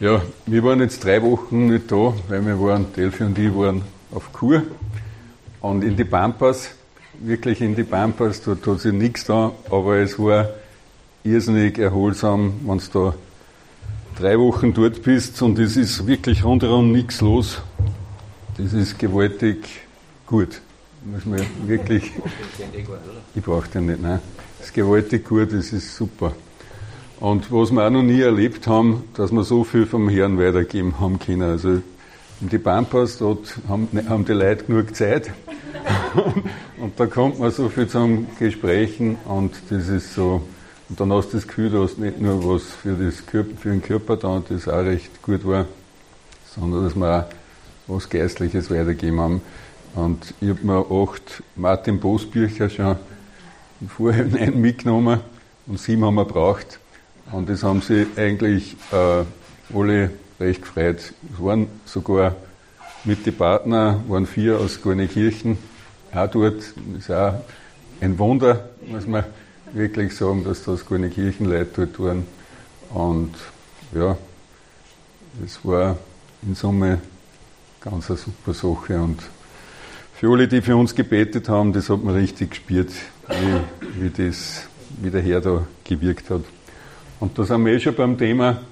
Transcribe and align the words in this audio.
Ja, 0.00 0.22
wir 0.46 0.64
waren 0.64 0.80
jetzt 0.80 1.04
drei 1.04 1.20
Wochen 1.20 1.66
nicht 1.66 1.92
da, 1.92 2.14
weil 2.28 2.46
wir 2.46 2.58
waren, 2.58 2.90
Delphi 2.96 3.22
und 3.22 3.38
ich 3.38 3.54
waren 3.54 3.82
auf 4.10 4.32
Kur 4.32 4.62
und 5.60 5.84
in 5.84 5.94
die 5.94 6.04
Pampas, 6.04 6.70
wirklich 7.18 7.60
in 7.60 7.76
die 7.76 7.82
Pampas, 7.84 8.40
dort 8.40 8.66
hat 8.66 8.80
sich 8.80 8.94
nichts 8.94 9.26
da, 9.26 9.52
aber 9.70 9.98
es 9.98 10.18
war 10.18 10.48
irrsinnig 11.22 11.78
erholsam, 11.78 12.54
wenn 12.64 12.78
du 12.78 12.84
da 12.94 13.14
drei 14.18 14.38
Wochen 14.38 14.72
dort 14.72 15.02
bist 15.02 15.42
und 15.42 15.58
es 15.58 15.76
ist 15.76 16.06
wirklich 16.06 16.44
rundherum 16.44 16.92
nichts 16.92 17.20
los. 17.20 17.60
Das 18.56 18.72
ist 18.72 18.98
gewaltig 18.98 19.66
gut. 20.24 20.62
Muss 21.04 21.26
man 21.26 21.44
wirklich. 21.66 22.10
Ich 23.34 23.42
brauche 23.42 23.68
den 23.68 23.84
nicht, 23.84 24.00
nein. 24.00 24.20
Das 24.56 24.68
ist 24.68 24.74
gewaltig 24.74 25.28
gut, 25.28 25.52
das 25.52 25.74
ist 25.74 25.94
super. 25.94 26.32
Und 27.20 27.52
was 27.52 27.70
wir 27.70 27.86
auch 27.86 27.90
noch 27.90 28.02
nie 28.02 28.22
erlebt 28.22 28.66
haben, 28.66 29.04
dass 29.14 29.30
wir 29.30 29.44
so 29.44 29.62
viel 29.62 29.84
vom 29.84 30.08
Herrn 30.08 30.38
weitergeben 30.38 30.98
haben 31.00 31.18
können. 31.18 31.42
Also 31.42 31.82
die 32.40 32.56
Pampas, 32.56 33.18
dort 33.18 33.58
haben, 33.68 33.88
haben 34.08 34.24
die 34.24 34.32
Leute 34.32 34.64
genug 34.64 34.96
Zeit. 34.96 35.30
und 36.80 36.98
da 36.98 37.06
kommt 37.06 37.38
man 37.38 37.50
so 37.50 37.68
viel 37.68 37.86
zum 37.88 38.26
Gesprächen 38.38 39.18
und 39.26 39.52
das 39.68 39.88
ist 39.88 40.14
so, 40.14 40.40
und 40.88 40.98
dann 40.98 41.12
hast 41.12 41.28
du 41.28 41.36
das 41.36 41.46
Gefühl, 41.46 41.68
du 41.68 41.82
hast 41.82 41.98
nicht 41.98 42.18
nur 42.18 42.42
was 42.42 42.62
für, 42.62 42.94
das 42.94 43.16
für 43.16 43.44
den 43.68 43.82
Körper 43.82 44.16
da 44.16 44.28
und 44.28 44.50
das 44.50 44.66
auch 44.66 44.82
recht 44.82 45.22
gut 45.22 45.46
war, 45.46 45.66
sondern 46.54 46.84
dass 46.84 46.96
wir 46.96 47.18
auch 47.18 47.24
was 47.86 48.08
Geistliches 48.08 48.70
weitergeben 48.70 49.20
haben. 49.20 49.42
Und 49.94 50.32
ich 50.40 50.48
habe 50.48 50.66
mir 50.66 50.86
acht 50.90 51.42
Martin 51.54 52.00
Boos 52.00 52.24
Bücher 52.24 52.70
schon 52.70 52.96
vorher 53.88 54.24
mitgenommen 54.54 55.20
und 55.66 55.78
sieben 55.78 56.02
haben 56.04 56.14
wir 56.14 56.24
braucht. 56.24 56.80
Und 57.32 57.48
das 57.48 57.62
haben 57.62 57.80
sie 57.80 58.06
eigentlich 58.16 58.76
äh, 58.92 59.24
alle 59.74 60.10
recht 60.40 60.62
gefreut. 60.62 61.12
Es 61.32 61.40
waren 61.40 61.68
sogar 61.84 62.34
mit 63.04 63.24
den 63.24 63.36
Partnern, 63.36 64.02
waren 64.08 64.26
vier 64.26 64.58
aus 64.58 64.82
Gornikirchen, 64.82 65.58
auch 66.12 66.26
dort. 66.28 66.56
Das 66.56 66.98
ist 66.98 67.10
auch 67.10 67.34
ein 68.00 68.18
Wunder, 68.18 68.68
muss 68.86 69.06
man 69.06 69.24
wirklich 69.72 70.16
sagen, 70.16 70.44
dass 70.44 70.64
das 70.64 70.84
Gornikirchenleute 70.84 71.86
dort 71.86 72.00
waren. 72.00 72.26
Und 72.90 73.34
ja, 73.94 74.16
es 75.44 75.64
war 75.64 75.96
in 76.42 76.54
Summe 76.54 77.00
ganz 77.80 78.10
eine 78.10 78.18
super 78.18 78.54
Sache. 78.54 79.00
Und 79.00 79.22
für 80.14 80.32
alle, 80.32 80.48
die 80.48 80.60
für 80.62 80.76
uns 80.76 80.94
gebetet 80.94 81.48
haben, 81.48 81.72
das 81.72 81.88
hat 81.88 82.02
man 82.02 82.14
richtig 82.14 82.50
gespürt, 82.50 82.90
wie, 83.28 84.02
wie, 84.02 84.10
das, 84.10 84.62
wie 85.00 85.10
der 85.10 85.22
Herr 85.22 85.40
da 85.40 85.66
gewirkt 85.84 86.30
hat. 86.30 86.42
Und 87.20 87.38
da 87.38 87.44
sind 87.44 87.66
wir 87.66 87.74
eh 87.74 87.80
schon 87.80 87.94
beim 87.94 88.16
Thema, 88.16 88.62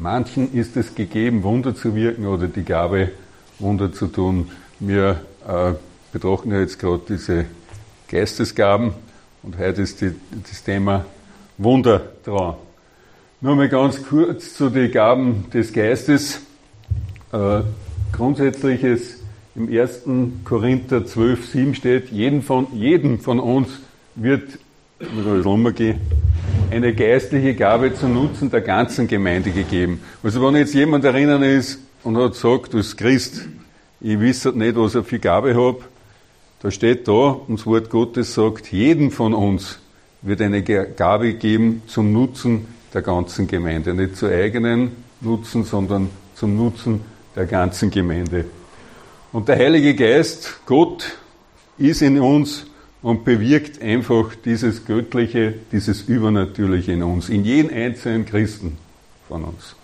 manchen 0.00 0.54
ist 0.54 0.78
es 0.78 0.94
gegeben, 0.94 1.42
Wunder 1.42 1.74
zu 1.74 1.94
wirken 1.94 2.26
oder 2.26 2.48
die 2.48 2.64
Gabe, 2.64 3.10
Wunder 3.58 3.92
zu 3.92 4.06
tun. 4.06 4.50
Wir 4.80 5.20
äh, 5.46 5.72
betrachten 6.10 6.52
ja 6.52 6.60
jetzt 6.60 6.78
gerade 6.78 7.02
diese 7.06 7.44
Geistesgaben 8.08 8.92
und 9.42 9.58
heute 9.58 9.82
ist 9.82 10.00
die, 10.00 10.12
das 10.42 10.64
Thema 10.64 11.04
Wunder 11.58 12.00
dran. 12.24 12.54
Nur 13.42 13.56
mal 13.56 13.68
ganz 13.68 14.02
kurz 14.02 14.54
zu 14.54 14.70
den 14.70 14.90
Gaben 14.90 15.44
des 15.52 15.70
Geistes. 15.70 16.40
Äh, 17.30 17.60
grundsätzlich 18.10 18.82
ist 18.84 19.22
im 19.54 19.68
1. 19.70 20.04
Korinther 20.44 21.04
12, 21.04 21.46
7 21.46 21.74
steht, 21.74 22.10
jeden 22.10 22.40
von, 22.40 22.68
jedem 22.72 23.20
von 23.20 23.38
uns 23.38 23.68
wird 24.14 24.58
eine 26.70 26.94
geistliche 26.94 27.54
Gabe 27.54 27.94
zum 27.94 28.14
Nutzen 28.14 28.50
der 28.50 28.62
ganzen 28.62 29.06
Gemeinde 29.06 29.50
gegeben. 29.50 30.00
Also 30.22 30.42
wenn 30.42 30.56
jetzt 30.56 30.72
jemand 30.74 31.04
erinnern 31.04 31.42
ist 31.42 31.78
und 32.02 32.16
hat 32.16 32.32
gesagt, 32.32 32.72
du 32.72 32.78
bist 32.78 32.96
Christ, 32.96 33.42
ich 34.00 34.18
wisse 34.18 34.56
nicht, 34.56 34.76
was 34.76 34.94
ich 34.94 35.04
für 35.04 35.18
Gabe 35.18 35.54
habe, 35.54 35.80
da 36.62 36.70
steht 36.70 37.06
da, 37.06 37.12
und 37.12 37.58
das 37.58 37.66
Wort 37.66 37.90
Gottes 37.90 38.32
sagt, 38.32 38.72
jedem 38.72 39.10
von 39.10 39.34
uns 39.34 39.78
wird 40.22 40.40
eine 40.40 40.62
Gabe 40.62 41.34
geben 41.34 41.82
zum 41.86 42.12
Nutzen 42.12 42.66
der 42.94 43.02
ganzen 43.02 43.46
Gemeinde. 43.46 43.92
Nicht 43.92 44.16
zu 44.16 44.28
eigenen 44.28 44.92
Nutzen, 45.20 45.64
sondern 45.64 46.08
zum 46.34 46.56
Nutzen 46.56 47.02
der 47.34 47.44
ganzen 47.44 47.90
Gemeinde. 47.90 48.46
Und 49.30 49.48
der 49.48 49.56
Heilige 49.56 49.94
Geist, 49.94 50.60
Gott, 50.64 51.18
ist 51.76 52.00
in 52.00 52.18
uns 52.18 52.64
und 53.06 53.24
bewirkt 53.24 53.80
einfach 53.80 54.34
dieses 54.44 54.84
Göttliche, 54.84 55.54
dieses 55.70 56.02
Übernatürliche 56.08 56.90
in 56.90 57.04
uns, 57.04 57.28
in 57.28 57.44
jeden 57.44 57.72
einzelnen 57.72 58.26
Christen 58.26 58.78
von 59.28 59.44
uns. 59.44 59.76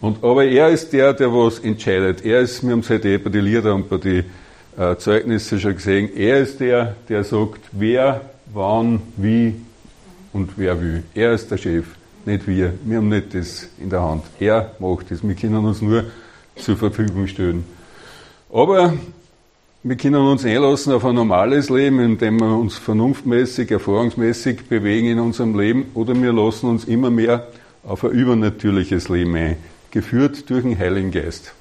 Und, 0.00 0.24
aber 0.24 0.46
er 0.46 0.70
ist 0.70 0.94
der, 0.94 1.12
der 1.12 1.30
was 1.30 1.58
entscheidet. 1.58 2.24
Er 2.24 2.40
ist, 2.40 2.62
wir 2.62 2.70
haben 2.70 2.80
es 2.80 2.88
heute 2.88 3.06
eh 3.06 3.18
bei 3.18 3.28
den 3.28 3.44
Lieder 3.44 3.74
und 3.74 3.90
bei 3.90 3.98
den 3.98 4.24
äh, 4.78 4.96
Zeugnisse 4.96 5.60
schon 5.60 5.74
gesehen, 5.74 6.08
er 6.16 6.38
ist 6.38 6.58
der, 6.60 6.96
der 7.06 7.22
sagt, 7.22 7.60
wer, 7.72 8.22
wann, 8.50 9.02
wie 9.18 9.56
und 10.32 10.52
wer 10.56 10.80
will. 10.80 11.02
Er 11.14 11.34
ist 11.34 11.50
der 11.50 11.58
Chef, 11.58 11.84
nicht 12.24 12.46
wir. 12.46 12.72
Wir 12.82 12.96
haben 12.96 13.10
nicht 13.10 13.34
das 13.34 13.68
in 13.78 13.90
der 13.90 14.00
Hand. 14.00 14.24
Er 14.38 14.74
macht 14.78 15.10
das. 15.10 15.22
Wir 15.22 15.34
können 15.34 15.66
uns 15.66 15.82
nur 15.82 16.04
zur 16.56 16.78
Verfügung 16.78 17.26
stellen. 17.26 17.66
Aber 18.50 18.94
wir 19.82 19.96
können 19.96 20.16
uns 20.16 20.44
einlassen 20.44 20.92
auf 20.92 21.06
ein 21.06 21.14
normales 21.14 21.70
Leben, 21.70 22.00
indem 22.00 22.38
wir 22.38 22.54
uns 22.54 22.76
vernunftmäßig, 22.76 23.70
erfahrungsmäßig 23.70 24.68
bewegen 24.68 25.06
in 25.06 25.18
unserem 25.18 25.58
Leben, 25.58 25.86
oder 25.94 26.14
wir 26.20 26.34
lassen 26.34 26.68
uns 26.68 26.84
immer 26.84 27.08
mehr 27.08 27.46
auf 27.82 28.04
ein 28.04 28.10
übernatürliches 28.10 29.08
Leben 29.08 29.34
ein, 29.36 29.56
geführt 29.90 30.50
durch 30.50 30.64
den 30.64 30.78
Heiligen 30.78 31.10
Geist. 31.10 31.54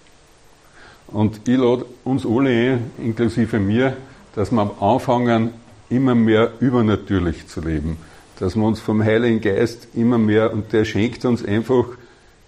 Und 1.08 1.48
ich 1.48 1.58
lade 1.58 1.86
uns 2.04 2.26
alle 2.26 2.50
ein, 2.50 2.92
inklusive 2.98 3.58
mir, 3.58 3.96
dass 4.36 4.52
wir 4.52 4.70
anfangen, 4.82 5.52
immer 5.90 6.14
mehr 6.14 6.52
übernatürlich 6.60 7.48
zu 7.48 7.62
leben. 7.62 7.98
Dass 8.38 8.56
wir 8.56 8.64
uns 8.64 8.82
vom 8.82 9.02
Heiligen 9.02 9.40
Geist 9.40 9.88
immer 9.96 10.18
mehr, 10.18 10.54
und 10.54 10.74
der 10.74 10.84
schenkt 10.84 11.24
uns 11.24 11.44
einfach 11.44 11.86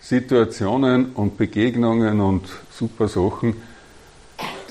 Situationen 0.01 1.11
und 1.13 1.37
Begegnungen 1.37 2.19
und 2.19 2.43
super 2.71 3.07
Sachen, 3.07 3.55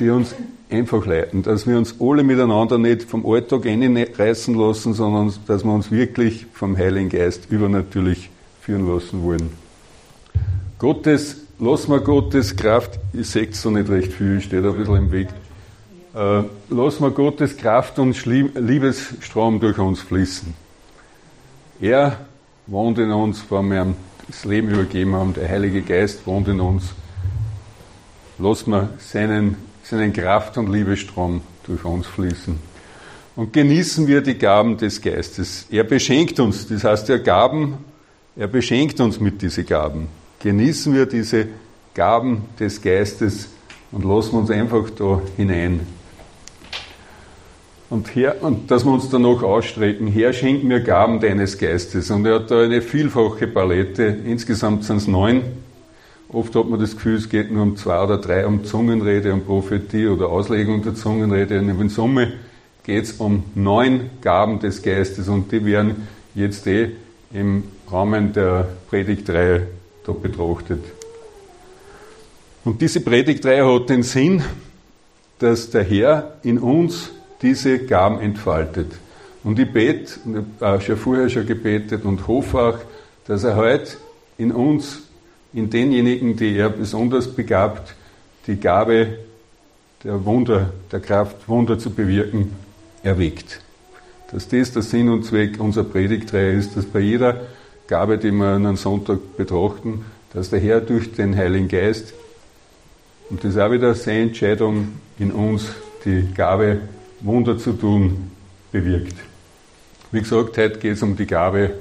die 0.00 0.10
uns 0.10 0.34
einfach 0.70 1.04
leiten, 1.06 1.42
dass 1.42 1.66
wir 1.66 1.76
uns 1.76 1.96
alle 2.00 2.22
miteinander 2.22 2.78
nicht 2.78 3.02
vom 3.02 3.26
Alltag 3.26 3.66
reißen 3.66 4.54
lassen, 4.54 4.94
sondern 4.94 5.32
dass 5.46 5.64
wir 5.64 5.72
uns 5.72 5.90
wirklich 5.90 6.46
vom 6.52 6.76
Heiligen 6.76 7.08
Geist 7.08 7.50
übernatürlich 7.50 8.30
führen 8.60 8.92
lassen 8.92 9.22
wollen. 9.22 9.50
Gottes, 10.78 11.36
lassen 11.58 11.92
wir 11.92 12.00
Gottes 12.00 12.56
Kraft, 12.56 12.98
ich 13.12 13.28
sehe 13.28 13.48
es 13.48 13.60
so 13.60 13.70
nicht 13.70 13.90
recht 13.90 14.12
viel, 14.12 14.40
steht 14.40 14.64
ein 14.64 14.76
bisschen 14.76 14.96
im 14.96 15.12
Weg, 15.12 15.28
äh, 16.14 16.42
lassen 16.70 17.02
wir 17.02 17.10
Gottes 17.10 17.56
Kraft 17.56 17.98
und 17.98 18.24
Liebesstrom 18.24 19.60
durch 19.60 19.78
uns 19.78 20.00
fließen. 20.00 20.54
Er 21.80 22.18
wohnt 22.66 22.98
in 22.98 23.10
uns, 23.10 23.40
vor 23.40 23.62
wir 23.62 23.94
das 24.26 24.44
Leben 24.44 24.70
übergeben 24.70 25.14
haben, 25.14 25.34
der 25.34 25.48
Heilige 25.48 25.82
Geist 25.82 26.26
wohnt 26.26 26.46
in 26.48 26.60
uns. 26.60 26.94
Lassen 28.38 28.70
wir 28.70 28.90
seinen 28.98 29.56
seinen 29.82 30.12
Kraft- 30.12 30.56
und 30.58 30.70
Liebestrom 30.70 31.40
durch 31.66 31.84
uns 31.84 32.06
fließen. 32.06 32.58
Und 33.36 33.52
genießen 33.52 34.06
wir 34.06 34.20
die 34.20 34.36
Gaben 34.36 34.76
des 34.76 35.00
Geistes. 35.00 35.66
Er 35.70 35.84
beschenkt 35.84 36.40
uns, 36.40 36.66
das 36.66 36.84
heißt, 36.84 37.08
er 37.10 37.20
Gaben, 37.20 37.78
er 38.36 38.48
beschenkt 38.48 39.00
uns 39.00 39.20
mit 39.20 39.40
diesen 39.40 39.66
Gaben. 39.66 40.08
Genießen 40.40 40.94
wir 40.94 41.06
diese 41.06 41.46
Gaben 41.94 42.42
des 42.58 42.80
Geistes 42.80 43.48
und 43.92 44.04
lassen 44.04 44.36
uns 44.36 44.50
einfach 44.50 44.90
da 44.90 45.20
hinein. 45.36 45.80
Und, 47.88 48.14
her, 48.14 48.36
und 48.40 48.70
dass 48.70 48.84
wir 48.84 48.92
uns 48.92 49.10
danach 49.10 49.42
ausstrecken, 49.42 50.06
Herr, 50.06 50.32
schenk 50.32 50.62
mir 50.62 50.80
Gaben 50.80 51.18
deines 51.18 51.58
Geistes. 51.58 52.10
Und 52.10 52.24
er 52.24 52.36
hat 52.36 52.50
da 52.50 52.62
eine 52.62 52.82
vielfache 52.82 53.48
Palette, 53.48 54.04
insgesamt 54.24 54.84
sind 54.84 54.98
es 54.98 55.08
neun 55.08 55.42
Oft 56.32 56.54
hat 56.54 56.68
man 56.68 56.78
das 56.78 56.94
Gefühl, 56.94 57.16
es 57.16 57.28
geht 57.28 57.50
nur 57.50 57.64
um 57.64 57.76
zwei 57.76 58.04
oder 58.04 58.18
drei, 58.18 58.46
um 58.46 58.64
Zungenrede, 58.64 59.32
um 59.32 59.42
Prophetie 59.42 60.06
oder 60.06 60.28
Auslegung 60.28 60.82
der 60.82 60.94
Zungenrede. 60.94 61.58
Und 61.58 61.80
in 61.80 61.88
Summe 61.88 62.34
geht 62.84 63.04
es 63.04 63.12
um 63.14 63.42
neun 63.56 64.10
Gaben 64.20 64.60
des 64.60 64.82
Geistes 64.82 65.28
und 65.28 65.50
die 65.50 65.64
werden 65.64 66.06
jetzt 66.36 66.68
eh 66.68 66.90
im 67.32 67.64
Rahmen 67.90 68.32
der 68.32 68.68
Predigtreihe 68.88 69.66
da 70.06 70.12
betrachtet. 70.12 70.84
Und 72.64 72.80
diese 72.80 73.00
Predigtreihe 73.00 73.66
hat 73.66 73.90
den 73.90 74.04
Sinn, 74.04 74.42
dass 75.40 75.70
der 75.70 75.82
Herr 75.82 76.36
in 76.44 76.58
uns 76.58 77.10
diese 77.42 77.80
Gaben 77.80 78.20
entfaltet. 78.20 78.92
Und 79.42 79.58
ich 79.58 79.72
bete, 79.72 80.20
ich 80.26 80.62
habe 80.62 80.80
schon 80.80 80.96
vorher 80.96 81.28
schon 81.28 81.46
gebetet 81.46 82.04
und 82.04 82.28
hoffe 82.28 82.60
auch, 82.60 82.78
dass 83.26 83.42
er 83.42 83.56
heute 83.56 83.96
in 84.38 84.52
uns 84.52 85.09
in 85.52 85.70
denjenigen, 85.70 86.36
die 86.36 86.56
er 86.56 86.70
besonders 86.70 87.28
begabt, 87.28 87.94
die 88.46 88.56
Gabe 88.56 89.18
der 90.04 90.24
Wunder, 90.24 90.72
der 90.90 91.00
Kraft, 91.00 91.48
Wunder 91.48 91.78
zu 91.78 91.90
bewirken, 91.90 92.54
erweckt. 93.02 93.60
Dass 94.32 94.48
das 94.48 94.72
der 94.72 94.82
Sinn 94.82 95.08
und 95.08 95.24
Zweck 95.24 95.60
unserer 95.60 95.84
Predigtreihe 95.84 96.52
ist, 96.52 96.76
dass 96.76 96.86
bei 96.86 97.00
jeder 97.00 97.40
Gabe, 97.88 98.18
die 98.18 98.30
wir 98.30 98.46
an 98.46 98.66
einem 98.66 98.76
Sonntag 98.76 99.36
betrachten, 99.36 100.04
dass 100.32 100.50
der 100.50 100.60
Herr 100.60 100.80
durch 100.80 101.12
den 101.12 101.36
Heiligen 101.36 101.68
Geist, 101.68 102.14
und 103.28 103.44
das 103.44 103.52
ist 103.52 103.60
auch 103.60 103.70
wieder 103.70 103.94
seine 103.94 104.22
Entscheidung 104.22 104.88
in 105.18 105.32
uns, 105.32 105.66
die 106.04 106.26
Gabe, 106.34 106.80
Wunder 107.20 107.58
zu 107.58 107.72
tun, 107.72 108.30
bewirkt. 108.72 109.14
Wie 110.10 110.20
gesagt, 110.20 110.56
heute 110.56 110.78
geht 110.78 110.94
es 110.94 111.02
um 111.02 111.16
die 111.16 111.26
Gabe, 111.26 111.74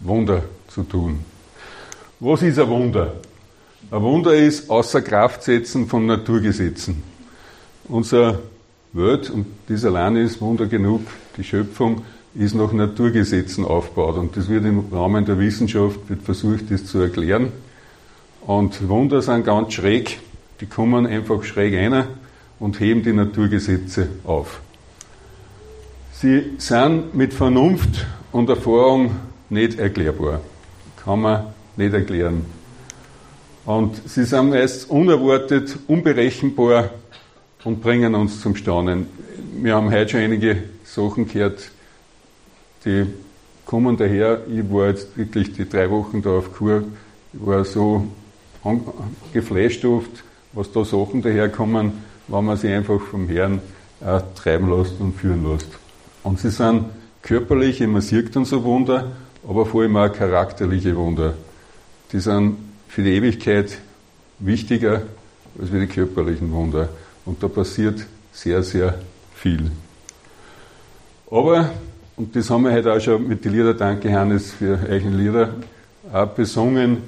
Wunder 0.00 0.42
zu 0.68 0.82
tun. 0.82 1.24
Was 2.22 2.42
ist 2.42 2.58
ein 2.58 2.68
Wunder? 2.68 3.14
Ein 3.90 4.02
Wunder 4.02 4.34
ist 4.34 4.68
außer 4.68 5.00
Kraft 5.00 5.42
setzen 5.42 5.86
von 5.86 6.04
Naturgesetzen. 6.04 7.02
Unser 7.88 8.40
Welt, 8.92 9.30
und 9.30 9.46
dies 9.70 9.86
allein 9.86 10.16
ist 10.16 10.38
Wunder 10.38 10.66
genug, 10.66 11.00
die 11.38 11.44
Schöpfung 11.44 12.02
ist 12.34 12.54
nach 12.54 12.72
Naturgesetzen 12.72 13.64
aufgebaut. 13.64 14.18
Und 14.18 14.36
das 14.36 14.50
wird 14.50 14.66
im 14.66 14.84
Rahmen 14.92 15.24
der 15.24 15.38
Wissenschaft 15.38 15.98
wird 16.08 16.20
versucht, 16.20 16.70
das 16.70 16.84
zu 16.84 16.98
erklären. 16.98 17.52
Und 18.42 18.86
Wunder 18.86 19.22
sind 19.22 19.46
ganz 19.46 19.72
schräg, 19.72 20.20
die 20.60 20.66
kommen 20.66 21.06
einfach 21.06 21.42
schräg 21.42 21.74
rein 21.74 22.04
und 22.58 22.80
heben 22.80 23.02
die 23.02 23.14
Naturgesetze 23.14 24.08
auf. 24.24 24.60
Sie 26.12 26.52
sind 26.58 27.14
mit 27.14 27.32
Vernunft 27.32 28.06
und 28.30 28.50
Erfahrung 28.50 29.12
nicht 29.48 29.78
erklärbar. 29.78 30.42
Kann 31.02 31.22
man 31.22 31.46
nicht 31.80 31.94
erklären. 31.94 32.44
Und 33.66 34.08
sie 34.08 34.24
sind 34.24 34.50
meist 34.50 34.88
unerwartet, 34.88 35.76
unberechenbar 35.86 36.90
und 37.64 37.82
bringen 37.82 38.14
uns 38.14 38.40
zum 38.40 38.56
Staunen. 38.56 39.06
Wir 39.60 39.74
haben 39.74 39.90
heute 39.90 40.10
schon 40.10 40.20
einige 40.20 40.62
Sachen 40.84 41.28
gehört, 41.28 41.70
die 42.84 43.06
kommen 43.66 43.96
daher. 43.96 44.40
Ich 44.48 44.72
war 44.72 44.88
jetzt 44.88 45.16
wirklich 45.16 45.52
die 45.52 45.68
drei 45.68 45.90
Wochen 45.90 46.22
da 46.22 46.30
auf 46.30 46.52
Kur, 46.52 46.84
ich 47.32 47.46
war 47.46 47.64
so 47.64 48.06
geflasht 49.32 49.84
oft, 49.84 50.24
was 50.52 50.72
da 50.72 50.84
Sachen 50.84 51.22
daherkommen, 51.22 51.92
wenn 52.28 52.44
man 52.44 52.56
sich 52.56 52.72
einfach 52.72 53.00
vom 53.00 53.28
Herrn 53.28 53.60
äh, 54.00 54.20
treiben 54.34 54.70
lässt 54.70 55.00
und 55.00 55.14
führen 55.14 55.50
lässt. 55.50 55.68
Und 56.22 56.40
sie 56.40 56.50
sind 56.50 56.86
körperliche, 57.22 57.86
man 57.86 58.02
sieht 58.02 58.34
dann 58.34 58.44
so 58.44 58.64
Wunder, 58.64 59.12
aber 59.46 59.66
vor 59.66 59.82
allem 59.82 59.96
auch 59.96 60.12
charakterliche 60.12 60.96
Wunder. 60.96 61.34
Die 62.12 62.20
sind 62.20 62.56
für 62.88 63.02
die 63.02 63.14
Ewigkeit 63.14 63.78
wichtiger 64.38 65.02
als 65.58 65.70
für 65.70 65.80
die 65.80 65.86
körperlichen 65.86 66.52
Wunder. 66.52 66.88
Und 67.24 67.42
da 67.42 67.48
passiert 67.48 68.06
sehr, 68.32 68.62
sehr 68.62 68.94
viel. 69.34 69.70
Aber, 71.30 71.70
und 72.16 72.34
das 72.34 72.50
haben 72.50 72.64
wir 72.64 72.72
heute 72.72 72.92
auch 72.92 73.00
schon 73.00 73.28
mit 73.28 73.44
den 73.44 73.52
Lieder, 73.52 73.74
danke 73.74 74.12
Hannes 74.12 74.52
für 74.52 74.78
eure 74.88 75.08
Lieder, 75.08 75.54
auch 76.12 76.26
besungen, 76.26 76.98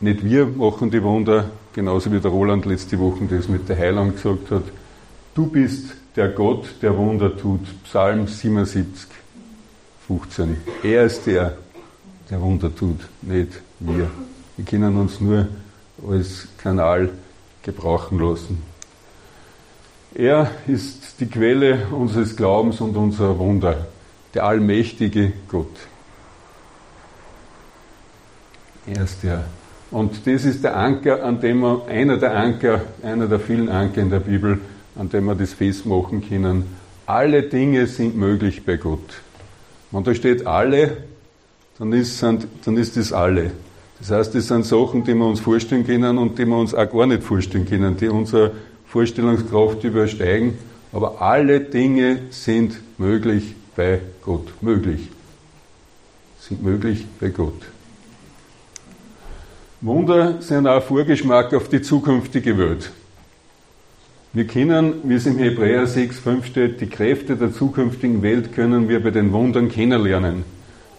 nicht 0.00 0.24
wir 0.24 0.46
machen 0.46 0.90
die 0.90 1.02
Wunder, 1.02 1.50
genauso 1.72 2.12
wie 2.12 2.18
der 2.18 2.30
Roland 2.30 2.66
letzte 2.66 2.98
Woche 2.98 3.24
das 3.30 3.48
mit 3.48 3.68
der 3.68 3.78
Heilung 3.78 4.12
gesagt 4.14 4.50
hat. 4.50 4.64
Du 5.34 5.46
bist 5.46 5.94
der 6.16 6.28
Gott, 6.28 6.66
der 6.82 6.96
Wunder 6.96 7.36
tut. 7.36 7.60
Psalm 7.84 8.26
77, 8.26 9.08
15. 10.06 10.56
Er 10.82 11.04
ist 11.04 11.26
der, 11.26 11.56
der 12.30 12.40
Wunder 12.40 12.74
tut, 12.74 13.00
nicht 13.22 13.60
wir. 13.80 14.10
Wir 14.56 14.64
können 14.64 14.96
uns 14.96 15.20
nur 15.20 15.48
als 16.08 16.48
Kanal 16.58 17.10
gebrauchen 17.62 18.18
lassen. 18.18 18.62
Er 20.14 20.50
ist 20.66 21.20
die 21.20 21.26
Quelle 21.26 21.88
unseres 21.90 22.36
Glaubens 22.36 22.80
und 22.80 22.96
unserer 22.96 23.38
Wunder, 23.38 23.88
der 24.32 24.44
allmächtige 24.44 25.32
Gott. 25.48 25.74
Er 28.86 29.02
ist 29.02 29.22
der. 29.22 29.44
Und 29.90 30.26
das 30.26 30.44
ist 30.44 30.62
der 30.62 30.76
Anker, 30.76 31.24
an 31.24 31.40
dem 31.40 31.60
wir, 31.60 31.86
einer 31.88 32.16
der 32.16 32.36
Anker, 32.36 32.82
einer 33.02 33.26
der 33.26 33.40
vielen 33.40 33.68
Anker 33.68 34.00
in 34.00 34.10
der 34.10 34.20
Bibel, 34.20 34.60
an 34.96 35.08
dem 35.08 35.24
wir 35.24 35.34
das 35.34 35.52
festmachen 35.52 36.26
können. 36.28 36.76
Alle 37.06 37.42
Dinge 37.42 37.86
sind 37.86 38.16
möglich 38.16 38.64
bei 38.64 38.76
Gott. 38.76 39.22
Wenn 39.90 40.04
da 40.04 40.14
steht 40.14 40.46
alle, 40.46 40.96
dann 41.78 41.92
ist, 41.92 42.22
dann 42.22 42.76
ist 42.76 42.96
das 42.96 43.12
alle. 43.12 43.50
Das 43.98 44.10
heißt, 44.10 44.34
das 44.34 44.48
sind 44.48 44.66
Sachen, 44.66 45.04
die 45.04 45.14
wir 45.14 45.26
uns 45.26 45.40
vorstellen 45.40 45.86
können 45.86 46.18
und 46.18 46.38
die 46.38 46.44
wir 46.44 46.56
uns 46.56 46.74
auch 46.74 46.90
gar 46.90 47.06
nicht 47.06 47.22
vorstellen 47.22 47.66
können, 47.66 47.96
die 47.96 48.08
unsere 48.08 48.52
Vorstellungskraft 48.86 49.82
übersteigen. 49.84 50.58
Aber 50.92 51.20
alle 51.20 51.60
Dinge 51.60 52.18
sind 52.30 52.78
möglich 52.98 53.54
bei 53.74 54.00
Gott. 54.22 54.52
Möglich. 54.60 55.08
Sind 56.40 56.62
möglich 56.62 57.06
bei 57.20 57.30
Gott. 57.30 57.62
Wunder 59.80 60.40
sind 60.40 60.66
auch 60.66 60.82
Vorgeschmack 60.82 61.52
auf 61.52 61.68
die 61.68 61.82
zukünftige 61.82 62.56
Welt. 62.56 62.90
Wir 64.32 64.46
können, 64.46 64.94
wie 65.04 65.14
es 65.14 65.26
im 65.26 65.38
Hebräer 65.38 65.86
6,5 65.86 66.44
steht, 66.44 66.80
die 66.80 66.86
Kräfte 66.86 67.36
der 67.36 67.52
zukünftigen 67.52 68.22
Welt 68.22 68.52
können 68.52 68.88
wir 68.88 69.02
bei 69.02 69.10
den 69.10 69.32
Wundern 69.32 69.68
kennenlernen. 69.68 70.44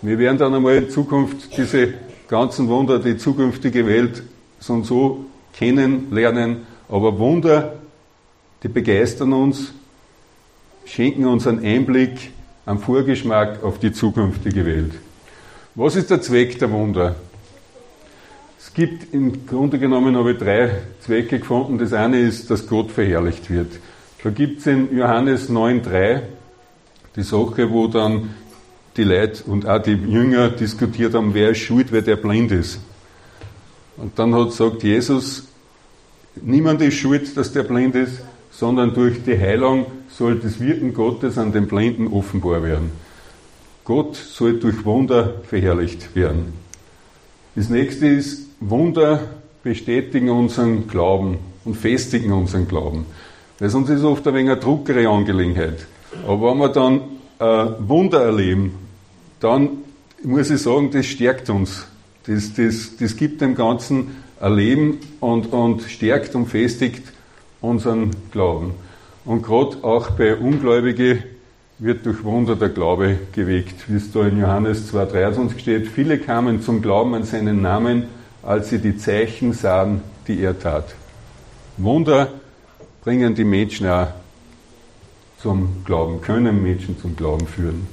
Wir 0.02 0.20
werden 0.20 0.38
dann 0.38 0.54
einmal 0.54 0.76
in 0.76 0.90
Zukunft 0.90 1.58
diese 1.58 1.94
ganzen 2.28 2.68
Wunder, 2.68 3.00
die 3.00 3.18
zukünftige 3.18 3.86
Welt 3.88 4.24
so 4.60 4.74
und 4.74 4.86
so 4.86 5.26
kennenlernen. 5.54 6.68
Aber 6.90 7.18
Wunder 7.18 7.74
die 8.66 8.70
begeistern 8.70 9.32
uns, 9.32 9.74
schenken 10.86 11.26
uns 11.28 11.46
einen 11.46 11.64
Einblick, 11.64 12.32
einen 12.66 12.80
Vorgeschmack 12.80 13.64
auf 13.64 13.78
die 13.78 13.92
zukünftige 13.92 14.66
Welt. 14.66 14.94
Was 15.76 15.96
ist 15.96 16.10
der 16.10 16.20
Zweck 16.20 16.58
der 16.58 16.72
Wunder? 16.72 17.16
Es 18.58 18.74
gibt 18.74 19.14
im 19.14 19.46
Grunde 19.46 19.78
genommen 19.78 20.18
habe 20.18 20.32
ich 20.32 20.40
drei 20.40 20.82
Zwecke 21.00 21.38
gefunden. 21.38 21.78
Das 21.78 21.94
eine 21.94 22.20
ist, 22.20 22.50
dass 22.50 22.66
Gott 22.66 22.90
verherrlicht 22.90 23.52
wird. 23.52 23.74
Da 24.24 24.32
gibt 24.32 24.62
es 24.62 24.66
in 24.66 24.98
Johannes 24.98 25.48
9,3 25.48 26.22
die 27.16 27.22
Sache, 27.22 27.70
wo 27.70 27.86
dann 27.86 28.32
die 28.98 29.04
Leute 29.04 29.44
und 29.46 29.68
auch 29.68 29.82
die 29.82 29.94
Jünger 29.94 30.50
diskutiert 30.50 31.14
haben, 31.14 31.34
wer 31.34 31.52
ist 31.52 31.60
schuld, 31.60 31.92
wer 31.92 32.02
der 32.02 32.16
blind 32.16 32.52
ist. 32.52 32.80
Und 33.98 34.18
dann 34.18 34.34
hat 34.36 34.52
sagt 34.54 34.84
Jesus, 34.84 35.48
niemand 36.42 36.82
ist 36.82 36.96
schuld, 36.96 37.36
dass 37.38 37.52
der 37.52 37.64
blind 37.64 37.96
ist, 37.96 38.22
sondern 38.52 38.94
durch 38.94 39.24
die 39.24 39.38
Heilung 39.38 39.86
soll 40.10 40.40
das 40.40 40.60
Wirken 40.60 40.94
Gottes 40.94 41.38
an 41.38 41.52
den 41.52 41.68
Blinden 41.68 42.08
offenbar 42.08 42.64
werden. 42.64 42.92
Gott 43.84 44.16
soll 44.16 44.60
durch 44.60 44.84
Wunder 44.86 45.42
verherrlicht 45.48 46.16
werden. 46.16 46.54
Das 47.56 47.70
nächste 47.70 48.08
ist, 48.08 48.48
Wunder 48.60 49.22
bestätigen 49.64 50.30
unseren 50.30 50.88
Glauben 50.88 51.38
und 51.66 51.76
festigen 51.76 52.32
unseren 52.32 52.68
Glauben. 52.68 53.06
Weil 53.60 53.70
sonst 53.70 53.90
ist 53.90 54.00
es 54.00 54.06
oft 54.06 54.28
ein 54.28 54.34
wenig 54.34 54.52
eine 54.52 54.60
druckere 54.60 55.08
Angelegenheit. 55.08 55.86
Aber 56.28 56.52
wenn 56.52 56.58
wir 56.58 56.70
dann 56.70 57.02
äh, 57.40 57.68
Wunder 57.88 58.22
erleben, 58.22 58.74
dann 59.40 59.70
muss 60.24 60.50
ich 60.50 60.62
sagen, 60.62 60.92
das 60.92 61.06
stärkt 61.06 61.50
uns. 61.50 61.86
Das, 62.26 62.54
das, 62.54 62.98
das 62.98 63.16
gibt 63.16 63.42
dem 63.42 63.56
Ganzen 63.56 64.24
ein 64.40 64.56
Leben 64.56 65.00
und, 65.20 65.52
und 65.54 65.84
stärkt 65.84 66.36
und 66.36 66.48
festigt 66.48 67.04
unseren 67.62 68.12
Glauben. 68.32 68.74
Und 69.24 69.44
gerade 69.44 69.78
auch 69.84 70.12
bei 70.12 70.36
Ungläubigen 70.36 71.24
wird 71.80 72.06
durch 72.06 72.24
Wunder 72.24 72.56
der 72.56 72.70
Glaube 72.70 73.20
geweckt, 73.34 73.90
wie 73.90 73.98
es 73.98 74.12
da 74.12 74.26
in 74.26 74.40
Johannes 74.40 74.94
2,23 74.94 75.60
steht. 75.60 75.88
Viele 75.88 76.20
kamen 76.20 76.62
zum 76.62 76.82
Glauben 76.82 77.14
an 77.16 77.24
seinen 77.24 77.62
Namen, 77.62 78.06
als 78.44 78.70
sie 78.70 78.80
die 78.80 78.98
Zeichen 78.98 79.54
sahen, 79.54 80.02
die 80.28 80.42
er 80.42 80.58
tat. 80.58 80.96
Wunder 81.78 82.32
bringen 83.04 83.36
die 83.36 83.44
Menschen 83.44 83.88
auch 83.88 84.08
zum 85.40 85.84
Glauben, 85.84 86.22
können 86.22 86.64
Menschen 86.64 86.98
zum 87.00 87.16
Glauben 87.16 87.46
führen. 87.46 87.88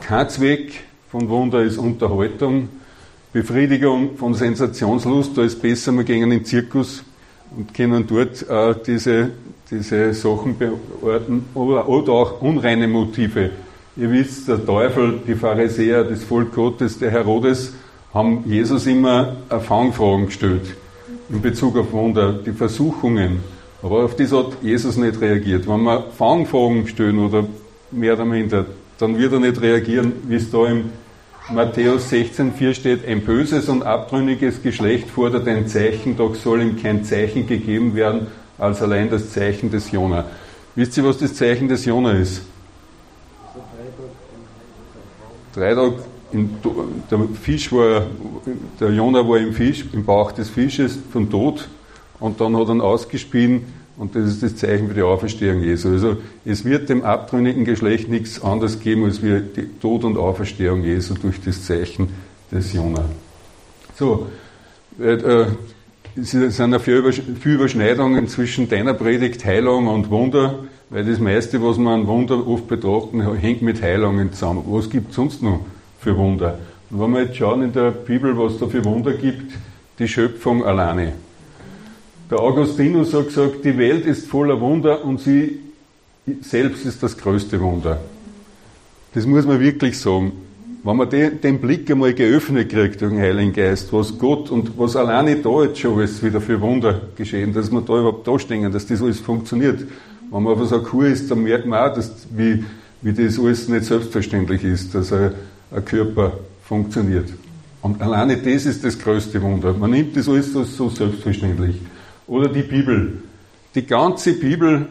Kein 0.00 0.28
Zweck 0.28 0.80
von 1.10 1.28
Wunder 1.28 1.62
ist 1.62 1.78
Unterhaltung, 1.78 2.68
Befriedigung 3.32 4.16
von 4.16 4.34
Sensationslust, 4.34 5.36
da 5.36 5.42
ist 5.42 5.60
besser, 5.60 5.92
wir 5.92 6.04
gehen 6.04 6.22
in 6.22 6.30
den 6.30 6.44
Zirkus 6.44 7.04
und 7.56 7.74
können 7.74 8.06
dort 8.06 8.48
äh, 8.48 8.74
diese, 8.86 9.30
diese 9.70 10.14
Sachen 10.14 10.56
beorten 10.56 11.46
oder, 11.54 11.88
oder 11.88 12.12
auch 12.12 12.40
unreine 12.40 12.88
Motive. 12.88 13.50
Ihr 13.96 14.10
wisst, 14.10 14.48
der 14.48 14.64
Teufel, 14.64 15.20
die 15.26 15.34
Pharisäer, 15.34 16.04
das 16.04 16.24
Volk 16.24 16.54
Gottes, 16.54 16.98
der 16.98 17.10
Herodes, 17.10 17.74
haben 18.12 18.44
Jesus 18.46 18.86
immer 18.86 19.36
Fangfragen 19.48 20.26
gestellt 20.26 20.76
in 21.28 21.40
Bezug 21.40 21.76
auf 21.76 21.92
Wunder, 21.92 22.32
die 22.32 22.52
Versuchungen. 22.52 23.40
Aber 23.82 24.04
auf 24.04 24.16
das 24.16 24.32
hat 24.32 24.62
Jesus 24.62 24.96
nicht 24.96 25.20
reagiert. 25.20 25.68
Wenn 25.68 25.82
wir 25.82 26.04
Fangfragen 26.16 26.86
stellen 26.86 27.18
oder 27.18 27.46
mehr 27.90 28.14
oder 28.14 28.24
minder, 28.24 28.66
dann 28.98 29.18
wird 29.18 29.32
er 29.32 29.40
nicht 29.40 29.60
reagieren, 29.60 30.12
wie 30.28 30.36
es 30.36 30.50
da 30.50 30.66
im 30.66 30.90
Matthäus 31.50 32.10
16,4 32.10 32.74
steht, 32.74 33.06
ein 33.06 33.20
böses 33.20 33.68
und 33.68 33.82
abtrünniges 33.82 34.62
Geschlecht 34.62 35.10
fordert 35.10 35.46
ein 35.46 35.68
Zeichen, 35.68 36.16
doch 36.16 36.34
soll 36.34 36.62
ihm 36.62 36.80
kein 36.80 37.04
Zeichen 37.04 37.46
gegeben 37.46 37.94
werden, 37.94 38.28
als 38.56 38.80
allein 38.80 39.10
das 39.10 39.30
Zeichen 39.30 39.70
des 39.70 39.90
Jona. 39.90 40.24
Wisst 40.74 40.96
ihr, 40.96 41.04
was 41.04 41.18
das 41.18 41.34
Zeichen 41.34 41.68
des 41.68 41.84
Jona 41.84 42.12
ist? 42.12 42.42
Drei 45.54 45.74
Tage 45.74 45.94
im, 46.32 46.50
der 47.10 47.20
Fisch 47.40 47.70
war, 47.72 48.06
der 48.80 48.90
Jonah 48.90 49.28
war 49.28 49.38
im 49.38 49.52
Fisch, 49.52 49.84
im 49.92 50.04
Bauch 50.04 50.32
des 50.32 50.48
Fisches 50.48 50.98
von 51.12 51.30
Tod 51.30 51.68
und 52.18 52.40
dann 52.40 52.56
hat 52.56 52.68
er 52.68 52.74
ihn 52.74 52.80
ausgespien 52.80 53.66
und 53.96 54.16
das 54.16 54.26
ist 54.26 54.42
das 54.42 54.56
Zeichen 54.56 54.88
für 54.88 54.94
die 54.94 55.02
Auferstehung 55.02 55.60
Jesu. 55.60 55.90
Also 55.90 56.16
es 56.44 56.64
wird 56.64 56.88
dem 56.88 57.04
abtrünnigen 57.04 57.64
Geschlecht 57.64 58.08
nichts 58.08 58.42
anderes 58.42 58.80
geben 58.80 59.04
als 59.04 59.22
wir 59.22 59.40
die 59.40 59.68
Tod 59.80 60.04
und 60.04 60.16
Auferstehung 60.16 60.82
Jesu 60.82 61.14
durch 61.14 61.40
das 61.40 61.64
Zeichen 61.64 62.08
des 62.50 62.72
Jonah. 62.72 63.04
So, 63.96 64.26
äh, 64.98 65.14
äh 65.14 65.46
es 66.16 66.30
sind 66.30 66.72
ja 66.72 66.78
viele 66.78 67.12
Überschneidungen 67.44 68.28
zwischen 68.28 68.68
deiner 68.68 68.94
Predigt, 68.94 69.44
Heilung 69.44 69.88
und 69.88 70.10
Wunder, 70.10 70.60
weil 70.88 71.04
das 71.04 71.18
meiste, 71.18 71.60
was 71.60 71.76
man 71.76 72.02
an 72.02 72.06
Wunder 72.06 72.46
oft 72.46 72.68
betrachten, 72.68 73.20
hängt 73.36 73.62
mit 73.62 73.82
Heilungen 73.82 74.32
zusammen. 74.32 74.62
Was 74.68 74.88
gibt 74.88 75.10
es 75.10 75.16
sonst 75.16 75.42
noch 75.42 75.60
für 75.98 76.16
Wunder? 76.16 76.60
Und 76.90 77.00
wenn 77.00 77.10
wir 77.14 77.22
jetzt 77.22 77.36
schauen 77.36 77.62
in 77.62 77.72
der 77.72 77.90
Bibel, 77.90 78.38
was 78.38 78.58
da 78.58 78.68
für 78.68 78.84
Wunder 78.84 79.12
gibt, 79.14 79.54
die 79.98 80.06
Schöpfung 80.06 80.64
alleine. 80.64 81.14
Der 82.34 82.42
Augustinus 82.42 83.14
hat 83.14 83.28
gesagt, 83.28 83.64
die 83.64 83.78
Welt 83.78 84.06
ist 84.06 84.26
voller 84.26 84.60
Wunder 84.60 85.04
und 85.04 85.20
sie 85.20 85.60
selbst 86.40 86.84
ist 86.84 87.00
das 87.00 87.16
größte 87.16 87.60
Wunder. 87.60 88.00
Das 89.14 89.24
muss 89.24 89.46
man 89.46 89.60
wirklich 89.60 89.96
sagen. 89.96 90.32
Wenn 90.82 90.96
man 90.96 91.08
den, 91.08 91.60
Blick 91.60 91.88
einmal 91.88 92.12
geöffnet 92.12 92.70
kriegt 92.70 93.00
durch 93.00 93.12
den 93.12 93.20
Heiligen 93.20 93.52
Geist, 93.52 93.92
was 93.92 94.18
Gott 94.18 94.50
und 94.50 94.76
was 94.76 94.96
alleine 94.96 95.36
da 95.36 95.62
jetzt 95.62 95.78
schon 95.78 95.96
alles 95.96 96.20
wieder 96.24 96.40
für 96.40 96.60
Wunder 96.60 97.02
geschehen, 97.14 97.54
dass 97.54 97.70
wir 97.70 97.80
da 97.82 98.00
überhaupt 98.00 98.26
da 98.26 98.36
stehen, 98.36 98.72
dass 98.72 98.88
das 98.88 99.00
alles 99.00 99.20
funktioniert. 99.20 99.84
Wenn 100.32 100.42
man 100.42 100.54
auf 100.54 100.68
so 100.68 100.82
Kur 100.82 101.06
ist, 101.06 101.30
dann 101.30 101.44
merkt 101.44 101.66
man 101.66 101.88
auch, 101.88 101.94
dass, 101.94 102.26
wie, 102.36 102.64
wie 103.00 103.12
das 103.12 103.38
alles 103.38 103.68
nicht 103.68 103.84
selbstverständlich 103.84 104.64
ist, 104.64 104.92
dass 104.92 105.12
ein, 105.12 105.30
ein 105.70 105.84
Körper 105.84 106.32
funktioniert. 106.64 107.28
Und 107.80 108.02
alleine 108.02 108.38
das 108.38 108.66
ist 108.66 108.82
das 108.82 108.98
größte 108.98 109.40
Wunder. 109.40 109.72
Man 109.72 109.92
nimmt 109.92 110.16
das 110.16 110.28
alles 110.28 110.52
so 110.52 110.88
selbstverständlich. 110.88 111.76
Oder 112.26 112.48
die 112.48 112.62
Bibel. 112.62 113.22
Die 113.74 113.86
ganze 113.86 114.34
Bibel 114.34 114.88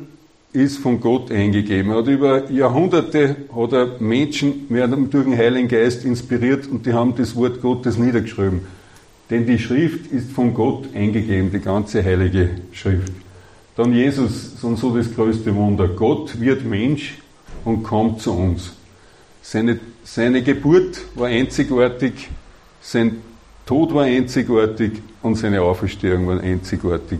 ist 0.53 0.77
von 0.77 1.01
Gott 1.01 1.31
eingegeben. 1.31 1.91
Er 1.91 1.97
hat 1.97 2.07
über 2.07 2.51
Jahrhunderte 2.51 3.35
hat 3.55 3.73
er 3.73 3.99
Menschen 3.99 4.67
durch 4.69 5.25
den 5.25 5.37
Heiligen 5.37 5.67
Geist 5.67 6.05
inspiriert 6.05 6.67
und 6.67 6.85
die 6.85 6.93
haben 6.93 7.15
das 7.15 7.35
Wort 7.35 7.61
Gottes 7.61 7.97
niedergeschrieben. 7.97 8.61
Denn 9.29 9.47
die 9.47 9.57
Schrift 9.57 10.11
ist 10.11 10.31
von 10.31 10.53
Gott 10.53 10.89
eingegeben, 10.93 11.51
die 11.51 11.59
ganze 11.59 12.03
heilige 12.03 12.49
Schrift. 12.71 13.11
Dann 13.75 13.93
Jesus, 13.93 14.63
und 14.63 14.77
so 14.77 14.95
das 14.95 15.13
größte 15.13 15.55
Wunder. 15.55 15.87
Gott 15.87 16.39
wird 16.39 16.63
Mensch 16.63 17.17
und 17.65 17.81
kommt 17.81 18.21
zu 18.21 18.31
uns. 18.33 18.73
Seine, 19.41 19.79
seine 20.03 20.43
Geburt 20.43 21.01
war 21.15 21.27
einzigartig, 21.27 22.29
sein 22.81 23.21
Tod 23.65 23.93
war 23.93 24.03
einzigartig 24.03 25.01
und 25.24 25.36
seine 25.36 25.62
Auferstehung 25.62 26.27
war 26.27 26.39
einzigartig. 26.39 27.20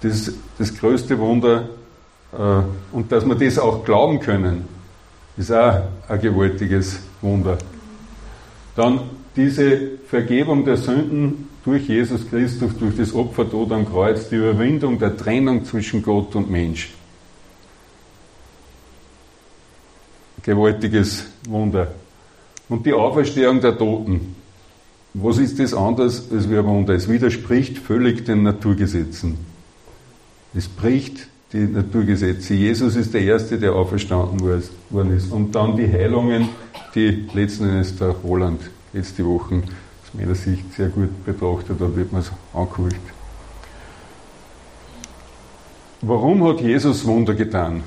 Das 0.00 0.28
ist 0.28 0.36
das 0.58 0.76
größte 0.76 1.18
Wunder 1.18 1.68
äh, 2.32 2.62
und 2.92 3.10
dass 3.10 3.26
wir 3.26 3.34
das 3.34 3.58
auch 3.58 3.84
glauben 3.84 4.20
können, 4.20 4.68
ist 5.36 5.50
auch 5.50 5.82
ein 6.08 6.20
gewaltiges 6.20 7.00
Wunder. 7.20 7.58
Dann 8.76 9.00
diese 9.34 9.98
Vergebung 10.06 10.64
der 10.64 10.76
Sünden 10.76 11.48
durch 11.64 11.88
Jesus 11.88 12.28
Christus, 12.28 12.76
durch 12.78 12.96
das 12.96 13.14
Opfer 13.14 13.48
Tod 13.48 13.72
am 13.72 13.88
Kreuz, 13.88 14.28
die 14.28 14.36
Überwindung 14.36 14.98
der 14.98 15.16
Trennung 15.16 15.64
zwischen 15.64 16.02
Gott 16.02 16.34
und 16.34 16.50
Mensch. 16.50 16.90
Gewaltiges 20.42 21.26
Wunder. 21.48 21.94
Und 22.68 22.84
die 22.84 22.92
Auferstehung 22.92 23.60
der 23.60 23.78
Toten. 23.78 24.41
Was 25.14 25.38
ist 25.38 25.58
das 25.58 25.74
anders 25.74 26.30
als 26.32 26.48
Wunder? 26.48 26.94
Es 26.94 27.08
widerspricht 27.08 27.78
völlig 27.78 28.24
den 28.24 28.42
Naturgesetzen. 28.42 29.36
Es 30.54 30.68
bricht 30.68 31.28
die 31.52 31.66
Naturgesetze. 31.66 32.54
Jesus 32.54 32.96
ist 32.96 33.12
der 33.12 33.22
Erste, 33.22 33.58
der 33.58 33.74
auferstanden 33.74 34.40
worden 34.40 35.16
ist. 35.16 35.30
Und 35.30 35.54
dann 35.54 35.76
die 35.76 35.90
Heilungen, 35.90 36.48
die 36.94 37.28
letzten 37.34 37.68
Endes 37.68 37.96
der 37.96 38.08
Roland 38.08 38.60
letzte 38.92 39.24
Woche 39.24 39.56
aus 39.56 40.14
meiner 40.14 40.34
Sicht 40.34 40.72
sehr 40.74 40.88
gut 40.88 41.24
betrachtet 41.24 41.80
hat, 41.80 41.96
wird 41.96 42.12
man 42.12 42.22
es 42.22 42.32
angeguckt. 42.52 42.96
Warum 46.00 46.42
hat 46.48 46.60
Jesus 46.60 47.04
Wunder 47.04 47.34
getan? 47.34 47.84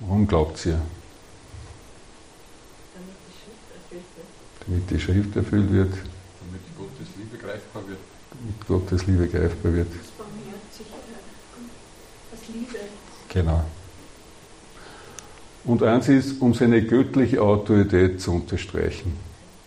Warum 0.00 0.26
glaubt 0.26 0.64
ihr? 0.66 0.80
Damit 4.66 4.90
die 4.90 5.00
Schrift 5.00 5.36
erfüllt 5.36 5.72
wird. 5.72 5.92
Damit 5.92 6.62
Gottes 6.76 7.08
Liebe 7.16 7.36
greifbar 7.36 7.82
Damit 8.50 8.66
Gottes 8.66 9.06
Liebe 9.06 9.28
greifbar 9.28 9.72
wird. 9.72 9.88
Liebe. 12.52 12.78
Genau. 13.28 13.64
Und 15.64 15.82
eins 15.82 16.08
ist, 16.08 16.40
um 16.40 16.54
seine 16.54 16.82
göttliche 16.82 17.42
Autorität 17.42 18.20
zu 18.20 18.32
unterstreichen. 18.32 19.12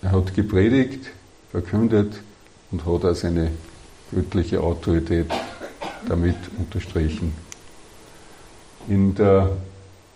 Er 0.01 0.11
hat 0.11 0.33
gepredigt, 0.33 1.11
verkündet 1.51 2.13
und 2.71 2.85
hat 2.85 3.05
auch 3.05 3.15
seine 3.15 3.51
göttliche 4.11 4.59
Autorität 4.59 5.27
damit 6.07 6.35
unterstrichen. 6.57 7.33
In 8.89 9.15
der, 9.15 9.51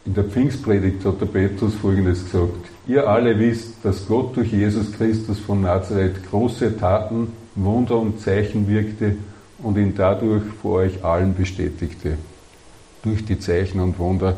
in 0.06 0.14
der 0.14 0.26
Pfingstpredigt 0.26 1.06
hat 1.06 1.22
der 1.22 1.28
Petrus 1.28 1.76
Folgendes 1.76 2.26
gesagt. 2.26 2.66
Ihr 2.86 3.08
alle 3.08 3.38
wisst, 3.40 3.76
dass 3.84 4.08
Gott 4.08 4.36
durch 4.36 4.52
Jesus 4.52 4.92
Christus 4.92 5.40
von 5.40 5.62
Nazareth 5.62 6.30
große 6.30 6.78
Taten, 6.78 7.32
Wunder 7.58 7.98
und 7.98 8.22
Zeichen 8.22 8.68
wirkte 8.68 9.18
und 9.60 9.78
ihn 9.78 9.94
dadurch 9.96 10.44
vor 10.62 10.80
euch 10.80 11.04
allen 11.04 11.34
bestätigte 11.36 12.18
durch 13.08 13.26
die 13.26 13.40
Zeichen 13.40 13.80
und 13.80 13.98
Wunder 14.00 14.36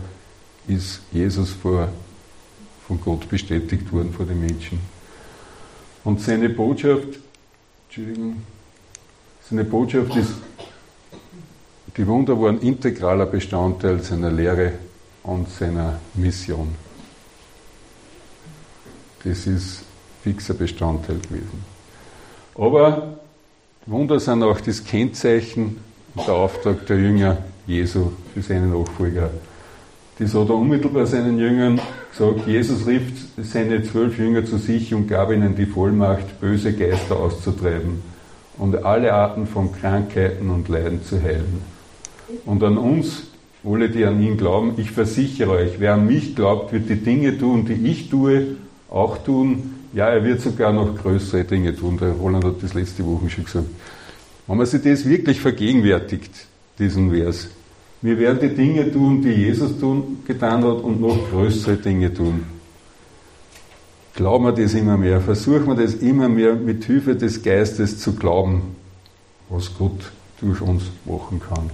ist 0.67 1.01
Jesus 1.11 1.51
vor, 1.51 1.89
von 2.87 3.01
Gott 3.01 3.27
bestätigt 3.29 3.91
worden 3.91 4.13
vor 4.13 4.25
den 4.25 4.39
Menschen. 4.39 4.79
Und 6.03 6.21
seine 6.21 6.49
Botschaft, 6.49 7.19
seine 9.49 9.63
Botschaft 9.63 10.15
ist, 10.15 10.33
die 11.97 12.07
Wunder 12.07 12.39
waren 12.39 12.61
integraler 12.61 13.25
Bestandteil 13.25 14.01
seiner 14.01 14.31
Lehre 14.31 14.73
und 15.23 15.49
seiner 15.49 15.99
Mission. 16.13 16.69
Das 19.23 19.47
ist 19.47 19.83
fixer 20.23 20.53
Bestandteil 20.53 21.17
gewesen. 21.17 21.78
Aber 22.59 23.19
Wunder 23.85 24.19
sind 24.19 24.43
auch 24.43 24.59
das 24.59 24.83
Kennzeichen 24.83 25.77
und 26.13 26.27
der 26.27 26.33
Auftrag 26.33 26.85
der 26.87 26.97
Jünger 26.99 27.37
Jesu 27.65 28.11
für 28.33 28.41
seine 28.41 28.67
Nachfolger. 28.67 29.29
Das 30.17 30.33
hat 30.33 30.49
er 30.49 30.55
unmittelbar 30.55 31.05
seinen 31.05 31.39
Jüngern 31.39 31.79
gesagt. 32.11 32.45
Jesus 32.45 32.85
rief 32.85 33.03
seine 33.37 33.81
zwölf 33.83 34.19
Jünger 34.19 34.43
zu 34.43 34.57
sich 34.57 34.93
und 34.93 35.07
gab 35.07 35.31
ihnen 35.31 35.55
die 35.55 35.65
Vollmacht, 35.65 36.41
böse 36.41 36.73
Geister 36.73 37.17
auszutreiben 37.17 38.01
und 38.57 38.83
alle 38.83 39.13
Arten 39.13 39.47
von 39.47 39.71
Krankheiten 39.71 40.49
und 40.49 40.67
Leiden 40.67 41.01
zu 41.01 41.23
heilen. 41.23 41.61
Und 42.45 42.61
an 42.61 42.77
uns, 42.77 43.23
alle, 43.63 43.89
die 43.89 44.03
an 44.03 44.21
ihn 44.21 44.35
glauben, 44.35 44.73
ich 44.75 44.91
versichere 44.91 45.51
euch, 45.51 45.79
wer 45.79 45.93
an 45.93 46.05
mich 46.05 46.35
glaubt, 46.35 46.73
wird 46.73 46.89
die 46.89 46.97
Dinge 46.97 47.37
tun, 47.37 47.63
die 47.63 47.89
ich 47.89 48.09
tue, 48.09 48.57
auch 48.89 49.17
tun. 49.17 49.78
Ja, 49.93 50.09
er 50.09 50.23
wird 50.23 50.41
sogar 50.41 50.71
noch 50.71 50.95
größere 50.95 51.43
Dinge 51.43 51.75
tun. 51.75 51.97
Der 51.97 52.11
Roland 52.11 52.45
hat 52.45 52.61
das 52.61 52.73
letzte 52.73 53.05
Woche 53.05 53.29
schon 53.29 53.45
gesagt. 53.45 53.67
Wenn 54.45 54.57
man 54.57 54.65
sich 54.65 54.81
das 54.81 55.07
wirklich 55.07 55.41
vergegenwärtigt, 55.41 56.31
diesen 56.77 57.11
Vers, 57.11 57.49
wir 58.01 58.17
werden 58.19 58.39
die 58.39 58.55
Dinge 58.55 58.91
tun, 58.91 59.21
die 59.21 59.29
Jesus 59.29 59.79
tun, 59.79 60.23
getan 60.25 60.63
hat 60.63 60.83
und 60.83 61.01
noch 61.01 61.29
größere 61.29 61.77
Dinge 61.77 62.13
tun. 62.13 62.45
Glauben 64.13 64.45
wir 64.45 64.51
das 64.51 64.73
immer 64.73 64.97
mehr, 64.97 65.21
versuchen 65.21 65.67
wir 65.67 65.75
das 65.75 65.95
immer 65.95 66.29
mehr 66.29 66.55
mit 66.55 66.83
Hilfe 66.85 67.15
des 67.15 67.41
Geistes 67.41 67.99
zu 67.99 68.13
glauben, 68.13 68.75
was 69.49 69.75
Gott 69.77 70.11
durch 70.39 70.61
uns 70.61 70.83
machen 71.05 71.41
kann. 71.41 71.69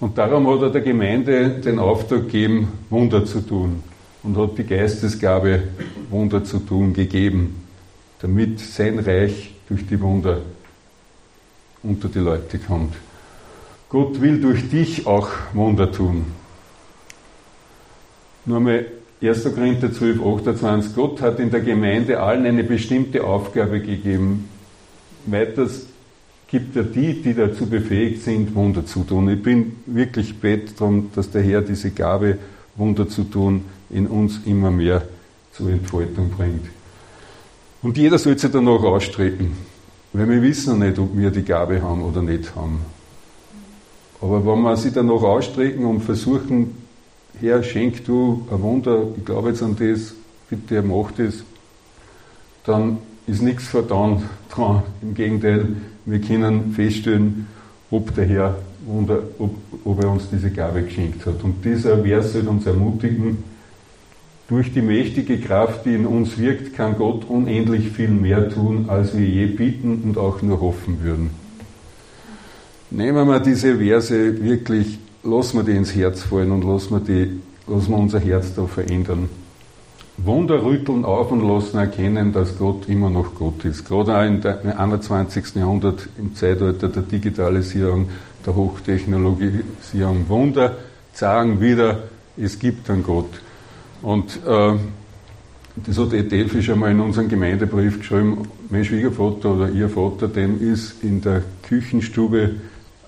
Und 0.00 0.16
darum 0.16 0.46
hat 0.48 0.62
er 0.62 0.70
der 0.70 0.82
Gemeinde 0.82 1.50
den 1.50 1.78
Auftrag 1.78 2.26
gegeben, 2.26 2.68
Wunder 2.90 3.24
zu 3.24 3.40
tun 3.40 3.82
und 4.22 4.36
hat 4.36 4.58
die 4.58 4.64
Geistesgabe, 4.64 5.64
Wunder 6.10 6.44
zu 6.44 6.58
tun, 6.58 6.92
gegeben, 6.92 7.64
damit 8.20 8.60
sein 8.60 8.98
Reich 8.98 9.54
durch 9.68 9.86
die 9.86 10.00
Wunder 10.00 10.40
unter 11.82 12.08
die 12.08 12.18
Leute 12.18 12.58
kommt. 12.58 12.94
Gott 13.88 14.20
will 14.20 14.40
durch 14.40 14.68
dich 14.68 15.06
auch 15.06 15.28
Wunder 15.54 15.90
tun. 15.90 16.26
Nur 18.44 18.60
mal 18.60 18.86
1. 19.20 19.44
Korinther 19.54 19.92
12, 19.92 20.20
28. 20.20 20.94
Gott 20.94 21.20
hat 21.20 21.40
in 21.40 21.50
der 21.50 21.60
Gemeinde 21.60 22.20
allen 22.20 22.46
eine 22.46 22.64
bestimmte 22.64 23.24
Aufgabe 23.24 23.80
gegeben. 23.80 24.48
Weiters 25.26 25.86
gibt 26.46 26.76
er 26.76 26.84
die, 26.84 27.20
die 27.20 27.34
dazu 27.34 27.66
befähigt 27.66 28.22
sind, 28.22 28.54
Wunder 28.54 28.86
zu 28.86 29.04
tun. 29.04 29.28
Ich 29.30 29.42
bin 29.42 29.76
wirklich 29.86 30.38
bett 30.38 30.78
darum, 30.78 31.10
dass 31.14 31.30
der 31.30 31.42
Herr 31.42 31.62
diese 31.62 31.90
Gabe, 31.90 32.38
Wunder 32.76 33.08
zu 33.08 33.24
tun, 33.24 33.64
in 33.90 34.06
uns 34.06 34.40
immer 34.44 34.70
mehr 34.70 35.02
zur 35.52 35.70
Entfaltung 35.70 36.30
bringt. 36.30 36.66
Und 37.82 37.96
jeder 37.96 38.18
soll 38.18 38.38
sich 38.38 38.50
danach 38.50 38.82
ausstrecken. 38.82 39.52
Weil 40.12 40.28
wir 40.28 40.42
wissen 40.42 40.78
noch 40.78 40.86
nicht, 40.86 40.98
ob 40.98 41.16
wir 41.16 41.30
die 41.30 41.42
Gabe 41.42 41.82
haben 41.82 42.02
oder 42.02 42.22
nicht 42.22 42.54
haben. 42.56 42.80
Aber 44.20 44.44
wenn 44.44 44.62
wir 44.62 44.76
sich 44.76 44.92
danach 44.92 45.22
ausstrecken 45.22 45.84
und 45.84 46.00
versuchen, 46.00 46.74
Herr, 47.40 47.62
schenk 47.62 48.04
du 48.04 48.46
ein 48.50 48.62
Wunder, 48.62 49.04
ich 49.16 49.24
glaube 49.24 49.50
jetzt 49.50 49.62
an 49.62 49.76
das, 49.78 50.14
bitte, 50.50 50.82
macht 50.82 51.18
das, 51.18 51.44
dann 52.64 52.98
ist 53.26 53.42
nichts 53.42 53.68
vertan 53.68 54.22
dran. 54.50 54.82
Im 55.02 55.14
Gegenteil, 55.14 55.76
wir 56.04 56.20
können 56.20 56.72
feststellen, 56.72 57.46
ob 57.90 58.14
der 58.14 58.24
Herr 58.24 58.58
Wunder, 58.86 59.22
ob, 59.38 59.54
ob 59.84 60.02
er 60.02 60.10
uns 60.10 60.28
diese 60.30 60.50
Gabe 60.50 60.82
geschenkt 60.82 61.24
hat. 61.26 61.44
Und 61.44 61.64
dieser 61.64 62.02
Vers 62.02 62.32
soll 62.32 62.48
uns 62.48 62.66
ermutigen, 62.66 63.44
durch 64.48 64.72
die 64.72 64.80
mächtige 64.82 65.38
Kraft, 65.38 65.84
die 65.84 65.94
in 65.94 66.06
uns 66.06 66.38
wirkt, 66.38 66.74
kann 66.74 66.96
Gott 66.96 67.26
unendlich 67.28 67.90
viel 67.90 68.08
mehr 68.08 68.48
tun, 68.48 68.86
als 68.88 69.16
wir 69.16 69.26
je 69.26 69.46
bieten 69.46 70.00
und 70.04 70.16
auch 70.16 70.40
nur 70.40 70.60
hoffen 70.60 71.02
würden. 71.02 71.30
Nehmen 72.90 73.28
wir 73.28 73.40
diese 73.40 73.76
Verse 73.76 74.42
wirklich, 74.42 74.98
lassen 75.22 75.58
wir 75.58 75.64
die 75.64 75.76
ins 75.76 75.94
Herz 75.94 76.22
fallen 76.22 76.50
und 76.50 76.64
lassen 76.64 76.94
wir, 76.94 77.00
die, 77.00 77.40
lassen 77.70 77.90
wir 77.90 77.98
unser 77.98 78.20
Herz 78.20 78.54
da 78.54 78.64
verändern. 78.64 79.28
Wunder 80.16 80.64
rütteln 80.64 81.04
auf 81.04 81.30
und 81.30 81.46
lassen 81.46 81.76
erkennen, 81.76 82.32
dass 82.32 82.58
Gott 82.58 82.88
immer 82.88 83.10
noch 83.10 83.34
Gott 83.34 83.64
ist. 83.66 83.86
Gerade 83.86 84.16
auch 84.16 84.24
im 84.24 84.42
21. 84.42 85.54
Jahrhundert, 85.56 86.08
im 86.18 86.34
Zeitalter 86.34 86.88
der 86.88 87.02
Digitalisierung, 87.02 88.08
der 88.44 88.56
Hochtechnologisierung. 88.56 90.28
Wunder 90.28 90.78
sagen 91.12 91.60
wieder, 91.60 92.04
es 92.36 92.58
gibt 92.58 92.88
einen 92.90 93.04
Gott. 93.04 93.30
Und 94.02 94.38
äh, 94.46 94.74
das 95.86 95.98
hat 95.98 96.12
Ed 96.12 96.32
Delfisch 96.32 96.70
einmal 96.70 96.90
in 96.90 97.00
unseren 97.00 97.28
Gemeindebrief 97.28 97.98
geschrieben, 97.98 98.48
mein 98.68 98.84
Schwiegervater 98.84 99.54
oder 99.54 99.70
ihr 99.70 99.88
Vater, 99.88 100.28
dem 100.28 100.60
ist 100.60 101.02
in 101.02 101.20
der 101.20 101.42
Küchenstube 101.62 102.56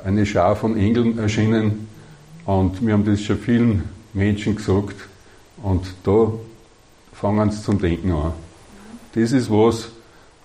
eine 0.04 0.24
Schar 0.26 0.56
von 0.56 0.76
Engeln 0.76 1.18
erschienen 1.18 1.88
und 2.46 2.84
wir 2.84 2.94
haben 2.94 3.04
das 3.04 3.22
schon 3.22 3.38
vielen 3.38 3.84
Menschen 4.12 4.56
gesagt 4.56 4.96
und 5.62 5.82
da 6.04 6.32
fangen 7.12 7.50
sie 7.50 7.62
zum 7.62 7.80
Denken 7.80 8.12
an. 8.12 8.32
Das 9.14 9.32
ist 9.32 9.50
was, 9.50 9.90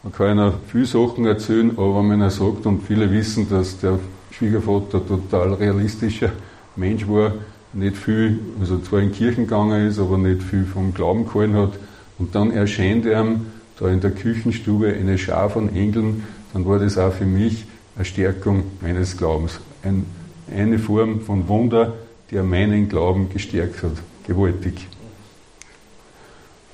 man 0.03 0.11
kann 0.11 0.37
ja 0.37 0.53
viele 0.67 0.85
Sachen 0.85 1.25
erzählen, 1.25 1.71
aber 1.71 1.97
wenn 1.99 2.19
man 2.19 2.29
sagt 2.29 2.65
und 2.65 2.83
viele 2.83 3.09
wissen, 3.11 3.47
dass 3.49 3.79
der 3.79 3.99
Schwiegervater 4.31 5.05
total 5.05 5.53
realistischer 5.53 6.31
Mensch 6.75 7.07
war, 7.07 7.33
nicht 7.75 7.97
viel, 7.97 8.39
also 8.59 8.79
zwar 8.79 9.01
in 9.01 9.11
Kirchen 9.11 9.45
gegangen 9.45 9.87
ist, 9.87 9.99
aber 9.99 10.17
nicht 10.17 10.41
viel 10.41 10.65
vom 10.65 10.93
Glauben 10.93 11.25
gehalten 11.25 11.55
hat. 11.55 11.73
Und 12.17 12.33
dann 12.33 12.51
erscheint 12.51 13.05
ihm 13.05 13.47
da 13.79 13.89
in 13.89 13.99
der 13.99 14.11
Küchenstube 14.11 14.93
eine 14.93 15.17
Schar 15.17 15.49
von 15.49 15.75
Engeln, 15.75 16.23
dann 16.53 16.65
war 16.65 16.79
das 16.79 16.97
auch 16.97 17.11
für 17.11 17.25
mich 17.25 17.65
eine 17.95 18.05
Stärkung 18.05 18.63
meines 18.81 19.17
Glaubens. 19.17 19.59
Ein, 19.83 20.05
eine 20.49 20.79
Form 20.79 21.19
von 21.21 21.47
Wunder, 21.49 21.93
die 22.31 22.37
meinen 22.37 22.87
Glauben 22.87 23.29
gestärkt 23.29 23.83
hat. 23.83 23.91
Gewaltig. 24.25 24.87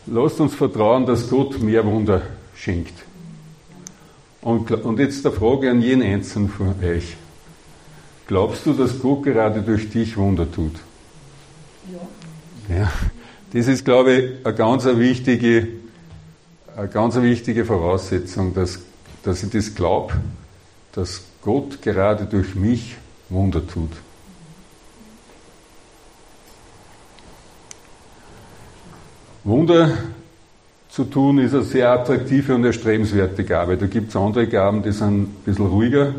Lasst 0.05 0.39
uns 0.39 0.53
vertrauen, 0.53 1.05
dass 1.05 1.29
Gott 1.29 1.59
mehr 1.61 1.85
Wunder 1.85 2.21
schenkt. 2.55 2.93
Und, 4.41 4.71
und 4.71 4.99
jetzt 4.99 5.25
der 5.25 5.31
Frage 5.31 5.69
an 5.69 5.81
jeden 5.81 6.03
Einzelnen 6.03 6.49
von 6.49 6.75
euch. 6.83 7.15
Glaubst 8.27 8.65
du, 8.65 8.73
dass 8.73 8.99
Gott 8.99 9.23
gerade 9.23 9.61
durch 9.61 9.89
dich 9.89 10.15
Wunder 10.17 10.49
tut? 10.51 10.73
Ja. 11.89 12.75
ja. 12.75 12.91
Das 13.53 13.67
ist, 13.67 13.83
glaube 13.83 14.13
ich, 14.13 14.45
eine 14.45 14.55
ganz 14.55 14.85
wichtige, 14.85 15.67
eine 16.75 16.87
ganz 16.87 17.15
wichtige 17.15 17.65
Voraussetzung, 17.65 18.53
dass, 18.53 18.79
dass 19.23 19.43
ich 19.43 19.49
das 19.49 19.75
glaube, 19.75 20.13
dass 20.93 21.21
Gott 21.41 21.81
gerade 21.81 22.25
durch 22.25 22.55
mich 22.55 22.95
Wunder 23.29 23.65
tut. 23.65 23.91
Wunder 29.43 29.97
zu 30.89 31.05
tun 31.05 31.39
ist 31.39 31.53
eine 31.53 31.63
sehr 31.63 31.89
attraktive 31.89 32.53
und 32.53 32.63
erstrebenswerte 32.65 33.43
Gabe. 33.43 33.77
Da 33.77 33.87
gibt 33.87 34.09
es 34.09 34.15
andere 34.15 34.47
Gaben, 34.47 34.83
die 34.83 34.91
sind 34.91 35.23
ein 35.23 35.35
bisschen 35.45 35.65
ruhiger, 35.65 36.13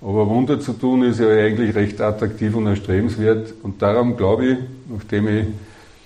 aber 0.00 0.28
Wunder 0.28 0.60
zu 0.60 0.74
tun 0.74 1.02
ist 1.02 1.18
ja 1.18 1.28
eigentlich 1.28 1.74
recht 1.74 2.00
attraktiv 2.00 2.54
und 2.54 2.66
erstrebenswert. 2.66 3.52
Und 3.62 3.82
darum 3.82 4.16
glaube 4.16 4.46
ich, 4.46 4.58
nachdem 4.88 5.28
ich 5.28 5.46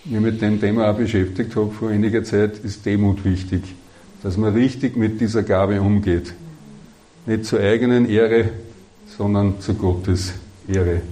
mich 0.05 0.20
mit 0.20 0.40
dem 0.40 0.61
Thema 0.61 0.90
auch 0.90 0.96
beschäftigt 0.96 1.55
habe 1.57 1.70
vor 1.70 1.90
einiger 1.90 2.24
Zeit, 2.24 2.59
ist 2.59 2.87
Demut 2.87 3.24
wichtig. 3.24 3.62
Dass 4.22 4.37
man 4.37 4.55
richtig 4.55 4.96
mit 4.96 5.20
dieser 5.20 5.42
Gabe 5.42 5.81
umgeht. 5.81 6.33
Nicht 7.26 7.44
zur 7.44 7.61
eigenen 7.61 8.09
Ehre, 8.09 8.50
sondern 9.18 9.61
zu 9.61 9.74
Gottes 9.74 10.33
Ehre. 10.66 11.02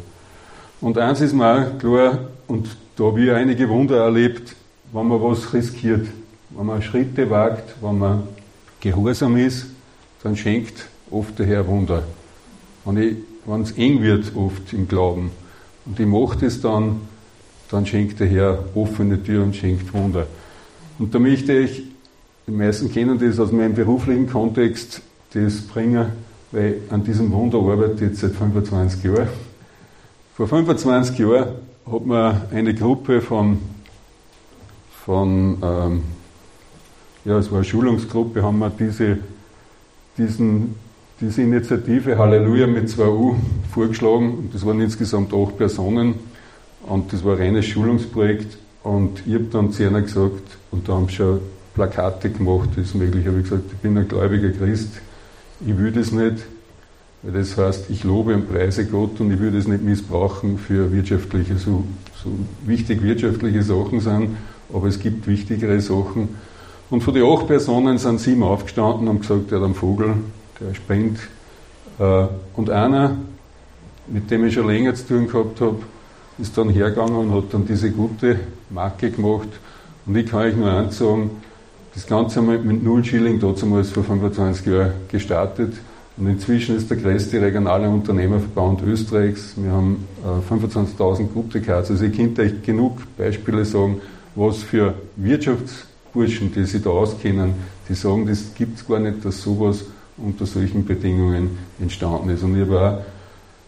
Und 0.81 0.97
eins 0.97 1.21
ist 1.21 1.35
mal 1.35 1.73
klar, 1.79 2.31
und 2.47 2.69
da 2.97 3.05
habe 3.05 3.23
ich 3.23 3.31
einige 3.31 3.69
Wunder 3.69 3.99
erlebt, 3.99 4.57
wenn 4.93 5.07
man 5.07 5.23
was 5.23 5.53
riskiert, 5.53 6.07
wenn 6.51 6.67
man 6.67 6.83
Schritte 6.83 7.29
wagt, 7.29 7.75
wenn 7.83 7.99
man 7.99 8.23
gehorsam 8.81 9.37
ist, 9.37 9.67
dann 10.23 10.35
schenkt 10.35 10.89
oft 11.11 11.39
der 11.39 11.47
Herr 11.47 11.67
Wunder 11.67 12.03
wenn 12.85 13.63
es 13.63 13.73
eng 13.73 14.03
wird 14.03 14.35
oft 14.37 14.73
im 14.73 14.89
Glauben 14.89 15.31
und 15.87 15.99
ich 15.99 16.07
mache 16.07 16.39
das 16.39 16.61
dann, 16.61 17.01
dann 17.71 17.87
schenkt 17.87 18.21
der 18.21 18.27
Herr 18.27 18.65
offene 18.75 19.23
Tür 19.23 19.43
und 19.43 19.57
schenkt 19.57 19.93
Wunder. 19.95 20.27
Und 20.99 21.15
da 21.15 21.19
möchte 21.19 21.53
ich, 21.53 21.83
die 22.47 22.53
meisten 22.53 22.93
kennen 22.93 23.19
das 23.19 23.39
aus 23.39 23.53
meinem 23.53 23.75
beruflichen 23.75 24.29
Kontext, 24.29 25.03
das 25.33 25.63
bringen, 25.63 26.07
weil 26.53 26.83
an 26.91 27.05
diesem 27.05 27.31
Wunder 27.33 27.59
arbeite 27.59 27.95
ich 27.95 28.01
jetzt 28.11 28.21
seit 28.21 28.33
25 28.33 29.05
Jahren. 29.05 29.29
Vor 30.37 30.49
25 30.49 31.19
Jahren 31.19 31.49
hat 31.91 32.07
man 32.07 32.43
eine 32.53 32.75
Gruppe 32.75 33.21
von, 33.21 33.59
von 35.05 35.59
ähm, 35.63 36.03
ja, 37.25 37.39
es 37.39 37.51
war 37.51 37.59
eine 37.59 37.65
Schulungsgruppe, 37.65 38.43
haben 38.43 38.59
wir 38.59 38.71
diese, 38.71 39.19
diesen 40.17 40.75
diese 41.21 41.43
Initiative 41.43 42.17
Halleluja 42.17 42.67
mit 42.67 42.89
2U 42.89 43.35
vorgeschlagen. 43.73 44.39
Und 44.39 44.55
das 44.55 44.65
waren 44.65 44.81
insgesamt 44.81 45.35
acht 45.35 45.59
Personen. 45.59 46.15
Und 46.87 47.13
das 47.13 47.25
war 47.25 47.35
ein 47.35 47.43
reines 47.43 47.67
Schulungsprojekt. 47.67 48.57
Und 48.83 49.23
ich 49.27 49.35
habe 49.35 49.45
dann 49.45 49.73
zu 49.73 49.87
einer 49.87 50.01
gesagt, 50.01 50.57
und 50.71 50.89
da 50.89 50.95
haben 50.95 51.09
sie 51.09 51.17
schon 51.17 51.41
Plakate 51.75 52.31
gemacht, 52.31 52.71
das 52.77 52.87
ist 52.87 52.95
möglich, 52.95 53.27
habe 53.27 53.39
ich 53.39 53.45
gesagt, 53.45 53.65
ich 53.71 53.79
bin 53.79 53.97
ein 53.97 54.09
gläubiger 54.09 54.51
Christ, 54.51 54.89
ich 55.65 55.77
will 55.77 55.93
das 55.93 56.11
nicht, 56.11 56.37
weil 57.23 57.33
das 57.33 57.57
heißt, 57.57 57.91
ich 57.91 58.03
lobe 58.05 58.35
und 58.35 58.51
preise 58.51 58.87
Gott 58.87 59.21
und 59.21 59.31
ich 59.33 59.39
will 59.39 59.53
das 59.53 59.69
nicht 59.69 59.85
missbrauchen 59.85 60.59
für 60.59 60.93
wirtschaftliche, 60.93 61.59
so, 61.59 61.85
so 62.25 62.31
wichtig 62.65 63.03
wirtschaftliche 63.03 63.63
Sachen 63.63 64.01
sind, 64.01 64.37
aber 64.73 64.89
es 64.89 64.99
gibt 64.99 65.27
wichtigere 65.27 65.81
Sachen. 65.81 66.31
Und 66.89 67.03
von 67.03 67.15
den 67.15 67.25
acht 67.25 67.47
Personen 67.47 67.99
sind 67.99 68.21
sieben 68.21 68.43
aufgestanden 68.43 69.03
und 69.03 69.09
haben 69.09 69.21
gesagt, 69.21 69.51
der 69.53 69.61
hat 69.61 69.77
Vogel, 69.77 70.15
der 70.61 70.75
springt. 70.75 71.19
Äh, 71.99 72.27
und 72.57 72.71
einer, 72.71 73.17
mit 74.07 74.31
dem 74.31 74.45
ich 74.45 74.55
schon 74.55 74.67
länger 74.67 74.95
zu 74.95 75.07
tun 75.07 75.29
gehabt 75.29 75.61
habe, 75.61 75.79
ist 76.39 76.57
dann 76.57 76.71
hergegangen 76.71 77.17
und 77.17 77.33
hat 77.33 77.53
dann 77.53 77.67
diese 77.67 77.91
gute 77.91 78.41
Marke 78.71 79.11
gemacht. 79.11 79.49
Und 80.07 80.17
ich 80.17 80.27
kann 80.27 80.41
euch 80.41 80.57
nur 80.57 80.73
eins 80.73 80.99
sagen, 80.99 81.31
das 81.95 82.07
Ganze 82.07 82.41
haben 82.41 82.51
wir 82.51 82.59
mit 82.59 82.83
null 82.83 83.05
Schilling 83.05 83.41
damals 83.41 83.91
vor 83.91 84.05
25 84.05 84.67
Jahren 84.67 84.93
gestartet. 85.09 85.75
Und 86.17 86.27
inzwischen 86.27 86.77
ist 86.77 86.91
der 86.91 86.99
größte 86.99 87.41
regionale 87.41 87.89
Unternehmerverband 87.89 88.83
Österreichs. 88.83 89.55
Wir 89.57 89.73
haben 89.73 90.07
äh, 90.23 90.53
25.000 90.53 91.29
Gute 91.29 91.61
Cards. 91.61 91.91
Also 91.91 92.05
ich 92.05 92.17
könnte 92.17 92.43
euch 92.43 92.63
genug 92.63 92.99
Beispiele 93.17 93.65
sagen, 93.65 94.01
was 94.35 94.63
für 94.63 94.95
Wirtschaftsburschen, 95.17 96.53
die 96.53 96.65
sich 96.65 96.83
da 96.83 96.91
auskennen, 96.91 97.55
die 97.89 97.95
sagen, 97.95 98.27
das 98.27 98.55
gibt 98.55 98.79
es 98.79 98.87
gar 98.87 98.99
nicht, 98.99 99.25
dass 99.25 99.43
sowas 99.43 99.85
unter 100.25 100.47
solchen 100.47 100.85
Bedingungen 100.85 101.59
entstanden 101.81 102.31
ist. 102.31 102.43
Und 102.43 102.61
ich 102.61 102.69
auch, 102.71 103.01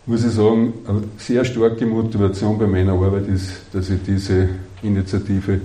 muss 0.07 0.25
ich 0.25 0.33
sagen, 0.33 0.73
eine 0.87 1.03
sehr 1.19 1.45
starke 1.45 1.87
Motivation 1.87 2.59
bei 2.59 2.67
meiner 2.67 2.93
Arbeit 2.93 3.29
ist, 3.29 3.53
dass 3.73 3.91
ich 3.91 4.03
diese 4.07 4.49
Initiative 4.83 5.61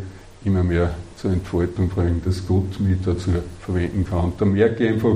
immer 0.45 0.63
mehr 0.63 0.93
zur 1.17 1.31
Entfaltung 1.31 1.89
bringe, 1.89 2.21
dass 2.23 2.45
Gott 2.47 2.79
mich 2.79 2.97
dazu 3.03 3.31
verwenden 3.59 4.05
kann. 4.07 4.25
Und 4.25 4.41
da 4.41 4.45
merke 4.45 4.85
ich 4.85 4.93
einfach, 4.93 5.15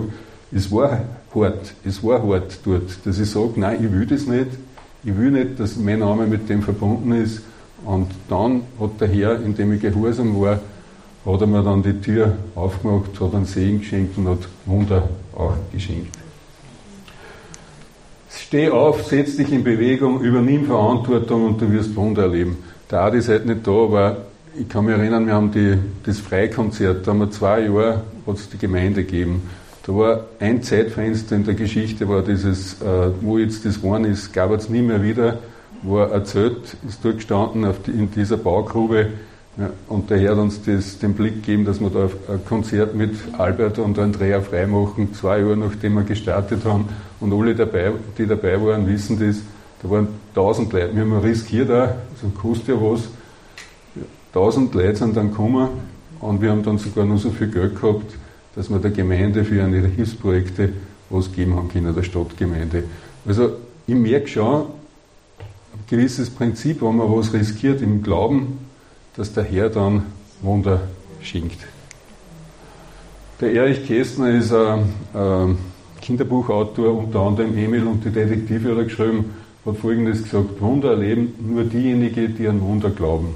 es 0.52 0.72
war 0.72 1.02
hart, 1.34 1.74
es 1.86 2.04
war 2.04 2.28
hart 2.28 2.60
dort, 2.66 3.06
dass 3.06 3.20
ich 3.20 3.30
sage, 3.30 3.54
nein, 3.56 3.84
ich 3.84 3.92
will 3.92 4.06
das 4.06 4.26
nicht, 4.26 4.48
ich 5.04 5.18
will 5.18 5.32
nicht, 5.32 5.60
dass 5.60 5.78
mein 5.78 6.00
Name 6.00 6.28
mit 6.28 6.50
dem 6.50 6.62
verbunden 6.62 7.14
ist. 7.14 7.42
Und 7.86 8.08
dann 8.30 8.64
hat 8.80 9.00
der 9.00 9.08
Herr, 9.08 9.42
indem 9.42 9.74
ich 9.74 9.82
gehorsam 9.82 10.40
war, 10.40 10.60
hat 11.26 11.42
er 11.42 11.48
mir 11.48 11.64
dann 11.64 11.84
die 11.84 12.00
Tür 12.02 12.36
aufgemacht, 12.56 13.20
hat 13.20 13.34
einen 13.34 13.46
Segen 13.46 13.80
geschenkt 13.80 14.18
und 14.18 14.28
hat 14.28 14.48
Wunder 14.66 15.08
auch 15.36 15.54
geschenkt. 15.72 16.17
Steh 18.30 18.70
auf, 18.70 19.06
setz 19.06 19.38
dich 19.38 19.52
in 19.52 19.63
Bewegung, 19.63 20.22
übernimm 20.22 20.65
Verantwortung 20.65 21.46
und 21.46 21.62
du 21.62 21.72
wirst 21.72 21.96
Wunder 21.96 22.24
erleben. 22.24 22.58
Der 22.89 23.02
Adi 23.02 23.20
ist 23.20 23.30
heute 23.30 23.48
nicht 23.48 23.65
da, 23.65 23.72
aber 23.72 24.17
ich 24.60 24.67
kann 24.67 24.86
mich 24.86 24.96
erinnern, 24.96 25.26
wir 25.28 25.34
haben 25.34 25.52
die, 25.52 25.78
das 26.04 26.20
Freikonzert, 26.20 27.08
da 27.08 27.12
haben 27.12 27.20
wir 27.20 27.32
zwei 27.32 27.62
Jahre 27.62 28.04
hat 28.28 28.54
die 28.54 28.58
Gemeinde 28.58 29.04
gegeben. 29.04 29.50
Da 29.86 29.96
war 29.96 30.26
ein 30.39 30.62
Zeitfenster 30.62 31.36
in 31.36 31.44
der 31.44 31.56
Geschichte, 31.56 32.08
war 32.08 32.22
dieses, 32.22 32.82
äh, 32.82 33.10
wo 33.22 33.38
jetzt 33.38 33.65
das 33.65 33.82
geworden 33.82 34.06
ist, 34.06 34.32
gab 34.32 34.52
es 34.52 34.70
nie 34.70 34.82
mehr 34.82 35.04
wieder, 35.04 35.39
wo 35.82 36.00
er 36.00 36.12
erzählt, 36.12 36.78
ist 36.88 37.04
dort 37.04 37.17
gestanden 37.17 37.74
die, 37.88 37.91
in 37.91 38.12
dieser 38.12 38.38
Baugrube 38.38 39.08
ja, 39.58 39.70
und 39.90 40.10
der 40.10 40.20
Herr 40.20 40.32
hat 40.32 40.38
uns 40.38 40.62
das, 40.64 40.98
den 41.00 41.14
Blick 41.14 41.44
gegeben, 41.44 41.66
dass 41.66 41.82
wir 41.82 41.90
da 41.90 42.10
ein 42.32 42.46
Konzert 42.46 42.96
mit 42.96 43.16
Albert 43.38 43.80
und 43.80 44.00
Andrea 44.00 44.40
freimachen, 44.42 45.14
zwei 45.14 45.40
Jahre 45.40 45.58
nachdem 45.58 45.96
wir 45.96 46.04
gestartet 46.04 46.64
haben. 46.64 46.86
Und 47.20 47.34
alle, 47.34 47.54
dabei, 47.54 47.92
die 48.18 48.26
dabei 48.26 48.62
waren, 48.62 48.88
wissen 48.88 49.20
das, 49.20 49.38
da 49.84 49.90
waren 49.90 50.08
tausend 50.34 50.72
Leute, 50.72 50.96
wir 50.96 51.02
haben 51.02 51.18
riskiert 51.18 51.70
auch, 51.70 51.90
so 52.22 52.30
kostet 52.30 52.70
ja 52.70 52.76
was, 52.76 53.10
tausend 54.32 54.74
Leute 54.74 54.96
sind 54.96 55.18
dann 55.18 55.32
gekommen 55.32 55.70
und 56.22 56.42
wir 56.42 56.52
haben 56.52 56.64
dann 56.64 56.78
sogar 56.78 57.06
noch 57.06 57.18
so 57.18 57.30
viel 57.30 57.48
Geld 57.48 57.80
gehabt, 57.80 58.16
dass 58.56 58.70
wir 58.70 58.80
der 58.80 58.92
Gemeinde 58.92 59.44
für 59.44 59.64
eine 59.64 59.80
Hilfsprojekte 59.80 60.74
was 61.10 61.32
geben 61.34 61.56
haben 61.56 61.70
können, 61.70 61.94
der 61.94 62.04
Stadtgemeinde. 62.04 62.86
Also 63.26 63.52
ich 63.86 63.96
merke 63.96 64.28
schon 64.28 64.62
ein 64.62 65.84
gewisses 65.90 66.30
Prinzip, 66.30 66.82
wenn 66.82 66.96
man 66.96 67.12
was 67.12 67.34
riskiert 67.34 67.82
im 67.82 68.02
Glauben, 68.02 68.71
dass 69.15 69.34
der 69.34 69.43
Herr 69.43 69.69
dann 69.69 70.04
Wunder 70.41 70.82
schenkt. 71.21 71.60
Der 73.39 73.54
Erich 73.54 73.86
Kästner 73.88 74.30
ist 74.32 74.54
ein, 74.54 75.58
Kinderbuchautor, 76.02 76.97
unter 76.97 77.19
anderem 77.19 77.56
Emil 77.56 77.86
und 77.86 78.04
die 78.04 78.10
Detektive 78.10 78.71
hat 78.71 78.78
er 78.78 78.84
geschrieben, 78.86 79.34
hat 79.65 79.78
folgendes 79.78 80.24
gesagt, 80.24 80.60
Wunder 80.60 80.91
erleben 80.91 81.34
nur 81.39 81.63
diejenigen, 81.63 82.36
die 82.36 82.47
an 82.47 82.60
Wunder 82.60 82.89
glauben. 82.89 83.36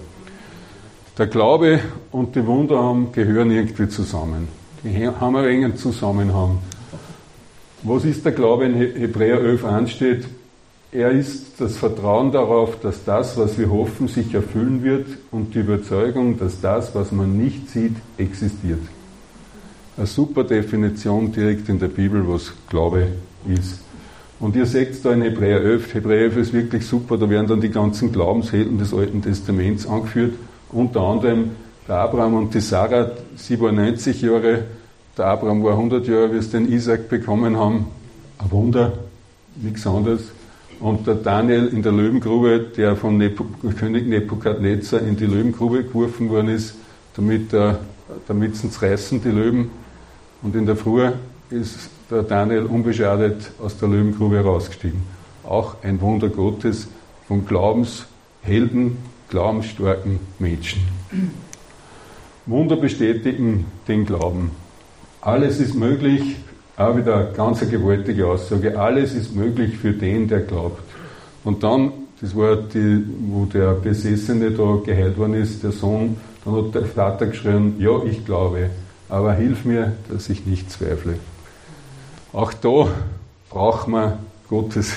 Der 1.17 1.27
Glaube 1.27 1.79
und 2.11 2.35
die 2.35 2.45
Wunder 2.45 2.81
haben, 2.81 3.11
gehören 3.11 3.51
irgendwie 3.51 3.88
zusammen. 3.88 4.47
Die 4.83 5.07
haben 5.07 5.35
einen 5.35 5.47
engen 5.47 5.77
Zusammenhang. 5.77 6.57
Was 7.83 8.03
ist 8.03 8.25
der 8.25 8.31
Glaube 8.31 8.65
in 8.65 8.73
Hebräer 8.73 9.39
11 9.41 9.63
ansteht? 9.63 10.25
Er 10.95 11.12
ist 11.12 11.60
das 11.60 11.75
Vertrauen 11.75 12.31
darauf, 12.31 12.79
dass 12.79 13.03
das, 13.03 13.38
was 13.38 13.58
wir 13.60 13.69
hoffen, 13.69 14.08
sich 14.08 14.34
erfüllen 14.34 14.81
wird 14.81 15.05
und 15.29 15.53
die 15.53 15.60
Überzeugung, 15.60 16.39
dass 16.39 16.62
das, 16.62 16.95
was 16.95 17.12
man 17.12 17.38
nicht 17.38 17.69
sieht, 17.69 17.97
existiert. 18.17 18.79
Eine 19.97 20.08
super 20.08 20.45
Definition 20.45 21.34
direkt 21.34 21.67
in 21.67 21.79
der 21.79 21.89
Bibel, 21.89 22.25
was 22.25 22.53
Glaube 22.69 23.08
ist. 23.45 23.81
Und 24.39 24.55
ihr 24.55 24.65
seht 24.65 25.03
da 25.03 25.12
in 25.12 25.21
Hebräer 25.21 25.60
11. 25.60 25.95
Hebräer 25.95 26.21
11 26.21 26.38
ist 26.38 26.53
wirklich 26.53 26.88
super, 26.88 27.17
da 27.17 27.29
werden 27.29 27.47
dann 27.47 27.60
die 27.60 27.71
ganzen 27.71 28.13
Glaubenshelden 28.13 28.77
des 28.77 28.93
Alten 28.93 29.21
Testaments 29.21 29.86
angeführt. 29.86 30.36
Unter 30.71 31.01
anderem 31.01 31.51
der 31.89 31.97
Abraham 31.97 32.36
und 32.36 32.53
die 32.53 32.62
Sarah, 32.62 33.12
sie 33.36 33.60
war 33.60 33.73
90 33.73 34.21
Jahre, 34.21 34.63
der 35.17 35.25
Abraham 35.25 35.62
war 35.62 35.73
100 35.73 36.08
Jahre, 36.08 36.34
wie 36.34 36.41
sie 36.41 36.51
den 36.51 36.71
Isaac 36.71 37.10
bekommen 37.10 37.58
haben. 37.58 37.88
Ein 38.38 38.51
Wunder, 38.51 38.93
nichts 39.62 39.86
anderes. 39.86 40.31
Und 40.79 41.07
der 41.07 41.15
Daniel 41.15 41.67
in 41.67 41.81
der 41.81 41.91
Löwengrube, 41.91 42.59
der 42.75 42.95
von 42.95 43.17
Nepo, 43.17 43.45
König 43.77 44.07
Nebukadnezar 44.07 45.01
in 45.01 45.15
die 45.15 45.25
Löwengrube 45.25 45.83
geworfen 45.83 46.29
worden 46.29 46.49
ist, 46.49 46.75
damit, 47.15 47.53
äh, 47.53 47.75
damit 48.27 48.55
sie 48.55 48.67
reißen, 48.67 49.21
die 49.21 49.29
Löwen. 49.29 49.71
Und 50.41 50.55
in 50.55 50.65
der 50.65 50.75
Früh 50.75 51.09
ist 51.49 51.89
der 52.11 52.23
Daniel 52.23 52.63
unbeschadet 52.63 53.51
aus 53.61 53.77
der 53.77 53.89
Löwengrube 53.89 54.35
herausgestiegen. 54.35 55.01
Auch 55.43 55.77
ein 55.83 56.01
Wunder 56.01 56.29
Gottes 56.29 56.88
von 57.27 57.45
Glaubenshelden, 57.45 58.97
glaubensstarken 59.29 60.19
Menschen. 60.39 60.81
Wunder 62.45 62.75
bestätigen 62.75 63.65
den 63.88 64.05
Glauben. 64.05 64.51
Alles 65.21 65.59
ist 65.59 65.73
möglich, 65.73 66.35
auch 66.77 66.97
wieder 66.97 67.15
eine 67.15 67.31
ganz 67.31 67.61
gewaltige 67.69 68.27
Aussage, 68.27 68.77
alles 68.77 69.13
ist 69.13 69.35
möglich 69.35 69.77
für 69.77 69.93
den, 69.93 70.27
der 70.27 70.41
glaubt. 70.41 70.81
Und 71.43 71.63
dann, 71.63 71.91
das 72.21 72.35
war 72.35 72.57
die, 72.57 73.03
wo 73.29 73.45
der 73.45 73.71
Besessene 73.73 74.51
da 74.51 74.79
geheilt 74.83 75.17
worden 75.17 75.35
ist, 75.35 75.63
der 75.63 75.71
Sohn, 75.71 76.17
dann 76.43 76.55
hat 76.55 76.75
der 76.75 76.85
Vater 76.85 77.27
geschrien, 77.27 77.75
ja, 77.79 78.03
ich 78.03 78.25
glaube, 78.25 78.69
aber 79.09 79.33
hilf 79.33 79.65
mir, 79.65 79.93
dass 80.09 80.29
ich 80.29 80.45
nicht 80.45 80.71
zweifle. 80.71 81.15
Auch 82.33 82.53
da 82.53 82.89
braucht 83.49 83.88
man 83.88 84.19
Gottes 84.49 84.93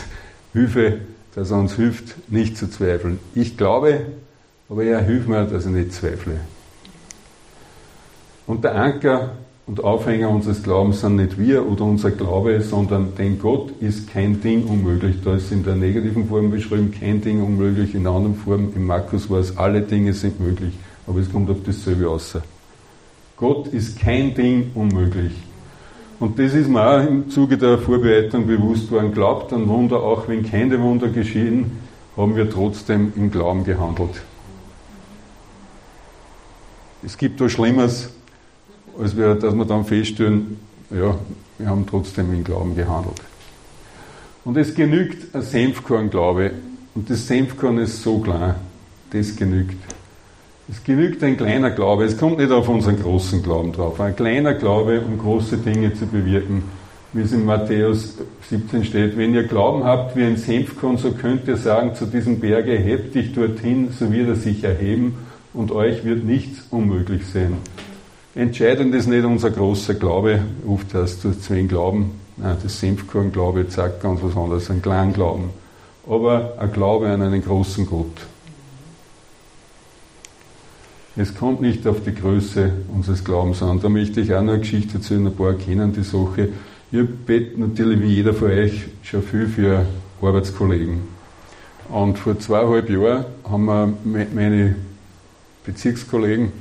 Hilfe, 0.53 0.99
dass 1.35 1.51
er 1.51 1.59
uns 1.59 1.75
hilft, 1.75 2.31
nicht 2.31 2.57
zu 2.57 2.69
zweifeln. 2.69 3.19
Ich 3.35 3.57
glaube, 3.57 4.07
aber 4.69 4.85
er 4.85 5.01
hilft 5.01 5.29
mir, 5.29 5.45
dass 5.45 5.67
ich 5.67 5.73
nicht 5.73 5.93
zweifle. 5.93 6.41
Und 8.47 8.65
der 8.65 8.75
Anker 8.75 9.31
und 9.69 9.85
Aufhänger 9.85 10.31
unseres 10.31 10.63
Glaubens 10.63 11.03
sind 11.03 11.17
nicht 11.17 11.39
wir 11.39 11.71
oder 11.71 11.85
unser 11.85 12.11
Glaube, 12.11 12.63
sondern 12.63 13.15
denn 13.17 13.39
Gott 13.39 13.71
ist 13.81 14.11
kein 14.11 14.41
Ding 14.41 14.65
unmöglich. 14.65 15.17
Da 15.23 15.35
ist 15.35 15.53
in 15.53 15.63
der 15.63 15.75
negativen 15.75 16.27
Form 16.27 16.51
beschrieben, 16.51 16.91
kein 16.99 17.21
Ding 17.21 17.43
unmöglich. 17.43 17.95
In 17.95 18.05
der 18.05 18.13
anderen 18.13 18.35
Form, 18.35 18.73
im 18.75 18.87
Markus 18.87 19.29
war 19.29 19.41
es, 19.41 19.59
alle 19.59 19.83
Dinge 19.83 20.15
sind 20.15 20.41
möglich. 20.41 20.73
Aber 21.07 21.21
es 21.21 21.31
kommt 21.31 21.51
auf 21.51 21.59
dasselbe 21.67 22.09
außer. 22.09 22.43
Gott 23.37 23.67
ist 23.67 24.01
kein 24.01 24.35
Ding 24.35 24.71
unmöglich. 24.75 25.33
Und 26.19 26.39
das 26.39 26.55
ist 26.55 26.69
mir 26.69 26.85
auch 26.85 27.07
im 27.07 27.29
Zuge 27.29 27.59
der 27.59 27.77
Vorbereitung 27.77 28.47
bewusst 28.47 28.91
worden. 28.91 29.13
Glaubt 29.13 29.53
an 29.53 29.69
Wunder, 29.69 30.03
auch 30.03 30.29
wenn 30.29 30.51
keine 30.51 30.81
Wunder 30.81 31.09
geschehen, 31.09 31.73
haben 32.17 32.35
wir 32.37 32.49
trotzdem 32.49 33.13
im 33.17 33.31
Glauben 33.31 33.65
gehandelt. 33.65 34.23
Es 37.05 37.19
gibt 37.19 37.39
da 37.39 37.51
Schlimmes, 37.51 38.15
als 38.99 39.17
wir, 39.17 39.35
dass 39.35 39.55
wir 39.55 39.65
dann 39.65 39.85
feststellen, 39.85 40.59
ja, 40.91 41.17
wir 41.59 41.69
haben 41.69 41.87
trotzdem 41.87 42.33
im 42.33 42.45
Glauben 42.45 42.75
gehandelt. 42.75 43.21
Und 44.45 44.57
es 44.57 44.75
genügt 44.75 45.35
ein 45.35 45.43
Senfkorn-Glaube. 45.43 46.53
Und 46.95 47.11
das 47.11 47.27
Senfkorn 47.27 47.79
ist 47.79 48.03
so 48.03 48.19
klein. 48.19 48.55
Das 49.11 49.37
genügt. 49.37 49.77
Es 50.71 50.83
genügt 50.85 51.23
ein 51.23 51.37
kleiner 51.37 51.71
Glaube. 51.71 52.05
Es 52.05 52.17
kommt 52.17 52.39
nicht 52.39 52.51
auf 52.51 52.69
unseren 52.69 53.01
großen 53.01 53.43
Glauben 53.43 53.73
drauf. 53.73 54.01
Ein 54.01 54.17
kleiner 54.17 54.55
Glaube, 54.55 55.01
um 55.01 55.19
große 55.19 55.59
Dinge 55.59 55.95
zu 55.95 56.07
bewirken. 56.07 56.63
Wie 57.13 57.23
es 57.23 57.33
in 57.33 57.47
Matthäus 57.47 58.19
17 58.51 58.85
steht, 58.85 59.17
wenn 59.17 59.35
ihr 59.35 59.45
Glauben 59.45 59.85
habt 59.85 60.15
wie 60.15 60.25
ein 60.25 60.37
Senfkorn, 60.37 60.99
so 60.99 61.13
könnt 61.13 61.49
ihr 61.49 61.57
sagen 61.57 61.95
zu 61.95 62.05
diesem 62.05 62.39
Berge, 62.39 62.73
hebt 62.73 63.15
dich 63.15 63.33
dorthin, 63.33 63.91
so 63.99 64.13
wird 64.13 64.29
er 64.29 64.35
sich 64.35 64.63
erheben 64.63 65.15
und 65.55 65.73
euch 65.73 66.05
wird 66.05 66.25
nichts 66.25 66.67
unmöglich 66.71 67.27
sein. 67.27 67.57
Entscheidend 68.39 68.95
ist 68.95 69.09
nicht 69.09 69.25
unser 69.25 69.51
großer 69.51 69.95
Glaube, 69.95 70.39
oft 70.65 70.95
hast 70.95 71.25
du 71.25 71.33
zu 71.33 71.55
Glauben. 71.67 72.13
Nein, 72.37 72.57
das 72.63 72.79
Senfkorn-Glaube 72.79 73.69
zeigt 73.69 74.01
ganz 74.01 74.21
was 74.23 74.37
anderes, 74.37 74.71
ein 74.71 74.81
kleinen 74.81 75.13
Glauben. 75.13 75.51
Aber 76.09 76.55
ein 76.57 76.71
Glaube 76.71 77.09
an 77.09 77.21
einen 77.21 77.43
großen 77.43 77.85
Gott. 77.85 78.29
Es 81.17 81.35
kommt 81.35 81.61
nicht 81.61 81.85
auf 81.89 82.05
die 82.05 82.15
Größe 82.15 82.71
unseres 82.95 83.25
Glaubens 83.25 83.61
an. 83.61 83.81
Da 83.81 83.89
möchte 83.89 84.21
ich 84.21 84.33
auch 84.33 84.41
noch 84.41 84.53
eine 84.53 84.61
Geschichte 84.61 84.99
erzählen, 84.99 85.27
ein 85.27 85.35
paar 85.35 85.55
kennen 85.55 85.93
die 85.93 86.05
Sache. 86.05 86.51
Ich 86.93 87.09
bete 87.27 87.61
natürlich 87.61 88.01
wie 88.01 88.15
jeder 88.15 88.35
von 88.35 88.53
euch 88.53 88.85
schon 89.03 89.25
viel 89.25 89.49
für 89.49 89.85
Arbeitskollegen. 90.23 91.01
Und 91.89 92.17
vor 92.21 92.39
zweieinhalb 92.39 92.89
Jahren 92.89 93.25
haben 93.43 93.65
wir 93.65 93.93
meine 94.33 94.77
Bezirkskollegen 95.67 96.53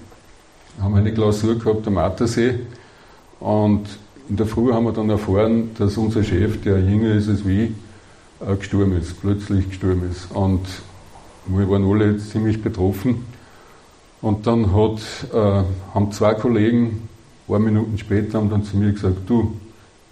haben 0.81 0.95
eine 0.95 1.13
Klausur 1.13 1.57
gehabt 1.57 1.87
am 1.87 1.97
Attersee 1.97 2.55
und 3.39 3.87
in 4.29 4.35
der 4.35 4.45
Früh 4.45 4.73
haben 4.73 4.85
wir 4.85 4.91
dann 4.91 5.09
erfahren, 5.09 5.71
dass 5.77 5.97
unser 5.97 6.23
Chef, 6.23 6.61
der 6.61 6.79
jünger 6.79 7.15
ist 7.15 7.29
als 7.29 7.47
wie, 7.47 7.73
äh, 8.45 8.55
gestorben 8.57 8.97
ist, 8.97 9.21
plötzlich 9.21 9.69
gestorben 9.69 10.03
ist. 10.11 10.29
Und 10.31 10.61
wir 11.45 11.69
waren 11.69 11.89
alle 11.89 12.17
ziemlich 12.17 12.61
betroffen. 12.61 13.25
Und 14.21 14.45
dann 14.45 14.73
hat, 14.75 14.99
äh, 15.33 15.63
haben 15.93 16.11
zwei 16.11 16.33
Kollegen, 16.33 16.85
ein 16.87 17.07
paar 17.47 17.59
Minuten 17.59 17.97
später, 17.97 18.39
haben 18.39 18.49
dann 18.49 18.63
zu 18.63 18.75
mir 18.75 18.91
gesagt, 18.91 19.17
du, 19.27 19.55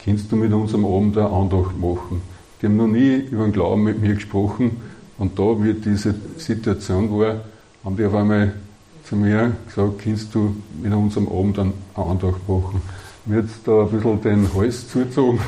kannst 0.03 0.31
du 0.31 0.37
mit 0.37 0.53
unserem 0.53 0.85
Abend 0.85 1.17
eine 1.17 1.29
Andacht 1.29 1.77
machen? 1.77 2.21
Die 2.61 2.67
haben 2.67 2.77
noch 2.77 2.87
nie 2.87 3.15
über 3.15 3.43
den 3.43 3.51
Glauben 3.51 3.83
mit 3.83 3.99
mir 3.99 4.13
gesprochen. 4.13 4.77
Und 5.17 5.37
da, 5.37 5.61
wie 5.61 5.73
diese 5.73 6.15
Situation 6.37 7.11
war, 7.19 7.41
haben 7.83 7.97
die 7.97 8.05
auf 8.05 8.15
einmal 8.15 8.53
zu 9.07 9.15
mir 9.15 9.55
gesagt, 9.67 9.99
kannst 10.03 10.33
du 10.33 10.55
mit 10.81 10.93
unserem 10.93 11.27
Abend 11.27 11.59
einen 11.59 11.73
Antrag 11.95 12.35
machen. 12.47 12.81
Mir 13.25 13.37
hat 13.37 13.45
da 13.65 13.83
ein 13.83 13.89
bisschen 13.89 14.21
den 14.21 14.53
Hals 14.53 14.89
zugezogen, 14.89 15.39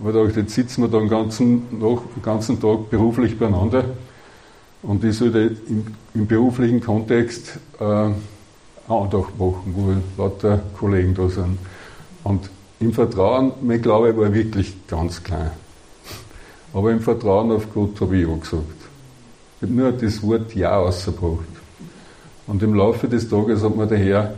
aber 0.00 0.12
da 0.12 0.24
jetzt 0.24 0.54
sitzen 0.54 0.82
wir 0.82 0.88
da 0.88 0.98
den 0.98 1.08
ganzen, 1.08 1.78
noch, 1.78 2.02
den 2.14 2.22
ganzen 2.22 2.60
Tag 2.60 2.90
beruflich 2.90 3.38
beieinander 3.38 3.84
und 4.82 5.02
ich 5.04 5.16
sollte 5.16 5.56
im, 5.68 5.86
im 6.14 6.26
beruflichen 6.26 6.80
Kontext 6.80 7.58
äh, 7.80 7.84
einen 7.84 8.14
Antrag 8.88 9.36
machen, 9.38 9.74
wo 9.74 10.22
lauter 10.22 10.60
Kollegen 10.78 11.14
da 11.14 11.28
sind. 11.28 11.58
Und 12.22 12.50
im 12.78 12.92
Vertrauen, 12.92 13.52
mein 13.62 13.82
Glaube 13.82 14.16
war 14.16 14.32
wirklich 14.32 14.86
ganz 14.86 15.22
klein. 15.22 15.50
Aber 16.72 16.92
im 16.92 17.00
Vertrauen 17.00 17.50
auf 17.52 17.72
Gott 17.72 18.00
habe 18.00 18.16
ich 18.18 18.26
auch 18.26 18.38
gesagt. 18.40 18.62
Ich 19.56 19.62
habe 19.62 19.72
nur 19.72 19.92
das 19.92 20.22
Wort 20.22 20.54
Ja 20.54 20.76
ausgebracht. 20.78 21.55
Und 22.46 22.62
im 22.62 22.74
Laufe 22.74 23.08
des 23.08 23.28
Tages 23.28 23.62
hat 23.62 23.76
mir 23.76 23.86
der 23.86 23.98
Herr 23.98 24.34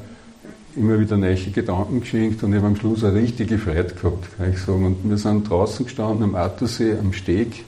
immer 0.77 0.99
wieder 0.99 1.17
neue 1.17 1.37
Gedanken 1.37 2.01
geschenkt 2.01 2.43
und 2.43 2.53
ich 2.53 2.59
habe 2.59 2.69
am 2.69 2.77
Schluss 2.77 3.05
eine 3.05 3.15
richtige 3.15 3.59
Freude 3.59 3.95
gehabt, 3.95 4.37
kann 4.37 4.53
ich 4.53 4.59
sagen. 4.61 4.87
Und 4.87 5.09
wir 5.09 5.19
sind 5.19 5.49
draußen 5.49 5.85
gestanden 5.87 6.23
am 6.23 6.35
Attersee, 6.35 6.97
am 6.99 7.13
Steg. 7.13 7.65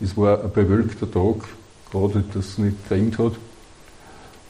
Es 0.00 0.16
war 0.16 0.42
ein 0.42 0.52
bewölkter 0.52 1.10
Tag, 1.10 1.48
gerade 1.90 2.24
dass 2.34 2.50
es 2.50 2.58
nicht 2.58 2.88
geregnet 2.88 3.18
hat. 3.18 3.32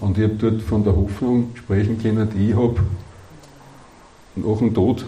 Und 0.01 0.18
ich 0.18 0.25
habe 0.25 0.35
dort 0.35 0.62
von 0.62 0.83
der 0.83 0.97
Hoffnung 0.97 1.51
sprechen 1.55 2.01
können, 2.03 2.29
die 2.35 2.51
ich 2.51 2.57
habe, 2.57 2.81
nach 4.35 4.59
dem 4.59 4.75
Tod. 4.75 5.05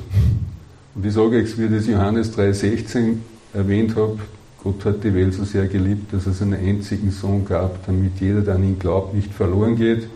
Und 0.94 1.04
ich 1.04 1.12
sage 1.12 1.38
euch, 1.38 1.58
wie 1.58 1.68
das 1.68 1.86
Johannes 1.86 2.36
3,16 2.36 3.16
erwähnt 3.52 3.96
habe, 3.96 4.18
Gott 4.64 4.82
hat 4.86 5.04
die 5.04 5.14
Welt 5.14 5.34
so 5.34 5.44
sehr 5.44 5.66
geliebt, 5.66 6.14
dass 6.14 6.26
es 6.26 6.40
einen 6.40 6.54
einzigen 6.54 7.10
Sohn 7.10 7.44
gab, 7.44 7.84
damit 7.84 8.18
jeder, 8.18 8.40
der 8.40 8.54
an 8.54 8.64
ihn 8.64 8.78
glaubt, 8.78 9.12
nicht 9.12 9.30
verloren 9.30 9.76
geht, 9.76 10.08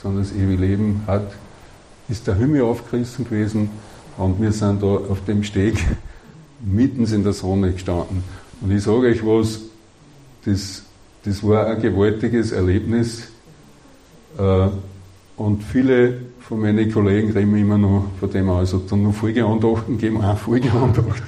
sondern 0.00 0.22
das 0.22 0.32
ewige 0.32 0.62
Leben 0.62 1.02
hat. 1.08 1.32
Ist 2.08 2.28
der 2.28 2.36
Himmel 2.36 2.62
aufgerissen 2.62 3.24
gewesen 3.24 3.68
und 4.16 4.40
wir 4.40 4.52
sind 4.52 4.80
da 4.80 4.86
auf 4.86 5.24
dem 5.26 5.42
Steg 5.42 5.84
mitten 6.64 7.04
in 7.04 7.24
der 7.24 7.32
Sonne 7.32 7.72
gestanden. 7.72 8.22
Und 8.60 8.70
ich 8.70 8.84
sage 8.84 9.08
euch 9.08 9.26
was, 9.26 9.62
das, 10.44 10.84
das 11.24 11.42
war 11.42 11.66
ein 11.66 11.82
gewaltiges 11.82 12.52
Erlebnis. 12.52 13.26
Äh, 14.38 14.68
und 15.36 15.64
viele 15.64 16.20
von 16.38 16.60
meinen 16.60 16.92
Kollegen 16.92 17.32
reden 17.32 17.56
immer 17.56 17.76
noch 17.76 18.04
von 18.20 18.30
dem 18.30 18.48
aus, 18.50 18.72
hat 18.72 18.82
dann 18.88 19.02
noch 19.02 19.14
Folgeandachten 19.14 19.98
gegeben, 19.98 20.22
auch 20.22 20.38
Folgeandacht. 20.38 21.24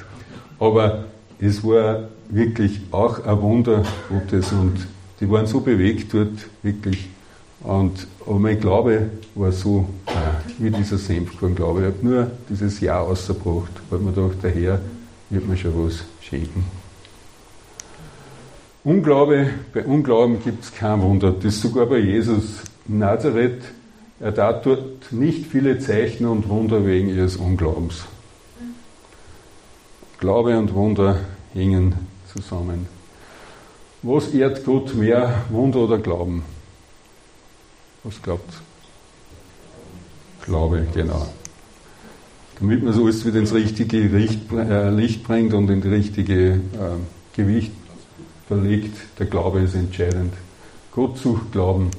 Aber 0.60 1.06
es 1.40 1.64
war 1.64 2.08
wirklich 2.28 2.80
auch 2.90 3.24
ein 3.24 3.40
Wunder 3.40 3.84
Gottes 4.08 4.52
und 4.52 4.86
die 5.20 5.30
waren 5.30 5.46
so 5.46 5.60
bewegt 5.60 6.14
dort, 6.14 6.46
wirklich. 6.62 7.08
Und, 7.60 8.06
aber 8.24 8.38
mein 8.38 8.60
Glaube 8.60 9.10
war 9.34 9.50
so 9.50 9.88
äh, 10.06 10.12
wie 10.58 10.70
dieser 10.70 10.96
Senfkorn-Glaube. 10.96 11.80
Ich 11.80 11.86
habe 11.86 11.96
nur 12.02 12.30
dieses 12.48 12.80
Jahr 12.80 13.02
ausgebracht, 13.02 13.72
weil 13.90 13.98
mir 13.98 14.12
gedacht, 14.12 14.42
der 14.42 14.50
Herr 14.50 14.80
wird 15.30 15.48
mir 15.48 15.56
schon 15.56 15.86
was 15.86 16.04
schenken. 16.20 16.64
Unglaube, 18.84 19.50
bei 19.74 19.84
Unglauben 19.84 20.42
gibt 20.42 20.64
es 20.64 20.72
kein 20.72 21.02
Wunder. 21.02 21.32
Das 21.32 21.46
ist 21.46 21.62
sogar 21.62 21.86
bei 21.86 21.98
Jesus 21.98 22.62
Nazareth. 22.86 23.62
Er 24.20 24.34
tat 24.34 24.64
dort 24.64 25.12
nicht 25.12 25.46
viele 25.46 25.78
Zeichen 25.80 26.26
und 26.26 26.48
Wunder 26.48 26.86
wegen 26.86 27.08
ihres 27.08 27.36
Unglaubens. 27.36 28.04
Glaube 30.20 30.56
und 30.56 30.74
Wunder 30.74 31.18
hängen 31.52 31.94
zusammen. 32.32 32.86
Was 34.02 34.28
ehrt 34.28 34.64
Gott 34.64 34.94
mehr, 34.94 35.44
Wunder 35.50 35.80
oder 35.80 35.98
Glauben? 35.98 36.44
Was 38.04 38.22
glaubt? 38.22 38.52
Glaube, 40.44 40.86
genau. 40.94 41.28
Damit 42.58 42.82
man 42.82 42.92
so 42.92 43.04
alles 43.04 43.24
wieder 43.24 43.38
ins 43.38 43.52
richtige 43.52 43.98
äh, 43.98 44.90
Licht 44.90 45.24
bringt 45.24 45.52
und 45.52 45.68
in 45.68 45.80
die 45.80 45.88
richtige 45.88 46.52
äh, 46.52 46.58
Gewicht 47.34 47.72
verlegt, 48.46 48.96
der 49.18 49.26
Glaube 49.26 49.60
ist 49.60 49.74
entscheidend. 49.74 50.32
Gott 50.92 51.18
sucht 51.18 51.52
Glauben. 51.52 51.90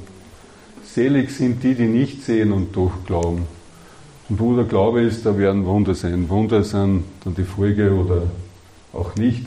Selig 0.83 1.31
sind 1.31 1.63
die, 1.63 1.75
die 1.75 1.85
nicht 1.85 2.23
sehen 2.23 2.51
und 2.51 2.75
doch 2.75 2.91
glauben. 3.05 3.45
Und 4.27 4.39
wo 4.39 4.55
der 4.55 4.65
Glaube 4.65 5.01
ist, 5.01 5.25
da 5.25 5.37
werden 5.37 5.65
Wunder 5.65 5.95
sein. 5.95 6.27
Wunder 6.29 6.63
sind 6.63 7.03
dann 7.23 7.35
die 7.35 7.43
Folge 7.43 7.93
oder 7.93 8.23
auch 8.93 9.15
nicht. 9.15 9.45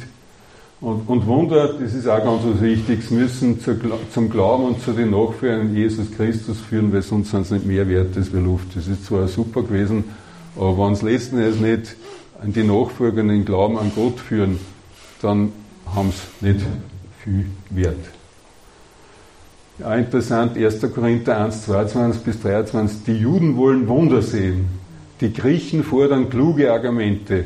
Und, 0.83 1.09
und 1.09 1.27
Wunder, 1.29 1.75
das 1.75 1.95
ist 1.95 2.09
auch 2.09 2.25
ganz 2.25 2.43
wichtig, 2.61 3.09
müssen 3.13 3.61
zu, 3.61 3.77
zum 4.13 4.29
Glauben 4.29 4.65
und 4.65 4.83
zu 4.83 4.93
den 4.93 5.13
Nachfolgern 5.13 5.73
Jesus 5.77 6.11
Christus 6.11 6.59
führen, 6.59 6.93
weil 6.93 7.03
sonst 7.03 7.31
sind 7.31 7.47
sie 7.47 7.55
nicht 7.55 7.67
mehr 7.67 7.89
wert 7.89 8.17
als 8.17 8.33
wir 8.33 8.41
Luft. 8.41 8.75
Das 8.75 8.89
ist 8.89 9.07
zwar 9.07 9.29
super 9.29 9.63
gewesen, 9.63 10.03
aber 10.57 10.77
wenn 10.79 10.95
es 10.95 11.03
letzten 11.03 11.39
Endes 11.39 11.61
nicht 11.61 11.97
an 12.43 12.53
die 12.53 12.65
Nachfolger 12.65 13.23
den 13.23 13.45
Glauben 13.45 13.79
an 13.79 13.93
Gott 13.95 14.19
führen, 14.19 14.59
dann 15.23 15.53
haben 15.95 16.11
sie 16.11 16.47
nicht 16.47 16.67
viel 17.23 17.47
wert. 17.71 18.05
Ja, 19.79 19.95
interessant, 19.95 20.57
1. 20.57 20.81
Korinther 20.93 21.45
1, 21.45 21.65
22 21.67 22.23
bis 22.23 22.41
23. 22.41 23.05
Die 23.05 23.19
Juden 23.19 23.57
wollen 23.57 23.87
Wunder 23.87 24.21
sehen. 24.21 24.65
Die 25.21 25.33
Griechen 25.33 25.85
fordern 25.85 26.29
kluge 26.29 26.73
Argumente. 26.73 27.45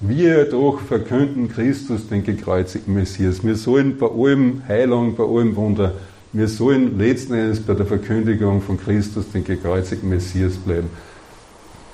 Wir 0.00 0.44
doch 0.44 0.78
verkünden 0.80 1.48
Christus, 1.48 2.08
den 2.08 2.22
gekreuzigten 2.22 2.94
Messias. 2.94 3.44
Wir 3.44 3.56
sollen 3.56 3.98
bei 3.98 4.06
allem 4.06 4.62
Heilung, 4.68 5.16
bei 5.16 5.24
allem 5.24 5.56
Wunder, 5.56 5.92
wir 6.32 6.46
sollen 6.46 6.98
letzten 6.98 7.34
Endes 7.34 7.58
bei 7.58 7.74
der 7.74 7.84
Verkündigung 7.84 8.62
von 8.62 8.78
Christus, 8.78 9.28
den 9.32 9.42
gekreuzigten 9.42 10.08
Messias 10.08 10.56
bleiben. 10.56 10.88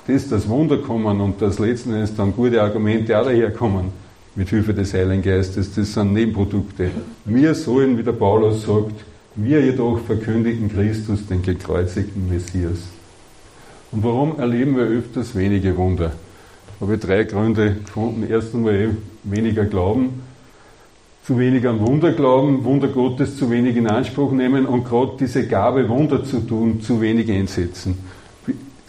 Das, 0.05 0.29
das 0.29 0.47
Wunder 0.47 0.77
kommen 0.77 1.19
und 1.19 1.41
das 1.41 1.57
letzten 1.57 1.93
Endes 1.93 2.15
dann 2.15 2.35
gute 2.35 2.61
Argumente 2.61 3.19
auch 3.19 3.25
daherkommen, 3.25 3.87
mit 4.35 4.49
Hilfe 4.49 4.75
des 4.75 4.93
Heiligen 4.93 5.23
Geistes, 5.23 5.73
das 5.73 5.93
sind 5.93 6.13
Nebenprodukte. 6.13 6.91
Wir 7.23 7.55
sollen, 7.55 7.97
wie 7.97 8.03
der 8.03 8.11
Paulus 8.11 8.65
sagt, 8.65 9.03
wir 9.33 9.65
jedoch 9.65 9.99
verkündigen 10.01 10.69
Christus, 10.71 11.25
den 11.25 11.41
gekreuzigten 11.41 12.29
Messias. 12.29 12.83
Und 13.91 14.03
warum 14.03 14.37
erleben 14.37 14.75
wir 14.75 14.83
öfters 14.83 15.33
wenige 15.35 15.75
Wunder? 15.75 16.11
Habe 16.79 16.95
ich 16.95 16.99
drei 16.99 17.23
Gründe 17.23 17.75
gefunden. 17.75 18.25
Erstens 18.29 18.63
mal 18.63 18.97
weniger 19.23 19.65
Glauben, 19.65 20.21
zu 21.25 21.39
wenig 21.39 21.67
an 21.67 21.79
Wunder 21.79 22.11
glauben, 22.11 22.63
Wunder 22.65 22.87
Gottes 22.87 23.37
zu 23.37 23.49
wenig 23.49 23.75
in 23.75 23.87
Anspruch 23.87 24.31
nehmen 24.31 24.67
und 24.67 24.85
gerade 24.85 25.13
diese 25.19 25.47
Gabe, 25.47 25.89
Wunder 25.89 26.23
zu 26.23 26.39
tun, 26.39 26.81
zu 26.81 27.01
wenig 27.01 27.31
einsetzen. 27.31 27.97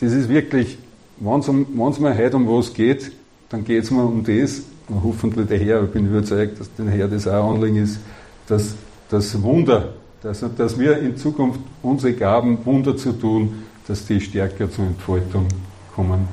Das 0.00 0.12
ist 0.12 0.28
wirklich, 0.28 0.76
wenn 1.18 1.40
es 1.40 1.98
mir 1.98 2.16
heute 2.16 2.36
um 2.36 2.46
was 2.46 2.74
geht, 2.74 3.10
dann 3.48 3.64
geht 3.64 3.84
es 3.84 3.90
mir 3.90 4.04
um 4.04 4.22
das, 4.22 4.62
und 4.88 5.02
hoffentlich 5.02 5.48
der 5.48 5.58
Herr, 5.58 5.84
ich 5.84 5.90
bin 5.90 6.06
überzeugt, 6.06 6.60
dass 6.60 6.72
der 6.74 6.86
Herr 6.86 7.08
das 7.08 7.26
auch 7.26 7.54
Anliegen 7.54 7.76
ist, 7.76 7.98
dass 8.46 8.74
das 9.08 9.40
Wunder, 9.42 9.94
dass, 10.22 10.44
dass 10.56 10.78
wir 10.78 10.98
in 10.98 11.16
Zukunft 11.16 11.60
unsere 11.82 12.12
Gaben, 12.12 12.58
Wunder 12.66 12.96
zu 12.96 13.12
tun, 13.12 13.62
dass 13.88 14.04
die 14.06 14.20
stärker 14.20 14.70
zur 14.70 14.84
Entfaltung 14.84 15.46
kommen. 15.94 16.28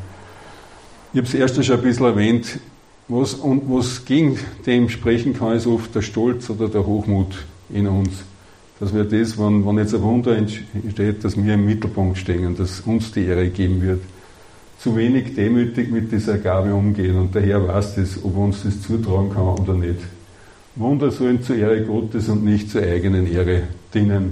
Ich 1.13 1.19
habe 1.19 1.28
es 1.28 1.34
erst 1.36 1.63
schon 1.63 1.76
ein 1.76 1.84
bisschen 1.84 2.08
erwähnt, 2.08 2.60
was, 3.08 3.36
und 3.36 3.69
was 3.69 4.04
gegen 4.04 4.39
dem 4.65 4.89
sprechen 4.89 5.38
kann, 5.38 5.56
ist 5.56 5.67
oft 5.67 5.93
der 5.93 6.02
Stolz 6.02 6.49
oder 6.49 6.67
der 6.67 6.88
Hochmut 6.88 7.36
in 7.69 7.86
uns. 7.86 8.23
Dass 8.80 8.91
wir 8.95 9.04
das, 9.04 9.38
wenn, 9.38 9.63
wenn 9.63 9.78
jetzt 9.78 9.93
ein 9.93 10.02
Wunder 10.02 10.36
entsteht, 10.36 11.23
dass 11.23 11.38
wir 11.38 11.54
im 11.54 11.67
Mittelpunkt 11.67 12.17
stehen, 12.17 12.58
dass 12.58 12.80
uns 12.80 13.12
die 13.12 13.26
Ehre 13.26 13.47
geben 13.49 13.84
wird. 13.84 14.02
Zu 14.80 14.95
wenig 14.95 15.36
demütig 15.36 15.91
mit 15.91 16.12
dieser 16.12 16.39
Gabe 16.39 16.73
umgehen 16.73 17.15
und 17.15 17.36
der 17.36 17.43
Herr 17.43 17.67
weiß 17.67 17.93
das, 17.93 18.17
ob 18.23 18.36
uns 18.36 18.63
das 18.63 18.82
zutrauen 18.82 19.32
kann 19.32 19.43
oder 19.43 19.76
nicht. 19.76 19.99
Wunder 20.76 21.12
sollen 21.12 21.43
zur 21.43 21.58
Ehre 21.58 21.84
Gottes 21.84 22.28
und 22.28 22.43
nicht 22.43 22.71
zur 22.71 22.82
eigenen 22.82 23.32
Ehre 23.32 23.62
dienen. 23.93 24.30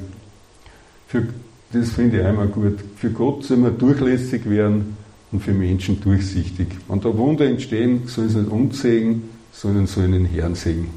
Für, 1.08 1.28
das 1.72 1.92
finde 1.92 2.22
ich 2.22 2.26
einmal 2.26 2.48
gut. 2.48 2.80
Für 2.96 3.12
Gott 3.12 3.44
soll 3.44 3.58
man 3.58 3.78
durchlässig 3.78 4.50
werden 4.50 4.98
und 5.32 5.42
für 5.42 5.54
Menschen 5.54 6.02
durchsichtig. 6.02 6.68
Wenn 6.88 7.02
da 7.02 7.16
Wunder 7.18 7.46
entstehen, 7.46 8.08
sollen 8.08 8.30
sie 8.30 8.40
nicht 8.40 8.52
uns 8.52 8.82
sehen, 8.82 9.24
sondern 9.52 9.88
sollen 9.88 10.12
den 10.12 10.26
Herrn 10.26 10.56
sehen. 10.56 10.90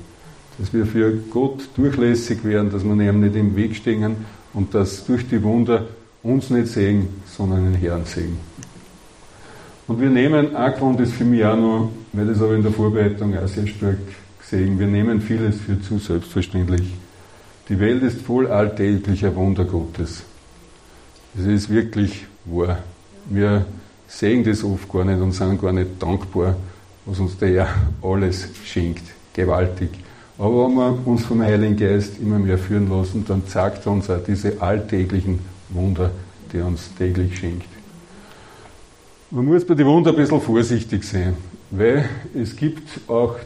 Dass 0.58 0.72
wir 0.72 0.86
für 0.86 1.12
Gott 1.30 1.68
durchlässig 1.76 2.44
werden, 2.44 2.70
dass 2.70 2.84
wir 2.84 2.92
ihm 2.92 3.20
nicht 3.20 3.36
im 3.36 3.56
Weg 3.56 3.76
stehen 3.76 4.16
und 4.52 4.74
dass 4.74 5.04
durch 5.04 5.28
die 5.28 5.42
Wunder 5.42 5.86
uns 6.22 6.50
nicht 6.50 6.68
sehen, 6.68 7.08
sondern 7.26 7.64
den 7.64 7.74
Herrn 7.74 8.04
sehen. 8.04 8.38
Und 9.86 10.00
wir 10.00 10.08
nehmen, 10.08 10.56
ein 10.56 10.72
Grund 10.72 11.00
ist 11.00 11.12
für 11.12 11.24
mich 11.24 11.44
auch 11.44 11.56
noch, 11.56 11.90
weil 12.12 12.26
das 12.26 12.40
ich 12.40 12.50
in 12.50 12.62
der 12.62 12.72
Vorbereitung 12.72 13.36
auch 13.36 13.46
sehr 13.46 13.66
stark 13.66 13.98
gesehen, 14.40 14.78
wir 14.78 14.86
nehmen 14.86 15.20
vieles 15.20 15.56
für 15.60 15.80
zu 15.80 15.98
selbstverständlich. 15.98 16.94
Die 17.68 17.78
Welt 17.80 18.02
ist 18.02 18.22
voll 18.22 18.46
alltäglicher 18.46 19.34
Wunder 19.36 19.64
Gottes. 19.64 20.22
Es 21.36 21.44
ist 21.44 21.70
wirklich 21.70 22.26
wahr. 22.44 22.78
Wir 23.28 23.66
sehen 24.06 24.44
das 24.44 24.64
oft 24.64 24.90
gar 24.90 25.04
nicht 25.04 25.20
und 25.20 25.32
sind 25.32 25.60
gar 25.60 25.72
nicht 25.72 26.02
dankbar, 26.02 26.56
was 27.06 27.18
uns 27.18 27.36
der 27.38 27.48
Herr 27.48 27.68
alles 28.02 28.48
schenkt. 28.64 29.02
Gewaltig. 29.32 29.90
Aber 30.38 30.66
wenn 30.66 30.74
wir 30.74 31.06
uns 31.06 31.24
vom 31.24 31.42
Heiligen 31.42 31.76
Geist 31.76 32.18
immer 32.20 32.38
mehr 32.38 32.58
führen 32.58 32.88
lassen, 32.88 33.24
dann 33.26 33.46
zeigt 33.46 33.86
er 33.86 33.92
uns 33.92 34.10
auch 34.10 34.22
diese 34.26 34.60
alltäglichen 34.60 35.38
Wunder, 35.70 36.10
die 36.52 36.58
er 36.58 36.66
uns 36.66 36.90
täglich 36.96 37.38
schenkt. 37.38 37.68
Man 39.30 39.46
muss 39.46 39.64
bei 39.64 39.74
den 39.74 39.86
Wunder 39.86 40.10
ein 40.10 40.16
bisschen 40.16 40.40
vorsichtig 40.40 41.04
sein, 41.04 41.36
weil 41.70 42.08
es 42.34 42.54
gibt 42.54 43.08
auch, 43.08 43.36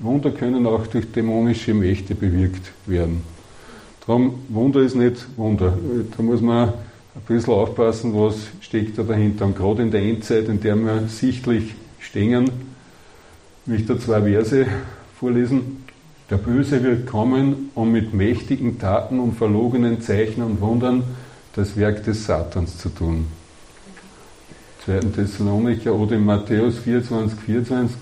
Wunder 0.00 0.30
können 0.30 0.66
auch 0.66 0.86
durch 0.86 1.10
dämonische 1.12 1.74
Mächte 1.74 2.14
bewirkt 2.14 2.72
werden. 2.86 3.22
Darum, 4.06 4.34
Wunder 4.48 4.80
ist 4.80 4.96
nicht 4.96 5.26
Wunder. 5.36 5.76
Da 6.16 6.22
muss 6.22 6.40
man 6.40 6.72
ein 7.14 7.22
bisschen 7.26 7.54
aufpassen, 7.54 8.14
was 8.14 8.36
steckt 8.60 8.98
da 8.98 9.02
dahinter. 9.02 9.46
Und 9.46 9.56
gerade 9.56 9.82
in 9.82 9.90
der 9.90 10.02
Endzeit, 10.02 10.48
in 10.48 10.60
der 10.60 10.76
wir 10.76 11.08
sichtlich 11.08 11.74
stehen, 12.00 12.50
möchte 13.66 13.92
ich 13.92 13.98
da 14.00 14.04
zwei 14.04 14.22
Verse 14.22 14.66
vorlesen. 15.18 15.84
Der 16.30 16.36
Böse 16.36 16.82
wird 16.82 17.06
kommen, 17.06 17.70
um 17.74 17.92
mit 17.92 18.14
mächtigen 18.14 18.78
Taten 18.78 19.20
und 19.20 19.36
verlogenen 19.36 20.00
Zeichen 20.00 20.42
und 20.42 20.60
Wundern 20.60 21.04
das 21.54 21.76
Werk 21.76 22.04
des 22.04 22.24
Satans 22.24 22.78
zu 22.78 22.88
tun. 22.88 23.26
2. 24.84 25.00
Thessalonicher 25.14 25.94
oder 25.94 26.16
in 26.16 26.24
Matthäus 26.24 26.78
24, 26.78 27.38
24, 27.40 27.96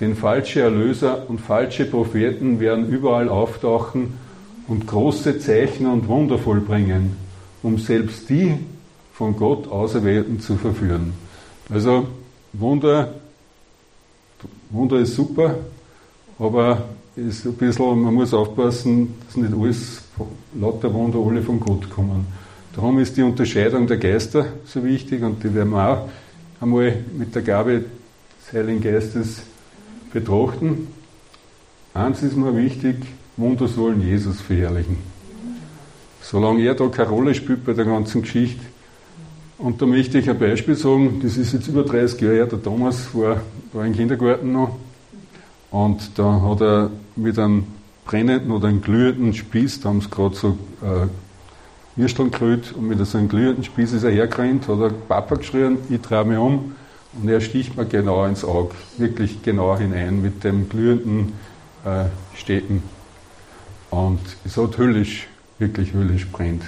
denn 0.00 0.16
falsche 0.16 0.60
Erlöser 0.60 1.28
und 1.28 1.40
falsche 1.40 1.84
Propheten 1.84 2.60
werden 2.60 2.88
überall 2.88 3.28
auftauchen 3.28 4.14
und 4.68 4.86
große 4.86 5.38
Zeichen 5.38 5.86
und 5.86 6.08
Wunder 6.08 6.38
vollbringen, 6.38 7.16
um 7.62 7.78
selbst 7.78 8.28
die 8.28 8.54
von 9.12 9.36
Gott 9.36 9.70
Auserwählten 9.70 10.40
zu 10.40 10.56
verführen. 10.56 11.12
Also 11.68 12.08
Wunder, 12.52 13.14
Wunder 14.70 14.98
ist 14.98 15.14
super, 15.14 15.56
aber 16.38 16.88
ist 17.16 17.44
ein 17.44 17.54
bisschen, 17.54 18.02
man 18.02 18.14
muss 18.14 18.32
aufpassen, 18.32 19.14
dass 19.26 19.36
nicht 19.36 19.52
alles 19.52 20.02
lauter 20.58 20.92
Wunder 20.92 21.18
alle 21.18 21.42
von 21.42 21.60
Gott 21.60 21.90
kommen. 21.90 22.26
Darum 22.74 22.98
ist 22.98 23.16
die 23.16 23.22
Unterscheidung 23.22 23.86
der 23.86 23.98
Geister 23.98 24.46
so 24.64 24.82
wichtig 24.84 25.22
und 25.22 25.42
die 25.42 25.52
werden 25.54 25.70
wir 25.70 25.88
auch 25.88 26.08
einmal 26.60 27.04
mit 27.16 27.34
der 27.34 27.42
Gabe 27.42 27.84
des 28.40 28.52
Heiligen 28.52 28.80
Geistes 28.80 29.42
betrachten. 30.12 30.86
Eins 31.94 32.22
ist 32.22 32.36
mir 32.36 32.56
wichtig, 32.56 32.96
Wunder 33.36 33.66
sollen 33.66 34.00
Jesus 34.00 34.40
verherrlichen. 34.40 35.09
Solange 36.30 36.62
er 36.62 36.74
da 36.74 36.86
keine 36.86 37.08
Rolle 37.08 37.34
spielt 37.34 37.64
bei 37.64 37.72
der 37.72 37.84
ganzen 37.84 38.22
Geschichte. 38.22 38.60
Und 39.58 39.82
da 39.82 39.86
möchte 39.86 40.16
ich 40.16 40.30
ein 40.30 40.38
Beispiel 40.38 40.76
sagen, 40.76 41.20
das 41.20 41.36
ist 41.36 41.52
jetzt 41.52 41.66
über 41.66 41.82
30 41.82 42.20
Jahre 42.20 42.34
her, 42.36 42.46
der 42.46 42.62
Thomas 42.62 43.08
war, 43.12 43.40
war 43.72 43.84
im 43.84 43.92
Kindergarten 43.94 44.52
noch 44.52 44.76
und 45.72 46.18
da 46.18 46.40
hat 46.40 46.60
er 46.60 46.90
mit 47.16 47.36
einem 47.36 47.64
brennenden 48.04 48.52
oder 48.52 48.68
einem 48.68 48.80
glühenden 48.80 49.34
Spieß, 49.34 49.80
da 49.80 49.88
haben 49.88 50.00
sie 50.00 50.08
gerade 50.08 50.36
so 50.36 50.56
äh, 50.82 51.08
Würsteln 51.96 52.30
gerührt 52.30 52.74
und 52.76 52.86
mit 52.86 53.04
so 53.04 53.18
einem 53.18 53.28
glühenden 53.28 53.64
Spieß 53.64 53.92
ist 53.92 54.04
er 54.04 54.12
hergerannt, 54.12 54.68
hat 54.68 54.80
er 54.80 54.90
Papa 54.90 55.34
geschrien, 55.34 55.78
ich 55.90 56.00
drehe 56.00 56.24
mich 56.24 56.38
um 56.38 56.76
und 57.20 57.28
er 57.28 57.40
sticht 57.40 57.76
mir 57.76 57.86
genau 57.86 58.24
ins 58.24 58.44
Auge, 58.44 58.76
wirklich 58.98 59.42
genau 59.42 59.76
hinein 59.76 60.22
mit 60.22 60.44
dem 60.44 60.68
glühenden 60.68 61.32
äh, 61.84 62.04
Städten. 62.36 62.84
Und 63.90 64.20
es 64.44 64.56
hat 64.56 64.78
höllisch, 64.78 65.26
wirklich 65.60 65.92
höllisch 65.94 66.26
brennt. 66.26 66.64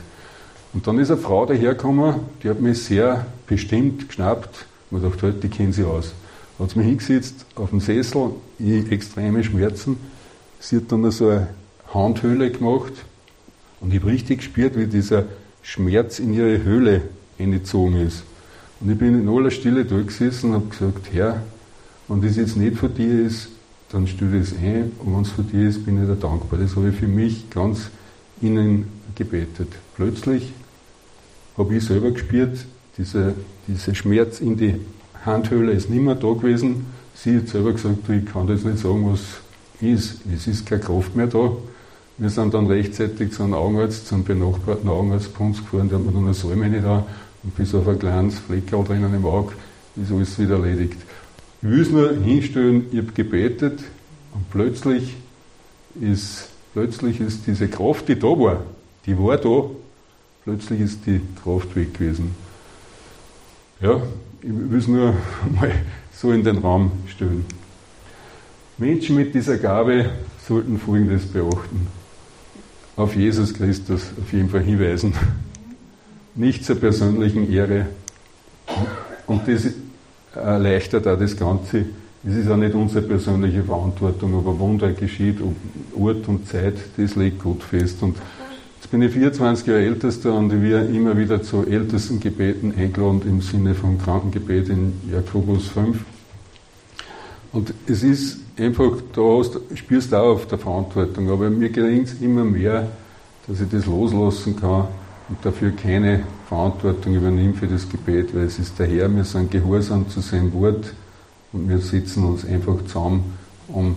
Und 0.72 0.87
dann 0.87 0.98
ist 0.98 1.11
eine 1.11 1.20
Frau 1.20 1.44
dahergekommen, 1.44 2.14
die 2.42 2.48
hat 2.48 2.61
mich 2.61 2.83
sehr 2.83 3.26
bestimmt 3.46 4.09
geschnappt. 4.09 4.66
Habe 4.90 5.00
gedacht, 5.02 5.22
halt, 5.22 5.42
die 5.42 5.48
kennen 5.48 5.72
sie 5.72 5.85
aus. 5.85 6.12
Hat 6.59 6.76
mich 6.76 6.87
hingesetzt 6.87 7.44
auf 7.57 7.70
dem 7.70 7.81
Sessel, 7.81 8.31
ich 8.59 8.90
extreme 8.90 9.42
Schmerzen. 9.42 9.96
Sie 10.61 10.76
hat 10.76 10.92
dann 10.92 11.11
so 11.11 11.28
eine 11.28 11.48
Handhöhle 11.92 12.50
gemacht 12.50 12.92
und 13.81 13.92
ich 13.92 14.00
habe 14.00 14.12
richtig 14.12 14.38
gespürt, 14.38 14.76
wie 14.76 14.87
dieser 14.87 15.24
Schmerz 15.62 16.18
in 16.18 16.33
ihre 16.33 16.62
Höhle 16.62 17.02
eingezogen 17.38 17.96
ist. 18.07 18.22
Und 18.81 18.90
ich 18.90 18.98
bin 18.98 19.20
in 19.20 19.28
aller 19.28 19.50
Stille 19.50 19.85
da 19.85 20.00
gesessen 20.00 20.50
und 20.50 20.55
habe 20.55 20.66
gesagt, 20.66 21.12
Herr, 21.12 21.42
wenn 22.09 22.22
das 22.22 22.37
jetzt 22.37 22.57
nicht 22.57 22.76
von 22.76 22.94
dir 22.94 23.26
ist, 23.26 23.48
dann 23.90 24.07
stell 24.07 24.38
das 24.38 24.52
ein. 24.55 24.92
Und 24.98 25.14
wenn 25.14 25.22
es 25.22 25.31
von 25.31 25.48
dir 25.48 25.68
ist, 25.68 25.85
bin 25.85 26.00
ich 26.00 26.09
dir 26.09 26.16
dankbar. 26.16 26.59
Das 26.59 26.76
habe 26.76 26.88
ich 26.88 26.96
für 26.96 27.09
mich 27.09 27.50
ganz 27.50 27.90
innen 28.42 28.87
gebetet. 29.14 29.68
Plötzlich 29.96 30.52
habe 31.57 31.76
ich 31.76 31.85
selber 31.85 32.11
gespürt, 32.11 32.64
dieser, 32.98 33.33
dieser 33.66 33.94
Schmerz 33.94 34.40
in 34.40 34.57
die 34.57 34.74
Handhöhle 35.24 35.72
ist 35.72 35.88
nicht 35.88 36.02
mehr 36.02 36.14
da 36.14 36.33
gewesen. 36.33 36.87
Sie 37.14 37.37
hat 37.37 37.48
selber 37.48 37.72
gesagt, 37.72 38.09
ich 38.09 38.26
kann 38.26 38.46
das 38.46 38.64
nicht 38.64 38.78
sagen, 38.78 39.11
was 39.11 39.20
ist. 39.81 40.20
Es 40.35 40.46
ist 40.46 40.66
keine 40.66 40.81
Kraft 40.81 41.14
mehr 41.16 41.26
da. 41.26 41.52
Wir 42.18 42.31
sind 42.31 42.55
dann 42.55 42.66
rechtzeitig 42.66 43.33
zu 43.33 43.42
einem 43.42 43.55
Augenarzt, 43.55 44.07
zum 44.07 44.24
benachbarten 44.24 44.88
Augenarzt 44.88 45.37
bei 45.37 45.44
uns 45.44 45.59
gefahren, 45.59 45.88
der 45.88 45.98
hat 45.98 46.07
mir 46.07 46.12
dann 46.12 46.24
eine 46.24 46.35
Salme 46.35 46.81
da 46.81 47.07
und 47.42 47.57
bis 47.57 47.74
auf 47.74 47.88
ein 47.88 47.98
kleines 47.98 48.38
Fleckerl 48.38 48.85
drinnen 48.85 49.14
im 49.14 49.24
Auge 49.24 49.52
ist 49.96 50.12
alles 50.12 50.38
wieder 50.38 50.57
erledigt. 50.57 50.98
Ich 51.61 51.68
will 51.68 51.81
es 51.81 51.90
nur 51.90 52.12
hinstellen, 52.14 52.87
ich 52.90 52.98
habe 52.98 53.12
gebetet 53.12 53.81
und 54.35 54.50
plötzlich 54.50 55.14
ist, 56.00 56.48
plötzlich 56.72 57.20
ist 57.20 57.46
diese 57.46 57.68
Kraft, 57.68 58.08
die 58.08 58.18
da 58.18 58.28
war, 58.28 58.64
die 59.06 59.18
war 59.18 59.37
da, 59.37 59.70
plötzlich 60.44 60.80
ist 60.80 61.06
die 61.06 61.20
Kraft 61.42 61.74
weg 61.76 61.94
gewesen. 61.94 62.35
Ja, 63.80 64.00
ich 64.42 64.48
will 64.48 64.78
es 64.78 64.88
nur 64.88 65.14
mal 65.61 65.72
so 66.12 66.32
in 66.32 66.44
den 66.44 66.58
Raum 66.58 66.92
stellen. 67.08 67.44
Menschen 68.78 69.16
mit 69.16 69.35
dieser 69.35 69.58
Gabe 69.58 70.11
sollten 70.46 70.78
Folgendes 70.78 71.26
beachten. 71.26 71.87
Auf 72.96 73.16
Jesus 73.16 73.54
Christus 73.54 74.11
auf 74.20 74.32
jeden 74.32 74.50
Fall 74.50 74.62
hinweisen 74.62 75.14
nicht 76.35 76.64
zur 76.64 76.76
persönlichen 76.76 77.50
Ehre. 77.52 77.87
Und 79.26 79.46
das 79.46 79.66
erleichtert 80.35 81.06
auch 81.06 81.18
das 81.18 81.37
Ganze. 81.37 81.87
Es 82.24 82.37
ist 82.37 82.48
auch 82.48 82.56
nicht 82.56 82.74
unsere 82.74 83.04
persönliche 83.04 83.64
Verantwortung, 83.64 84.37
aber 84.37 84.56
Wunder 84.56 84.92
geschieht, 84.92 85.38
ob 85.40 85.56
Ort 86.00 86.28
und 86.28 86.46
Zeit, 86.46 86.74
das 86.96 87.16
legt 87.16 87.42
Gott 87.42 87.64
fest. 87.64 88.00
Und 88.00 88.16
jetzt 88.76 88.90
bin 88.92 89.02
ich 89.02 89.12
24 89.12 89.66
Jahre 89.66 89.80
Ältester 89.80 90.32
und 90.32 90.62
werde 90.62 90.87
immer 90.87 91.18
wieder 91.18 91.42
zu 91.42 91.66
ältesten 91.66 92.20
Gebeten 92.20 92.72
eingeladen 92.78 93.22
im 93.26 93.40
Sinne 93.40 93.74
von 93.74 93.98
Krankengebet 93.98 94.68
in 94.68 94.92
Jakobus 95.12 95.66
5. 95.68 95.98
Und 97.52 97.74
es 97.88 98.04
ist 98.04 98.38
einfach, 98.56 98.92
da 99.12 99.20
hast, 99.38 99.58
spürst 99.74 100.12
du 100.12 100.16
auch 100.16 100.35
auf 100.35 100.46
der 100.46 100.58
Verantwortung, 100.58 101.28
aber 101.28 101.50
mir 101.50 101.70
gelingt 101.70 102.06
es 102.06 102.20
immer 102.20 102.44
mehr, 102.44 102.88
dass 103.48 103.61
ich 103.61 103.68
das 103.68 103.87
loslassen 103.87 104.54
kann 104.61 104.87
und 105.28 105.38
dafür 105.42 105.72
keine 105.72 106.22
Verantwortung 106.48 107.16
übernimmt 107.16 107.56
für 107.56 107.66
das 107.66 107.88
Gebet, 107.88 108.32
weil 108.32 108.44
es 108.44 108.61
ist 108.61 108.78
der 108.78 108.87
Herr, 108.87 109.14
wir 109.14 109.24
sind 109.24 109.50
gehorsam 109.50 110.08
zu 110.08 110.20
seinem 110.20 110.52
Wort 110.52 110.94
und 111.52 111.68
wir 111.68 111.78
setzen 111.78 112.24
uns 112.24 112.44
einfach 112.44 112.84
zusammen, 112.86 113.38
um 113.68 113.96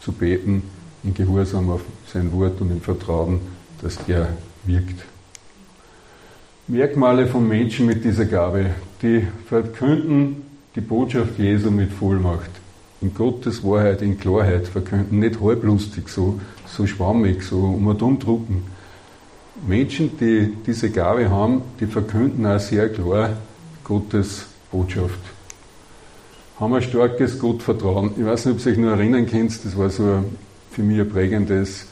zu 0.00 0.12
beten, 0.12 0.62
in 1.04 1.14
Gehorsam 1.14 1.70
auf 1.70 1.82
sein 2.12 2.32
Wort 2.32 2.60
und 2.60 2.70
im 2.70 2.80
Vertrauen, 2.80 3.40
dass 3.80 3.98
er 4.06 4.28
wirkt. 4.64 5.04
Merkmale 6.68 7.26
von 7.26 7.46
Menschen 7.46 7.86
mit 7.86 8.04
dieser 8.04 8.24
Gabe, 8.24 8.70
die 9.02 9.26
verkünden 9.46 10.42
die 10.74 10.80
Botschaft 10.80 11.38
Jesu 11.38 11.70
mit 11.70 11.92
Vollmacht, 11.92 12.50
in 13.00 13.12
Gottes 13.12 13.64
Wahrheit, 13.64 14.00
in 14.00 14.18
Klarheit 14.18 14.68
verkünden, 14.68 15.18
nicht 15.18 15.40
halblustig, 15.40 16.08
so, 16.08 16.40
so 16.66 16.86
schwammig, 16.86 17.42
so 17.42 17.58
um 17.58 17.86
und 17.88 18.00
umdrucken, 18.00 18.62
Menschen, 19.66 20.16
die 20.18 20.52
diese 20.66 20.90
Gabe 20.90 21.28
haben, 21.28 21.62
die 21.80 21.86
verkünden 21.86 22.46
auch 22.46 22.60
sehr 22.60 22.88
klar 22.88 23.36
Gottes 23.84 24.46
Botschaft. 24.70 25.20
Haben 26.62 26.74
ein 26.74 26.82
starkes 26.82 27.40
Gottvertrauen. 27.40 28.12
Ich 28.16 28.24
weiß 28.24 28.46
nicht, 28.46 28.60
ob 28.60 28.64
ihr 28.64 28.70
euch 28.70 28.78
noch 28.78 28.90
erinnern 28.92 29.26
könnt, 29.26 29.64
das 29.64 29.76
war 29.76 29.90
so 29.90 30.22
für 30.70 30.82
mich 30.84 31.00
ein 31.00 31.10
prägendes, 31.10 31.86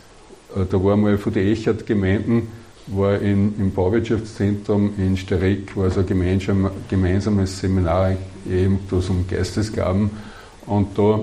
äh, 0.54 0.60
da 0.70 0.84
war 0.84 0.96
mal 0.96 1.18
von 1.18 1.32
den 1.32 1.48
Echert-Gemeinden, 1.48 2.46
war 2.86 3.18
in, 3.18 3.52
im 3.58 3.72
Bauwirtschaftszentrum 3.72 4.92
in 4.96 5.16
Stereck, 5.16 5.76
war 5.76 5.90
so 5.90 5.98
ein 5.98 6.06
gemeinsam, 6.06 6.70
gemeinsames 6.88 7.58
Seminar, 7.58 8.12
eben 8.48 8.78
das 8.88 9.08
um 9.08 9.26
Geistesgaben. 9.26 10.10
Und 10.66 10.96
da 10.96 11.18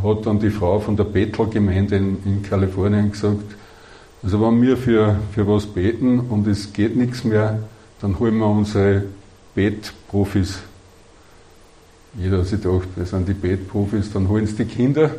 hat 0.00 0.26
dann 0.26 0.38
die 0.38 0.50
Frau 0.50 0.78
von 0.78 0.96
der 0.96 1.02
Bethel-Gemeinde 1.02 1.96
in, 1.96 2.18
in 2.24 2.42
Kalifornien 2.44 3.10
gesagt, 3.10 3.56
also 4.22 4.40
wenn 4.40 4.62
wir 4.62 4.76
für, 4.76 5.18
für 5.34 5.48
was 5.48 5.66
beten 5.66 6.20
und 6.20 6.46
es 6.46 6.72
geht 6.72 6.94
nichts 6.94 7.24
mehr, 7.24 7.58
dann 8.00 8.20
holen 8.20 8.38
wir 8.38 8.46
unsere 8.46 9.02
Betprofis. 9.56 10.60
Jeder 12.20 12.38
hat 12.38 12.46
sich 12.46 12.60
gedacht, 12.60 12.88
wir 12.96 13.06
sind 13.06 13.28
die 13.28 13.34
Betprofis, 13.34 14.12
dann 14.12 14.28
holen 14.28 14.44
es 14.44 14.56
die 14.56 14.64
Kinder 14.64 15.10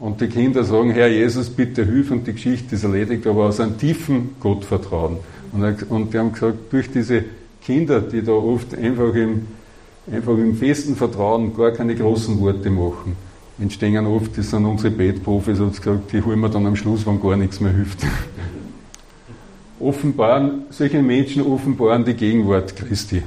und 0.00 0.20
die 0.20 0.28
Kinder 0.28 0.64
sagen, 0.64 0.90
Herr 0.90 1.08
Jesus, 1.08 1.50
bitte 1.50 1.84
hilf 1.84 2.10
und 2.10 2.26
die 2.26 2.32
Geschichte 2.32 2.74
ist 2.74 2.84
erledigt, 2.84 3.26
aber 3.26 3.44
aus 3.44 3.60
einem 3.60 3.76
tiefen 3.76 4.30
Gottvertrauen. 4.40 5.18
Und, 5.52 5.90
und 5.90 6.14
die 6.14 6.18
haben 6.18 6.32
gesagt, 6.32 6.72
durch 6.72 6.90
diese 6.90 7.24
Kinder, 7.62 8.00
die 8.00 8.22
da 8.22 8.32
oft 8.32 8.74
einfach 8.74 9.14
im, 9.14 9.46
einfach 10.10 10.38
im 10.38 10.56
festen 10.56 10.96
Vertrauen 10.96 11.54
gar 11.54 11.72
keine 11.72 11.94
großen 11.94 12.40
Worte 12.40 12.70
machen, 12.70 13.14
entstehen 13.58 14.06
oft, 14.06 14.38
das 14.38 14.50
sind 14.50 14.64
unsere 14.64 14.90
Bettprofis, 14.90 15.60
hat 15.60 15.76
gesagt, 15.76 16.12
die 16.12 16.22
holen 16.22 16.40
wir 16.40 16.48
dann 16.48 16.66
am 16.66 16.76
Schluss, 16.76 17.06
wenn 17.06 17.20
gar 17.20 17.36
nichts 17.36 17.60
mehr 17.60 17.72
hilft. 17.72 17.98
offenbaren, 19.80 20.62
solche 20.70 21.02
Menschen 21.02 21.42
offenbaren 21.42 22.04
die 22.06 22.14
Gegenwart 22.14 22.74
Christi. 22.74 23.22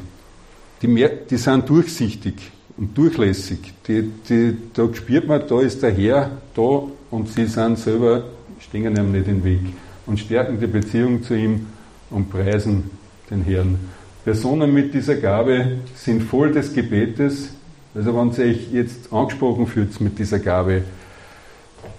Die, 0.82 0.88
mehr, 0.88 1.10
die 1.10 1.38
sind 1.38 1.70
durchsichtig 1.70 2.36
und 2.80 2.98
durchlässig. 2.98 3.60
Die, 3.88 4.10
die, 4.30 4.58
da 4.74 4.88
spürt 4.94 5.28
man, 5.28 5.44
da 5.48 5.60
ist 5.62 5.84
der 5.84 5.92
Herr 5.92 6.32
da 6.56 6.84
und 7.12 7.28
sie 7.28 7.46
sind 7.46 7.78
selber, 7.78 8.24
stehen 8.60 8.96
ihm 8.96 9.12
nicht 9.12 9.28
im 9.28 9.44
Weg 9.44 9.62
und 10.06 10.20
stärken 10.20 10.60
die 10.60 10.68
Beziehung 10.68 11.22
zu 11.22 11.36
ihm 11.36 11.68
und 12.10 12.30
preisen 12.30 12.90
den 13.30 13.44
Herrn. 13.44 13.78
Personen 14.24 14.74
mit 14.74 14.94
dieser 14.94 15.16
Gabe 15.16 15.80
sind 15.96 16.24
voll 16.24 16.52
des 16.52 16.74
Gebetes, 16.74 17.50
also 17.94 18.16
wenn 18.16 18.32
ihr 18.32 18.52
euch 18.52 18.72
jetzt 18.72 19.12
angesprochen 19.12 19.68
fühlt 19.68 20.00
mit 20.00 20.18
dieser 20.18 20.40
Gabe, 20.40 20.84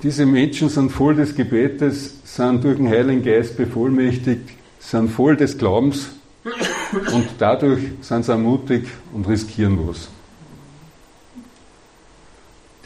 diese 0.03 0.25
Menschen 0.25 0.71
sind 0.71 0.91
voll 0.91 1.15
des 1.15 1.35
Gebetes, 1.35 2.21
sind 2.25 2.65
durch 2.65 2.77
den 2.77 2.89
Heiligen 2.89 3.23
Geist 3.23 3.57
bevollmächtigt, 3.57 4.49
sind 4.79 5.11
voll 5.11 5.37
des 5.37 5.59
Glaubens 5.59 6.11
und 7.13 7.27
dadurch 7.39 7.83
sind 8.01 8.25
sie 8.25 8.39
mutig 8.39 8.87
und 9.13 9.29
riskieren 9.29 9.79
was. 9.87 10.09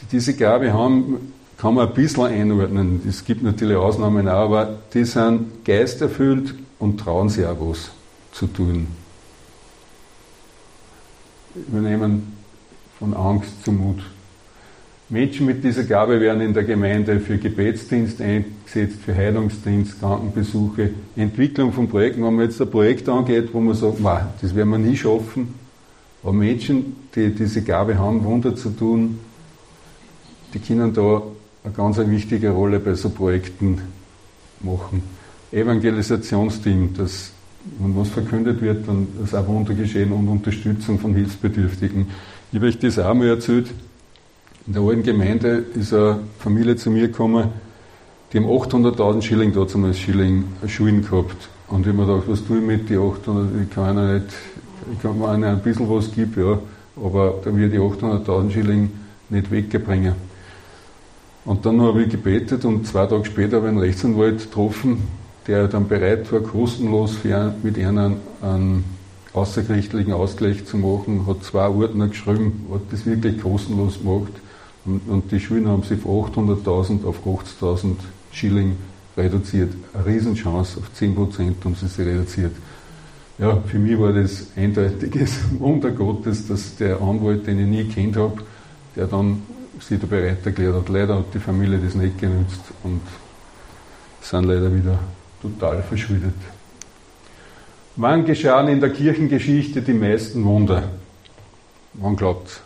Die 0.05 0.17
diese 0.17 0.35
Gabe 0.35 0.71
haben, 0.73 1.33
kann 1.57 1.73
man 1.73 1.87
ein 1.87 1.93
bisschen 1.93 2.25
einordnen. 2.25 3.01
Es 3.07 3.23
gibt 3.23 3.41
natürlich 3.43 3.77
Ausnahmen 3.77 4.27
auch, 4.27 4.45
aber 4.45 4.77
die 4.93 5.05
sind 5.05 5.65
geisterfüllt 5.65 6.53
und 6.79 6.99
trauen 6.99 7.29
sich 7.29 7.45
auch 7.45 7.57
was 7.59 7.91
zu 8.31 8.47
tun. 8.47 8.87
Übernehmen 11.55 12.33
von 12.99 13.13
Angst 13.13 13.63
zu 13.63 13.71
Mut. 13.71 14.03
Menschen 15.07 15.45
mit 15.45 15.63
dieser 15.63 15.83
Gabe 15.83 16.19
werden 16.19 16.41
in 16.41 16.53
der 16.53 16.63
Gemeinde 16.63 17.19
für 17.19 17.37
Gebetsdienst 17.37 18.19
eingesetzt, 18.21 18.99
für 19.05 19.15
Heilungsdienst, 19.15 19.99
Krankenbesuche, 19.99 20.89
Entwicklung 21.15 21.71
von 21.71 21.87
Projekten. 21.87 22.23
Wenn 22.23 22.35
man 22.35 22.45
jetzt 22.45 22.59
ein 22.59 22.69
Projekt 22.69 23.07
angeht, 23.07 23.49
wo 23.53 23.59
man 23.59 23.75
sagt, 23.75 24.03
wow, 24.03 24.21
das 24.41 24.55
werden 24.55 24.69
wir 24.71 24.79
nie 24.79 24.97
schaffen, 24.97 25.53
aber 26.23 26.33
Menschen, 26.33 26.95
die 27.15 27.29
diese 27.29 27.61
Gabe 27.61 27.97
haben, 27.97 28.23
Wunder 28.23 28.55
zu 28.55 28.71
tun, 28.71 29.19
die 30.55 30.59
können 30.59 30.93
da 30.93 31.21
eine 31.63 31.73
ganz 31.73 31.97
wichtige 31.97 32.51
Rolle 32.51 32.79
bei 32.79 32.93
so 32.95 33.09
Projekten 33.09 33.81
machen. 34.61 35.03
Evangelisationsteam, 35.51 36.95
dass 36.97 37.31
wenn 37.79 37.95
was 37.97 38.09
verkündet 38.09 38.61
wird, 38.61 38.87
dann 38.87 39.07
ist 39.23 39.35
auch 39.35 39.47
Wunder 39.47 39.73
geschehen 39.73 40.11
und 40.11 40.27
Unterstützung 40.27 40.97
von 40.99 41.13
Hilfsbedürftigen. 41.13 42.07
Ich 42.51 42.57
habe 42.57 42.67
euch 42.67 42.79
das 42.79 42.99
auch 42.99 43.13
mal 43.13 43.27
erzählt. 43.27 43.67
In 44.65 44.73
der 44.73 44.81
alten 44.81 45.03
Gemeinde 45.03 45.65
ist 45.75 45.93
eine 45.93 46.19
Familie 46.39 46.75
zu 46.77 46.89
mir 46.89 47.07
gekommen, 47.07 47.49
die 48.31 48.37
haben 48.37 48.45
800.000 48.45 49.21
Schilling 49.21 49.53
damals 49.53 49.99
Schilling 49.99 50.45
Schulen 50.67 51.01
gehabt. 51.01 51.49
Und 51.67 51.81
ich 51.81 51.87
habe 51.87 51.97
mir 51.97 52.05
gedacht, 52.05 52.27
was 52.27 52.45
tue 52.45 52.57
ich 52.57 52.63
mit 52.63 52.89
den 52.89 52.99
800? 52.99 53.47
Ich 53.61 53.69
kann 53.69 53.97
ja 53.97 54.13
nicht, 54.13 54.25
ich 54.93 55.01
kann 55.01 55.17
mir 55.17 55.29
ein 55.29 55.61
bisschen 55.61 55.89
was 55.89 56.11
geben, 56.11 56.33
ja, 56.37 56.59
aber 57.03 57.35
da 57.43 57.55
wird 57.55 57.73
die 57.73 57.79
800.000 57.79 58.51
Schilling 58.51 58.91
nicht 59.29 59.51
weggebringen. 59.51 60.13
Und 61.45 61.65
dann 61.65 61.79
habe 61.81 62.03
ich 62.03 62.09
gebetet 62.09 62.65
und 62.65 62.87
zwei 62.87 63.05
Tage 63.05 63.25
später 63.25 63.57
habe 63.57 63.67
ich 63.67 63.71
einen 63.71 63.79
Rechtsanwalt 63.79 64.39
getroffen, 64.39 65.03
der 65.47 65.67
dann 65.67 65.87
bereit 65.87 66.31
war, 66.31 66.39
kostenlos 66.39 67.19
mit 67.61 67.77
ihnen 67.77 68.17
einen 68.41 68.83
außergerichtlichen 69.33 70.13
Ausgleich 70.13 70.65
zu 70.65 70.77
machen, 70.77 71.27
hat 71.27 71.43
zwei 71.43 71.67
Ordner 71.67 72.07
geschrieben, 72.07 72.65
hat 72.73 72.81
das 72.91 73.05
wirklich 73.05 73.41
kostenlos 73.41 73.99
gemacht. 73.99 74.31
Und, 74.85 75.01
und 75.07 75.31
die 75.31 75.39
Schulen 75.39 75.67
haben 75.67 75.83
sich 75.83 75.99
von 75.99 76.25
800.000 76.25 77.05
auf 77.05 77.25
80.000 77.25 77.95
Schilling 78.31 78.75
reduziert. 79.17 79.73
Eine 79.93 80.05
Riesenchance, 80.05 80.79
auf 80.79 80.91
10 80.93 81.15
Prozent 81.15 81.57
haben 81.63 81.75
sie 81.75 81.87
sich 81.87 82.05
reduziert. 82.05 82.51
Ja, 83.37 83.57
für 83.67 83.79
mich 83.79 83.99
war 83.99 84.13
das 84.13 84.47
eindeutiges 84.55 85.39
Wunder 85.59 85.91
Gottes, 85.91 86.47
dass 86.47 86.75
der 86.77 87.01
Anwalt, 87.01 87.45
den 87.45 87.59
ich 87.59 87.67
nie 87.67 87.83
kennt 87.83 88.15
habe, 88.15 88.37
der 88.95 89.07
dann 89.07 89.41
sich 89.79 89.99
da 89.99 90.07
bereit 90.07 90.45
erklärt 90.45 90.75
hat. 90.75 90.89
Leider 90.89 91.17
hat 91.17 91.33
die 91.33 91.39
Familie 91.39 91.79
das 91.79 91.95
nicht 91.95 92.17
genützt 92.17 92.61
und 92.83 93.01
sind 94.21 94.45
leider 94.45 94.73
wieder 94.73 94.99
total 95.41 95.83
verschuldet. 95.83 96.35
Wann 97.95 98.25
geschahen 98.25 98.67
in 98.67 98.79
der 98.79 98.91
Kirchengeschichte 98.91 99.81
die 99.81 99.93
meisten 99.93 100.43
Wunder? 100.43 100.89
Wann 101.93 102.15
glaubt 102.15 102.61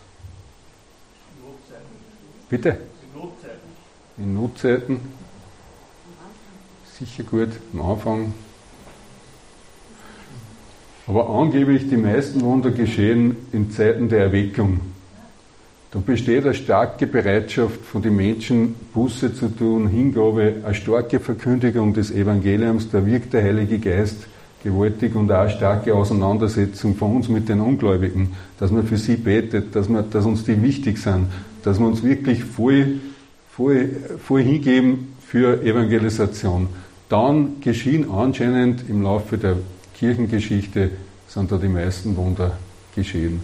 Bitte? 2.48 2.78
In 3.14 3.14
Notzeiten. 3.14 3.60
In 4.18 4.34
Notzeiten. 4.34 5.00
Sicher 6.98 7.22
gut, 7.22 7.50
am 7.72 7.82
Anfang. 7.82 8.34
Aber 11.06 11.30
angeblich 11.30 11.88
die 11.88 11.96
meisten 11.96 12.40
Wunder 12.40 12.72
geschehen 12.72 13.36
in 13.52 13.70
Zeiten 13.70 14.08
der 14.08 14.24
Erweckung. 14.24 14.80
Da 15.92 15.98
besteht 15.98 16.44
eine 16.44 16.54
starke 16.54 17.08
Bereitschaft 17.08 17.80
von 17.84 18.00
den 18.00 18.14
Menschen, 18.14 18.76
Buße 18.94 19.34
zu 19.34 19.48
tun, 19.48 19.88
Hingabe, 19.88 20.56
eine 20.64 20.74
starke 20.74 21.18
Verkündigung 21.18 21.94
des 21.94 22.12
Evangeliums, 22.12 22.90
da 22.90 23.04
wirkt 23.04 23.32
der 23.32 23.42
Heilige 23.42 23.80
Geist 23.80 24.28
gewaltig 24.62 25.16
und 25.16 25.32
auch 25.32 25.40
eine 25.40 25.50
starke 25.50 25.92
Auseinandersetzung 25.92 26.94
von 26.94 27.16
uns 27.16 27.28
mit 27.28 27.48
den 27.48 27.60
Ungläubigen, 27.60 28.36
dass 28.60 28.70
man 28.70 28.86
für 28.86 28.98
sie 28.98 29.16
betet, 29.16 29.74
dass, 29.74 29.88
man, 29.88 30.08
dass 30.10 30.26
uns 30.26 30.44
die 30.44 30.62
wichtig 30.62 30.98
sind, 30.98 31.26
dass 31.64 31.80
wir 31.80 31.86
uns 31.86 32.04
wirklich 32.04 32.44
voll, 32.44 33.00
voll, 33.50 33.88
voll 34.24 34.42
hingeben 34.42 35.14
für 35.26 35.60
Evangelisation. 35.60 36.68
Dann 37.08 37.60
geschehen 37.60 38.08
anscheinend 38.08 38.88
im 38.88 39.02
Laufe 39.02 39.38
der 39.38 39.56
Kirchengeschichte, 39.98 40.92
sind 41.26 41.50
da 41.50 41.56
die 41.56 41.68
meisten 41.68 42.16
Wunder 42.16 42.52
geschehen. 42.94 43.40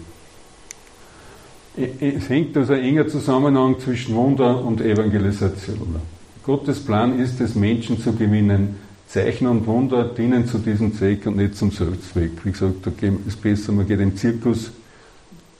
Es 1.77 2.29
hängt 2.31 2.57
also 2.57 2.73
ein 2.73 2.83
enger 2.83 3.07
Zusammenhang 3.07 3.79
zwischen 3.79 4.15
Wunder 4.15 4.65
und 4.65 4.81
Evangelisation. 4.81 5.97
Gottes 6.43 6.81
Plan 6.81 7.19
ist 7.19 7.41
es, 7.41 7.55
Menschen 7.55 8.01
zu 8.01 8.13
gewinnen. 8.13 8.77
Zeichen 9.09 9.47
und 9.47 9.67
Wunder 9.67 10.05
dienen 10.05 10.47
zu 10.47 10.59
diesem 10.59 10.95
Zweck 10.95 11.27
und 11.27 11.37
nicht 11.37 11.57
zum 11.57 11.71
Selbstzweck. 11.71 12.33
Wie 12.45 12.51
gesagt, 12.51 12.87
da 12.87 12.91
ist 12.91 13.13
es 13.27 13.37
besser, 13.37 13.73
man 13.73 13.87
geht 13.87 14.01
im 14.01 14.17
Zirkus, 14.17 14.71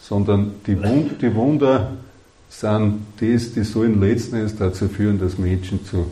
sondern 0.01 0.55
die, 0.67 0.77
Wunder 1.35 1.97
sind 2.49 3.01
das, 3.21 3.53
die 3.53 3.63
sollen 3.63 4.01
letzten 4.01 4.37
Endes 4.37 4.57
dazu 4.57 4.89
führen, 4.89 5.19
dass 5.19 5.39
Menschen 5.39 5.85
zu, 5.85 6.07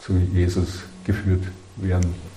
zu 0.00 0.12
Jesus 0.32 0.80
geführt 1.04 1.44
werden. 1.76 2.31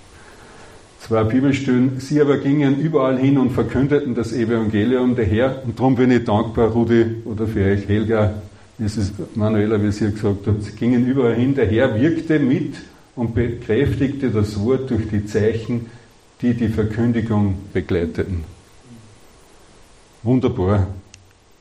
Zwei 1.06 1.24
Bibelstellen. 1.24 2.00
Sie 2.00 2.20
aber 2.20 2.40
gingen 2.40 2.80
überall 2.80 3.20
hin 3.20 3.38
und 3.38 3.52
verkündeten 3.52 4.16
das 4.16 4.34
Evangelium 4.34 5.16
der 5.16 5.26
Herr. 5.26 5.62
Und 5.64 5.78
darum 5.78 5.94
bin 5.94 6.10
ich 6.10 6.24
dankbar, 6.24 6.70
Rudi, 6.72 7.18
oder 7.26 7.46
für 7.46 7.64
euch, 7.64 7.88
Helga, 7.88 8.34
wie 8.80 8.86
es 8.86 9.14
Manuela, 9.36 9.80
wie 9.84 9.92
sie 9.92 10.12
gesagt 10.12 10.48
hat. 10.48 10.64
Sie 10.64 10.72
gingen 10.72 11.06
überall 11.06 11.36
hin. 11.36 11.54
Der 11.54 11.68
Herr 11.68 12.02
wirkte 12.02 12.40
mit 12.40 12.74
und 13.16 13.36
bekräftigte 13.36 14.32
das 14.32 14.60
Wort 14.60 14.90
durch 14.90 15.08
die 15.08 15.28
Zeichen, 15.28 15.92
die 16.42 16.56
die 16.56 16.70
Verkündigung 16.70 17.60
begleiteten. 17.72 18.44
Wunderbar. 20.24 20.88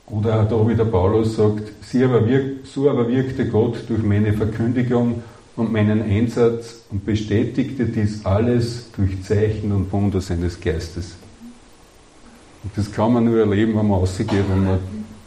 Oder 0.07 0.45
da 0.45 0.67
wie 0.67 0.75
der 0.75 0.87
Paulus 0.87 1.37
sagt, 1.37 1.71
aber 2.03 2.27
wirk, 2.27 2.65
so 2.65 2.89
aber 2.89 3.09
wirkte 3.09 3.47
Gott 3.47 3.77
durch 3.89 4.03
meine 4.03 4.33
Verkündigung 4.33 5.23
und 5.57 5.73
meinen 5.73 6.03
Einsatz 6.03 6.83
und 6.91 7.05
bestätigte 7.05 7.87
dies 7.87 8.25
alles 8.25 8.91
durch 8.97 9.23
Zeichen 9.23 9.73
und 9.73 9.93
Wunder 9.93 10.21
seines 10.21 10.61
Geistes. 10.61 11.15
Und 12.63 12.77
das 12.77 12.91
kann 12.91 13.13
man 13.13 13.25
nur 13.25 13.39
erleben, 13.39 13.77
wenn 13.77 13.89
man 13.89 14.01
rausgeht, 14.01 14.31
wenn 14.31 14.65
man 14.65 14.79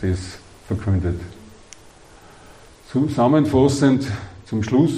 das 0.02 0.20
verkündet. 0.68 1.20
Zusammenfassend 2.92 4.06
zum 4.46 4.64
Schluss, 4.64 4.94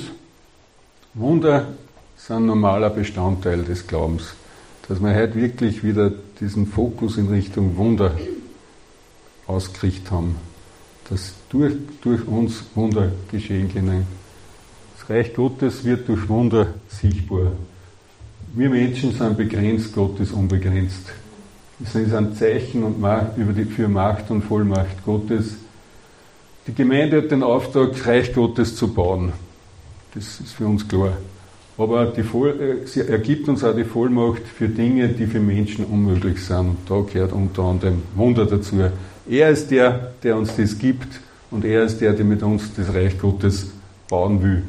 Wunder 1.14 1.68
sind 2.16 2.46
normaler 2.46 2.90
Bestandteil 2.90 3.64
des 3.64 3.86
Glaubens. 3.86 4.36
Dass 4.88 5.00
wir 5.00 5.14
heute 5.14 5.36
wirklich 5.36 5.84
wieder 5.84 6.12
diesen 6.40 6.66
Fokus 6.66 7.18
in 7.18 7.28
Richtung 7.30 7.78
Wunder 7.78 8.16
ausgerichtet 9.48 10.12
haben, 10.12 10.36
dass 11.10 11.34
durch, 11.50 11.74
durch 12.02 12.28
uns 12.28 12.64
Wunder 12.76 13.12
geschehen 13.32 13.72
können. 13.72 14.19
Reich 15.10 15.34
Gottes 15.34 15.84
wird 15.84 16.08
durch 16.08 16.30
Wunder 16.30 16.68
sichtbar. 16.88 17.52
Wir 18.54 18.70
Menschen 18.70 19.12
sind 19.12 19.38
begrenzt, 19.38 19.96
Gott 19.96 20.20
ist 20.20 20.32
unbegrenzt. 20.32 21.12
Es 21.84 21.96
ist 21.96 22.14
ein 22.14 22.36
Zeichen 22.36 22.84
und 22.84 23.00
Macht, 23.00 23.36
über 23.38 23.52
die, 23.52 23.66
für 23.66 23.88
Macht 23.88 24.30
und 24.30 24.44
Vollmacht 24.44 25.04
Gottes. 25.04 25.56
Die 26.68 26.76
Gemeinde 26.76 27.24
hat 27.24 27.32
den 27.32 27.42
Auftrag, 27.42 28.06
Reich 28.06 28.34
Gottes 28.34 28.76
zu 28.76 28.94
bauen. 28.94 29.34
Das 30.14 30.42
ist 30.42 30.54
für 30.54 30.68
uns 30.68 30.88
klar. 30.88 31.14
Aber 31.76 32.08
die 32.08 32.24
Voll, 32.24 32.84
äh, 32.84 32.88
sie 32.88 33.02
ergibt 33.02 33.50
uns 33.50 33.64
auch 33.64 33.76
die 33.76 33.86
Vollmacht 33.86 34.44
für 34.44 34.68
Dinge, 34.68 35.08
die 35.08 35.26
für 35.26 35.40
Menschen 35.40 35.86
unmöglich 35.86 36.44
sind. 36.44 36.78
Da 36.88 37.02
gehört 37.02 37.32
unter 37.34 37.64
anderem 37.64 38.04
Wunder 38.16 38.46
dazu. 38.46 38.76
Er 39.28 39.50
ist 39.50 39.72
der, 39.72 40.12
der 40.22 40.38
uns 40.38 40.56
das 40.56 40.78
gibt 40.78 41.20
und 41.50 41.66
er 41.66 41.86
ist 41.86 42.00
der, 42.00 42.14
der 42.14 42.26
mit 42.26 42.44
uns 42.44 42.76
das 42.76 42.94
Reich 42.94 43.18
Gottes 43.18 43.72
bauen 44.08 44.44
will. 44.44 44.64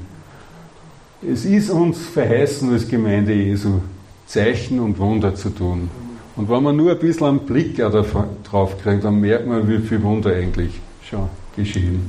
Es 1.22 1.44
ist 1.44 1.68
uns 1.68 1.98
verheißen 1.98 2.72
als 2.72 2.88
Gemeinde 2.88 3.34
Jesu, 3.34 3.80
Zeichen 4.26 4.80
und 4.80 4.98
Wunder 4.98 5.34
zu 5.34 5.50
tun. 5.50 5.90
Und 6.34 6.48
wenn 6.48 6.62
man 6.62 6.76
nur 6.76 6.92
ein 6.92 6.98
bisschen 6.98 7.26
einen 7.26 7.40
Blick 7.40 7.76
drauf 7.76 8.80
kriegt, 8.82 9.04
dann 9.04 9.20
merkt 9.20 9.46
man, 9.46 9.68
wie 9.68 9.78
viel 9.86 10.02
Wunder 10.02 10.34
eigentlich 10.34 10.72
schon 11.02 11.28
geschehen. 11.54 12.00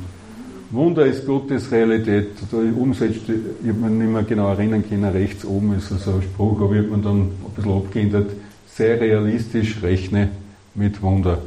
Wunder 0.69 1.05
ist 1.05 1.25
Gottes 1.25 1.69
Realität. 1.69 2.29
Da 2.49 2.57
umsetzt, 2.57 3.23
ich 3.27 3.69
habe 3.69 3.79
mich 3.79 3.91
nicht 3.91 4.13
mehr 4.13 4.23
genau 4.23 4.49
erinnern 4.51 4.87
können, 4.87 5.03
rechts 5.03 5.43
oben 5.43 5.75
ist 5.77 5.89
so 5.89 6.11
ein 6.11 6.21
Spruch, 6.21 6.61
aber 6.61 6.75
ich 6.75 6.85
habe 6.85 6.95
mir 6.95 7.03
dann 7.03 7.21
ein 7.23 7.53
bisschen 7.53 7.71
abgeändert. 7.73 8.31
Sehr 8.73 9.01
realistisch 9.01 9.83
rechne 9.83 10.29
mit 10.73 11.01
Wunder. 11.01 11.39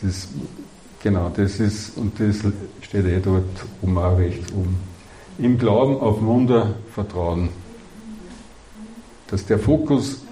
Das, 0.00 0.28
genau, 1.02 1.30
das 1.36 1.60
ist, 1.60 1.98
und 1.98 2.18
das 2.18 2.38
steht 2.80 3.04
eh 3.04 3.20
dort 3.22 3.44
oben 3.82 3.98
auch 3.98 4.16
rechts 4.16 4.50
oben. 4.52 4.87
Im 5.38 5.58
Glauben 5.58 6.00
auf 6.00 6.20
Wunder 6.20 6.74
vertrauen. 6.92 7.50
dass 9.28 9.44
der 9.44 9.58
Fokus, 9.58 10.22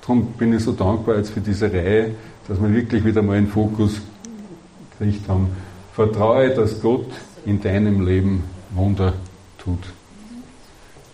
darum 0.00 0.26
bin 0.38 0.52
ich 0.54 0.62
so 0.62 0.72
dankbar 0.72 1.16
jetzt 1.16 1.30
für 1.30 1.40
diese 1.40 1.72
Reihe, 1.72 2.14
dass 2.48 2.60
wir 2.60 2.72
wirklich 2.72 3.04
wieder 3.04 3.20
mal 3.20 3.36
einen 3.36 3.48
Fokus 3.48 4.00
gekriegt 4.98 5.28
haben. 5.28 5.48
Vertraue, 5.92 6.50
dass 6.50 6.80
Gott 6.80 7.06
in 7.44 7.60
deinem 7.60 8.06
Leben 8.06 8.44
Wunder 8.70 9.12
tut. 9.58 9.80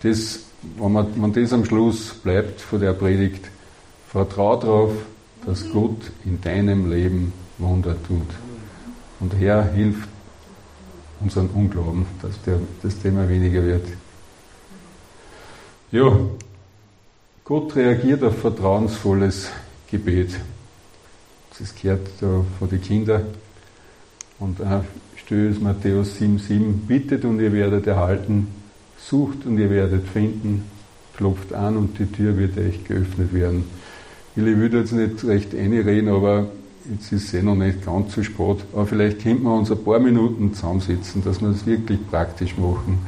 Das, 0.03 0.41
wenn, 0.77 0.91
man, 0.91 1.07
wenn 1.15 1.33
das 1.33 1.53
am 1.53 1.65
Schluss 1.65 2.13
bleibt 2.13 2.61
von 2.61 2.79
der 2.79 2.93
Predigt, 2.93 3.49
vertraue 4.07 4.59
darauf, 4.59 4.91
dass 5.45 5.69
Gott 5.71 6.11
in 6.25 6.41
deinem 6.41 6.91
Leben 6.91 7.33
Wunder 7.57 7.95
tut. 8.07 8.27
Und 9.19 9.35
Herr, 9.39 9.71
hilf 9.73 10.07
unseren 11.21 11.47
Unglauben, 11.49 12.05
dass 12.21 12.41
der, 12.43 12.59
das 12.81 12.97
Thema 12.99 13.27
weniger 13.27 13.63
wird. 13.63 13.85
Ja, 15.91 16.17
Gott 17.43 17.75
reagiert 17.75 18.23
auf 18.23 18.39
vertrauensvolles 18.39 19.51
Gebet. 19.89 20.39
Das 21.57 21.75
gehört 21.75 22.07
da 22.21 22.45
von 22.57 22.69
den 22.69 22.81
Kindern. 22.81 23.25
Und 24.39 24.61
auch 24.61 24.83
steht 25.17 25.61
Matthäus 25.61 26.19
7,7, 26.19 26.73
bittet 26.87 27.25
und 27.25 27.39
ihr 27.39 27.53
werdet 27.53 27.87
erhalten, 27.87 28.47
sucht 28.97 29.45
und 29.45 29.57
ihr 29.57 29.69
werdet 29.69 30.07
finden, 30.07 30.63
klopft 31.15 31.53
an 31.53 31.77
und 31.77 31.99
die 31.99 32.05
Tür 32.05 32.37
wird 32.37 32.57
euch 32.57 32.83
geöffnet 32.85 33.33
werden. 33.33 33.65
Ich 34.35 34.43
würde 34.43 34.79
jetzt 34.79 34.93
nicht 34.93 35.23
recht 35.25 35.53
einreden, 35.53 36.09
aber 36.09 36.47
jetzt 36.89 37.11
ist 37.11 37.25
es 37.25 37.33
eh 37.33 37.41
noch 37.41 37.55
nicht 37.55 37.85
ganz 37.85 38.13
so 38.13 38.23
spät. 38.23 38.57
Aber 38.73 38.85
vielleicht 38.85 39.21
könnten 39.21 39.43
wir 39.43 39.53
uns 39.53 39.71
ein 39.71 39.83
paar 39.83 39.99
Minuten 39.99 40.53
zusammensetzen, 40.53 41.23
dass 41.23 41.41
wir 41.41 41.49
das 41.49 41.65
wirklich 41.65 41.99
praktisch 42.09 42.57
machen. 42.57 42.99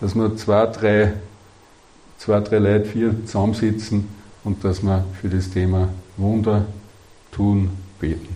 Dass 0.00 0.14
wir 0.14 0.36
zwei, 0.36 0.66
drei, 0.66 1.12
zwei, 2.18 2.40
drei 2.40 2.58
Leute, 2.58 2.84
vier 2.86 3.24
zusammensitzen 3.24 4.08
und 4.44 4.62
dass 4.62 4.82
wir 4.82 5.04
für 5.20 5.28
das 5.28 5.50
Thema 5.50 5.88
Wunder 6.16 6.66
tun, 7.32 7.70
beten. 7.98 8.28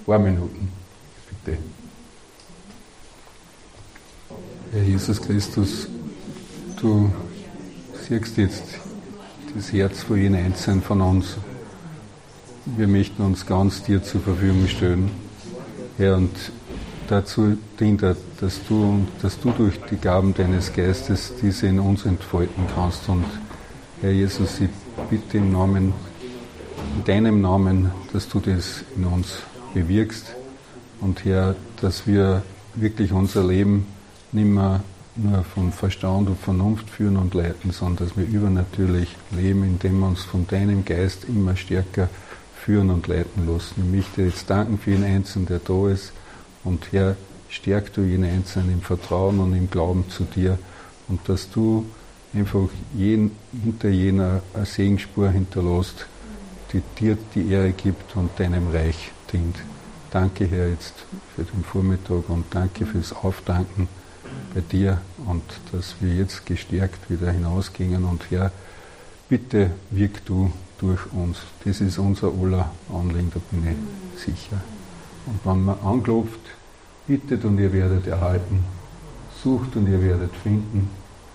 Ein 0.00 0.04
paar 0.06 0.18
Minuten, 0.18 0.68
bitte. 1.44 1.58
Herr 4.72 4.82
Jesus 4.82 5.20
Christus, 5.20 5.88
du 6.80 7.10
siehst 8.08 8.36
jetzt 8.36 8.64
das 9.54 9.72
Herz 9.72 10.02
von 10.02 10.16
jedem 10.16 10.36
Einzelnen 10.36 10.82
von 10.82 11.00
uns. 11.00 11.36
Wir 12.66 12.88
möchten 12.88 13.22
uns 13.22 13.46
ganz 13.46 13.82
dir 13.84 14.02
zur 14.02 14.20
Verfügung 14.20 14.68
stellen, 14.68 15.10
Herr, 15.96 16.18
und 16.18 16.30
dazu 17.08 17.56
dient 17.78 18.02
er, 18.02 18.16
dass 18.38 18.60
du, 18.68 19.06
dass 19.22 19.40
du 19.40 19.50
durch 19.52 19.80
die 19.90 19.96
Gaben 19.96 20.34
deines 20.34 20.70
Geistes 20.70 21.32
diese 21.40 21.68
in 21.68 21.80
uns 21.80 22.04
entfalten 22.04 22.64
kannst. 22.74 23.08
Und 23.08 23.24
Herr 24.02 24.10
Jesus, 24.12 24.60
ich 24.60 24.68
bitte 25.08 25.38
im 25.38 25.52
Namen, 25.52 25.94
in 26.98 27.04
deinem 27.04 27.40
Namen, 27.40 27.92
dass 28.12 28.28
du 28.28 28.40
das 28.40 28.84
in 28.94 29.06
uns 29.06 29.38
bewirkst 29.72 30.34
und 31.00 31.24
Herr, 31.24 31.56
dass 31.80 32.06
wir 32.06 32.42
wirklich 32.74 33.10
unser 33.12 33.42
Leben 33.42 33.86
nicht 34.32 34.48
mehr 34.48 34.82
nur 35.16 35.44
von 35.44 35.72
Verstand 35.72 36.28
und 36.28 36.38
Vernunft 36.38 36.90
führen 36.90 37.16
und 37.16 37.32
leiten, 37.32 37.70
sondern 37.70 38.06
dass 38.06 38.18
wir 38.18 38.26
übernatürlich 38.26 39.16
leben, 39.30 39.64
indem 39.64 40.00
wir 40.00 40.08
uns 40.08 40.24
von 40.24 40.46
deinem 40.46 40.84
Geist 40.84 41.24
immer 41.24 41.56
stärker 41.56 42.10
führen 42.64 42.90
und 42.90 43.06
leiten 43.06 43.46
lassen. 43.46 43.74
Ich 43.78 43.96
möchte 43.96 44.22
jetzt 44.22 44.48
danken 44.50 44.78
für 44.78 44.90
jeden 44.90 45.04
Einzelnen, 45.04 45.46
der 45.46 45.60
da 45.60 45.88
ist. 45.88 46.12
Und 46.62 46.92
Herr, 46.92 47.16
stärk 47.48 47.92
du 47.94 48.02
jeden 48.02 48.24
Einzelnen 48.24 48.72
im 48.74 48.80
Vertrauen 48.82 49.40
und 49.40 49.54
im 49.54 49.70
Glauben 49.70 50.04
zu 50.08 50.24
dir 50.24 50.58
und 51.08 51.28
dass 51.28 51.50
du 51.50 51.86
einfach 52.34 52.68
jeden, 52.94 53.32
hinter 53.64 53.88
jener 53.88 54.42
Segensspur 54.64 55.30
hinterlässt, 55.30 56.06
die 56.72 56.82
dir 56.98 57.18
die 57.34 57.50
Ehre 57.50 57.72
gibt 57.72 58.14
und 58.14 58.30
deinem 58.38 58.70
Reich 58.70 59.10
dient. 59.32 59.56
Danke, 60.10 60.46
Herr, 60.46 60.68
jetzt 60.68 60.94
für 61.34 61.42
den 61.42 61.64
Vormittag 61.64 62.28
und 62.28 62.44
danke 62.50 62.86
fürs 62.86 63.12
Aufdanken 63.12 63.88
bei 64.54 64.60
dir 64.60 65.00
und 65.26 65.42
dass 65.72 65.94
wir 66.00 66.14
jetzt 66.14 66.46
gestärkt 66.46 67.10
wieder 67.10 67.30
hinausgingen 67.30 68.04
und 68.04 68.30
Herr, 68.30 68.52
bitte 69.28 69.70
wirk 69.90 70.24
du 70.24 70.52
durch 70.80 71.00
uns. 71.12 71.38
Das 71.64 71.80
ist 71.80 71.98
unser 71.98 72.28
aller 72.28 72.70
Anliegen, 72.92 73.30
da 73.32 73.40
bin 73.50 73.66
ich 73.68 74.24
sicher. 74.24 74.60
Und 75.26 75.40
wenn 75.44 75.64
man 75.64 75.78
anklopft, 75.80 76.40
bittet 77.06 77.44
und 77.44 77.58
ihr 77.58 77.72
werdet 77.72 78.06
erhalten, 78.06 78.64
sucht 79.42 79.76
und 79.76 79.86
ihr 79.86 80.02
werdet 80.02 80.34
finden, 80.42 80.90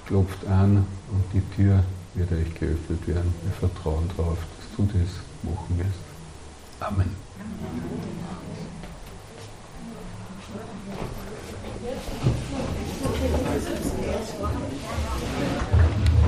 klopft 0.05 0.45
an 0.47 0.85
und 1.11 1.23
die 1.33 1.41
Tür 1.55 1.83
wird 2.13 2.31
euch 2.31 2.53
geöffnet 2.59 3.07
werden. 3.07 3.33
Wir 3.43 3.69
vertrauen 3.69 4.09
darauf, 4.15 4.37
dass 4.37 4.77
du 4.77 4.83
das 4.83 5.09
machen 5.43 5.77
wirst. 5.77 6.05
Amen. 6.79 7.15